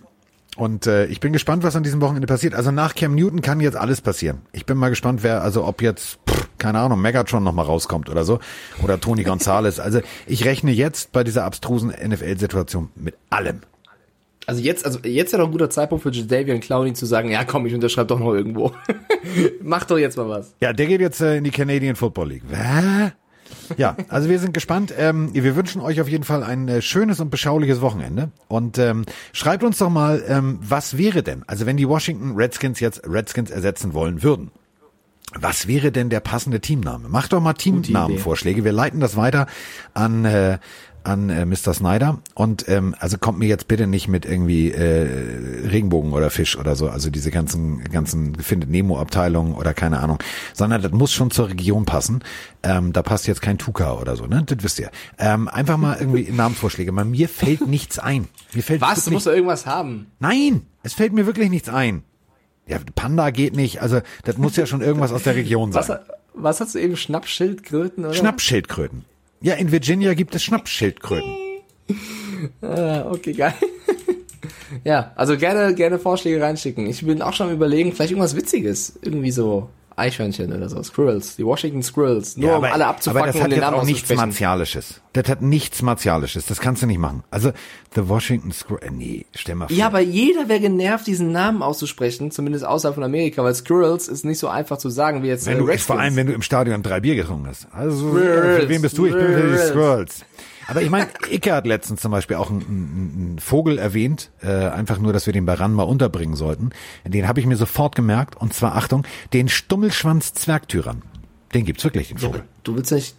Und 0.57 0.86
äh, 0.86 1.07
ich 1.07 1.20
bin 1.20 1.32
gespannt, 1.32 1.62
was 1.62 1.76
an 1.76 1.82
diesem 1.82 2.00
Wochenende 2.00 2.26
passiert. 2.26 2.54
Also 2.54 2.70
nach 2.70 2.94
Cam 2.94 3.14
Newton 3.14 3.42
kann 3.42 3.61
jetzt 3.61 3.76
alles 3.76 4.00
passieren. 4.00 4.40
Ich 4.52 4.64
bin 4.64 4.78
mal 4.78 4.88
gespannt, 4.88 5.22
wer, 5.22 5.42
also 5.42 5.64
ob 5.64 5.82
jetzt, 5.82 6.18
pff, 6.28 6.48
keine 6.57 6.78
Ahnung, 6.78 7.00
Megatron 7.00 7.44
noch 7.44 7.52
mal 7.52 7.62
rauskommt 7.62 8.09
oder 8.09 8.24
so. 8.24 8.38
Oder 8.82 8.98
Tony 8.98 9.22
Gonzalez. 9.24 9.78
Also 9.78 10.00
ich 10.26 10.44
rechne 10.46 10.72
jetzt 10.72 11.12
bei 11.12 11.24
dieser 11.24 11.44
abstrusen 11.44 11.90
NFL-Situation 11.90 12.88
mit 12.94 13.14
allem. 13.28 13.61
Also 14.46 14.62
jetzt, 14.62 14.86
also 14.86 15.00
jetzt 15.00 15.32
wäre 15.32 15.42
doch 15.42 15.48
ein 15.48 15.52
guter 15.52 15.70
Zeitpunkt 15.70 16.04
für 16.04 16.11
Jadavian 16.11 16.61
Clowney 16.61 16.94
zu 16.94 17.04
sagen, 17.04 17.30
ja 17.30 17.44
komm, 17.44 17.66
ich 17.66 17.74
unterschreibe 17.74 18.07
doch 18.07 18.20
noch 18.20 18.32
irgendwo. 18.32 18.72
Mach 19.61 19.84
doch 19.84 19.98
jetzt 19.98 20.16
mal 20.16 20.28
was. 20.28 20.54
Ja, 20.61 20.72
der 20.72 20.86
geht 20.86 21.00
jetzt 21.00 21.20
äh, 21.20 21.36
in 21.36 21.44
die 21.44 21.50
Canadian 21.50 21.96
Football 21.96 22.28
League. 22.28 22.42
Hä? 22.50 23.12
Ja, 23.76 23.96
also 24.08 24.28
wir 24.28 24.38
sind 24.38 24.54
gespannt. 24.54 24.92
Ähm, 24.96 25.30
wir 25.32 25.56
wünschen 25.56 25.80
euch 25.80 26.00
auf 26.00 26.08
jeden 26.08 26.24
Fall 26.24 26.42
ein 26.42 26.68
äh, 26.68 26.82
schönes 26.82 27.20
und 27.20 27.30
beschauliches 27.30 27.80
Wochenende. 27.80 28.30
Und 28.48 28.78
ähm, 28.78 29.04
schreibt 29.32 29.64
uns 29.64 29.78
doch 29.78 29.90
mal, 29.90 30.22
ähm, 30.26 30.58
was 30.60 30.96
wäre 30.96 31.22
denn, 31.22 31.42
also 31.46 31.66
wenn 31.66 31.76
die 31.76 31.88
Washington 31.88 32.36
Redskins 32.36 32.80
jetzt 32.80 33.02
Redskins 33.06 33.50
ersetzen 33.50 33.94
wollen 33.94 34.22
würden. 34.22 34.50
Was 35.34 35.66
wäre 35.66 35.90
denn 35.92 36.08
der 36.08 36.20
passende 36.20 36.60
Teamname? 36.60 37.08
Macht 37.08 37.32
doch 37.32 37.40
mal 37.40 37.52
Teamnamenvorschläge. 37.52 38.64
Wir 38.64 38.72
leiten 38.72 39.00
das 39.00 39.16
weiter 39.16 39.46
an 39.92 40.24
äh, 40.24 40.58
an 41.07 41.30
äh, 41.30 41.46
Mr. 41.46 41.72
Snyder 41.72 42.18
und 42.34 42.68
ähm, 42.68 42.94
also 42.98 43.16
kommt 43.18 43.38
mir 43.38 43.48
jetzt 43.48 43.68
bitte 43.68 43.86
nicht 43.86 44.09
mit 44.09 44.26
irgendwie 44.26 44.72
äh, 44.72 45.68
Regenbogen 45.68 46.12
oder 46.12 46.30
Fisch 46.30 46.59
oder 46.59 46.76
so, 46.76 46.88
also 46.88 47.11
diese 47.11 47.30
ganzen 47.30 47.84
ganzen 47.84 48.34
findet 48.34 48.70
Nemo 48.70 48.98
Abteilungen 48.98 49.54
oder 49.54 49.72
keine 49.72 50.00
Ahnung, 50.00 50.18
sondern 50.52 50.82
das 50.82 50.92
muss 50.92 51.12
schon 51.12 51.30
zur 51.30 51.48
Region 51.48 51.84
passen. 51.84 52.22
Ähm, 52.62 52.92
da 52.92 53.02
passt 53.02 53.26
jetzt 53.26 53.42
kein 53.42 53.59
Tuka 53.59 53.94
oder 53.94 54.16
so, 54.16 54.26
ne? 54.26 54.42
Das 54.44 54.59
wisst 54.62 54.78
ihr. 54.80 54.90
Ähm, 55.18 55.48
einfach 55.48 55.76
mal 55.76 55.96
irgendwie 55.98 56.30
Namensvorschläge. 56.32 56.92
Bei 56.92 57.04
mir 57.04 57.28
fällt 57.28 57.66
nichts 57.66 57.98
ein. 57.98 58.28
Mir 58.52 58.62
fällt 58.62 58.80
Was? 58.80 59.04
Du 59.04 59.12
musst 59.12 59.26
doch 59.26 59.32
irgendwas 59.32 59.66
haben. 59.66 60.09
Nein, 60.18 60.62
es 60.82 60.94
fällt 60.94 61.12
mir 61.12 61.26
wirklich 61.26 61.50
nichts 61.50 61.68
ein. 61.68 62.02
Ja, 62.66 62.78
Panda 62.94 63.30
geht 63.30 63.54
nicht. 63.54 63.80
Also 63.80 64.00
das 64.24 64.38
muss 64.38 64.57
ja 64.57 64.66
schon 64.66 64.80
irgendwas 64.80 65.12
aus 65.12 65.22
der 65.22 65.36
Region 65.36 65.72
Was, 65.72 65.86
sein. 65.86 66.00
was 66.34 66.61
hast 66.61 66.74
du 66.74 66.80
eben? 66.80 66.96
Schnappschildkröten 66.96 68.04
oder? 68.04 68.14
Schnappschildkröten. 68.14 69.04
Ja, 69.41 69.55
in 69.55 69.70
Virginia 69.70 70.14
gibt 70.14 70.34
es 70.34 70.43
Schnappschildkröten. 70.45 71.34
Ah, 72.62 73.07
okay, 73.11 73.32
geil. 73.32 73.55
ja, 74.84 75.12
also 75.16 75.37
gerne, 75.37 75.74
gerne 75.74 75.99
Vorschläge 75.99 76.41
reinschicken. 76.41 76.87
Ich 76.87 77.05
bin 77.05 77.22
auch 77.22 77.32
schon 77.32 77.53
überlegen, 77.53 77.93
vielleicht 77.93 78.11
irgendwas 78.12 78.37
Witziges. 78.37 78.99
Irgendwie 79.03 79.30
so 79.30 79.70
Eichhörnchen 79.97 80.53
oder 80.53 80.68
so. 80.68 80.82
Squirrels. 80.82 81.36
Die 81.36 81.44
Washington 81.44 81.82
Squirrels. 81.82 82.36
Nur 82.36 82.51
ja, 82.51 82.57
um 82.59 82.64
alle 82.64 82.86
abzufacken 82.86 83.18
aber 83.18 83.26
das 83.26 83.36
und 83.36 83.42
hat 83.42 83.51
den 83.51 83.57
jetzt 83.57 83.61
Namen 83.62 83.76
auch 83.78 83.84
nichts. 83.84 84.14
Martialisches. 84.14 85.01
Das 85.14 85.28
hat 85.28 85.40
nichts 85.40 85.80
Martialisches. 85.80 86.44
Das 86.44 86.61
kannst 86.61 86.82
du 86.82 86.86
nicht 86.86 86.99
machen. 86.99 87.24
Also, 87.30 87.53
The 87.94 88.07
Washington 88.07 88.53
Squirrel, 88.53 88.88
äh, 88.88 88.90
nee, 88.90 89.26
stell 89.34 89.55
mal 89.55 89.68
vor. 89.68 89.76
Ja, 89.76 89.86
aber 89.86 90.01
jeder 90.01 90.51
wäre 90.51 90.61
genervt, 90.61 91.07
diesen 91.07 91.32
Namen 91.32 91.62
auszusprechen, 91.62 92.30
zumindest 92.30 92.66
außerhalb 92.66 92.94
von 92.94 93.05
Amerika, 93.05 93.42
weil 93.42 93.55
Squirrels 93.55 94.09
ist 94.09 94.26
nicht 94.26 94.38
so 94.38 94.49
einfach 94.49 94.76
zu 94.76 94.90
sagen 94.90 95.22
wie 95.22 95.28
jetzt 95.28 95.47
wenn 95.47 95.57
äh, 95.57 95.76
du, 95.76 95.78
vor 95.78 95.99
allem, 95.99 96.14
wenn 96.16 96.26
du 96.26 96.34
im 96.34 96.42
Stadion 96.42 96.82
drei 96.82 97.01
Bier 97.01 97.14
getrunken 97.14 97.49
hast. 97.49 97.66
Also, 97.72 98.11
Squirrels, 98.11 98.62
für 98.64 98.68
wen 98.68 98.82
bist 98.82 98.99
du? 98.99 99.07
Ich 99.07 99.14
bin 99.14 99.26
für 99.26 99.51
die 99.51 99.59
Squirrels. 99.59 100.24
Aber 100.68 100.82
ich 100.82 100.90
meine, 100.90 101.08
Icke 101.30 101.52
hat 101.54 101.66
letztens 101.66 102.00
zum 102.00 102.10
Beispiel 102.10 102.36
auch 102.36 102.50
einen, 102.50 102.60
einen, 102.62 103.38
Vogel 103.38 103.78
erwähnt, 103.78 104.30
äh, 104.42 104.48
einfach 104.48 104.98
nur, 104.98 105.12
dass 105.12 105.26
wir 105.26 105.32
den 105.32 105.46
bei 105.46 105.54
RAN 105.54 105.72
mal 105.72 105.84
unterbringen 105.84 106.34
sollten. 106.34 106.70
Den 107.04 107.28
habe 107.28 107.40
ich 107.40 107.46
mir 107.46 107.56
sofort 107.56 107.94
gemerkt, 107.94 108.36
und 108.36 108.52
zwar, 108.52 108.74
Achtung, 108.76 109.06
den 109.32 109.48
Stummelschwanz-Zwergtyrann. 109.48 111.02
Den 111.54 111.64
gibt's 111.64 111.84
wirklich, 111.84 112.08
den 112.08 112.18
Vogel. 112.18 112.42
Du 112.64 112.74
willst 112.74 112.90
nicht 112.90 113.14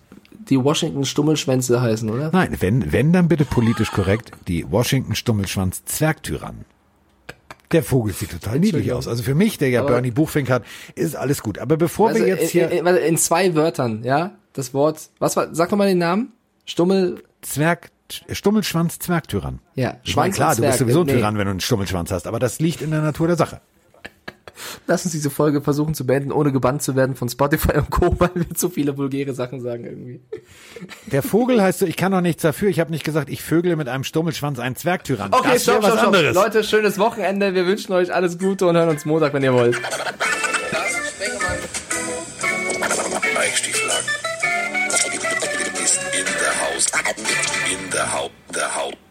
die 0.49 0.61
Washington 0.61 1.05
Stummelschwänze 1.05 1.81
heißen, 1.81 2.09
oder? 2.09 2.29
Nein, 2.31 2.57
wenn, 2.59 2.91
wenn 2.91 3.13
dann 3.13 3.27
bitte 3.27 3.45
politisch 3.45 3.91
korrekt, 3.91 4.31
die 4.47 4.69
Washington 4.69 5.15
Stummelschwanz-Zwergtyrann. 5.15 6.65
Der 7.71 7.83
Vogel 7.83 8.13
sieht 8.13 8.31
total 8.31 8.59
niedlich 8.59 8.93
aus. 8.93 9.07
Also 9.07 9.23
für 9.23 9.35
mich, 9.35 9.57
der 9.57 9.69
ja 9.69 9.81
Aber- 9.81 9.89
Bernie 9.89 10.11
Buchfink 10.11 10.49
hat, 10.49 10.63
ist 10.95 11.15
alles 11.15 11.41
gut. 11.43 11.59
Aber 11.59 11.75
bevor 11.75 12.09
Also 12.09 12.21
wir 12.21 12.27
jetzt 12.27 12.51
hier 12.51 12.69
in, 12.71 12.85
in, 12.85 12.95
in 12.95 13.17
zwei 13.17 13.55
Wörtern, 13.55 14.03
ja? 14.03 14.31
Das 14.53 14.73
Wort, 14.73 15.09
was 15.19 15.35
war, 15.35 15.53
sag 15.53 15.69
doch 15.69 15.77
mal 15.77 15.87
den 15.87 15.97
Namen? 15.97 16.31
Stummel, 16.65 17.23
Zwerg, 17.41 17.89
Stummelschwanz, 18.31 18.99
Zwergtyrann. 18.99 19.59
ja, 19.75 19.97
Ich 20.03 20.15
meine, 20.15 20.33
Schwanz 20.33 20.35
klar, 20.35 20.55
du 20.55 20.61
bist 20.63 20.77
sowieso 20.79 21.01
ein 21.01 21.07
Nee. 21.07 21.13
Tyrann, 21.13 21.37
wenn 21.37 21.45
du 21.45 21.51
einen 21.51 21.59
Stummelschwanz 21.59 22.11
hast, 22.11 22.27
aber 22.27 22.39
das 22.39 22.59
liegt 22.59 22.81
in 22.81 22.91
der 22.91 23.01
Natur 23.01 23.27
der 23.27 23.35
Sache. 23.35 23.61
Lass 24.87 25.05
uns 25.05 25.11
diese 25.11 25.29
Folge 25.29 25.61
versuchen 25.61 25.93
zu 25.93 26.07
beenden, 26.07 26.31
ohne 26.31 26.51
gebannt 26.51 26.81
zu 26.81 26.95
werden 26.95 27.15
von 27.15 27.29
Spotify 27.29 27.73
und 27.77 27.91
Co., 27.91 28.15
weil 28.19 28.31
wir 28.33 28.49
zu 28.55 28.69
viele 28.69 28.97
vulgäre 28.97 29.33
Sachen 29.33 29.61
sagen 29.61 29.83
irgendwie. 29.85 30.19
Der 31.11 31.21
Vogel 31.21 31.61
heißt 31.61 31.79
so, 31.79 31.85
ich 31.85 31.95
kann 31.95 32.11
doch 32.11 32.21
nichts 32.21 32.41
dafür. 32.41 32.69
Ich 32.69 32.79
habe 32.79 32.89
nicht 32.89 33.03
gesagt, 33.03 33.29
ich 33.29 33.43
vögele 33.43 33.75
mit 33.75 33.87
einem 33.87 34.03
Stummelschwanz 34.03 34.57
einen 34.57 34.75
Zwergtyrann. 34.75 35.31
Okay, 35.31 35.49
das 35.53 35.63
stopp, 35.63 35.83
was 35.83 35.89
stopp, 35.89 35.99
stopp. 35.99 36.07
anderes. 36.15 36.35
Leute, 36.35 36.63
schönes 36.63 36.97
Wochenende. 36.97 37.53
Wir 37.53 37.67
wünschen 37.67 37.93
euch 37.93 38.11
alles 38.11 38.39
Gute 38.39 38.65
und 38.65 38.75
hören 38.75 38.89
uns 38.89 39.05
Montag, 39.05 39.33
wenn 39.33 39.43
ihr 39.43 39.53
wollt. 39.53 39.77
Stieflagen 46.77 47.23
ist 47.25 47.55
in 47.71 47.89
der 47.89 48.13
Haus. 48.13 48.29
In 48.47 48.53
der 48.53 48.75
Haut. 48.75 48.75
Der 48.75 48.75
Haut. 48.75 49.06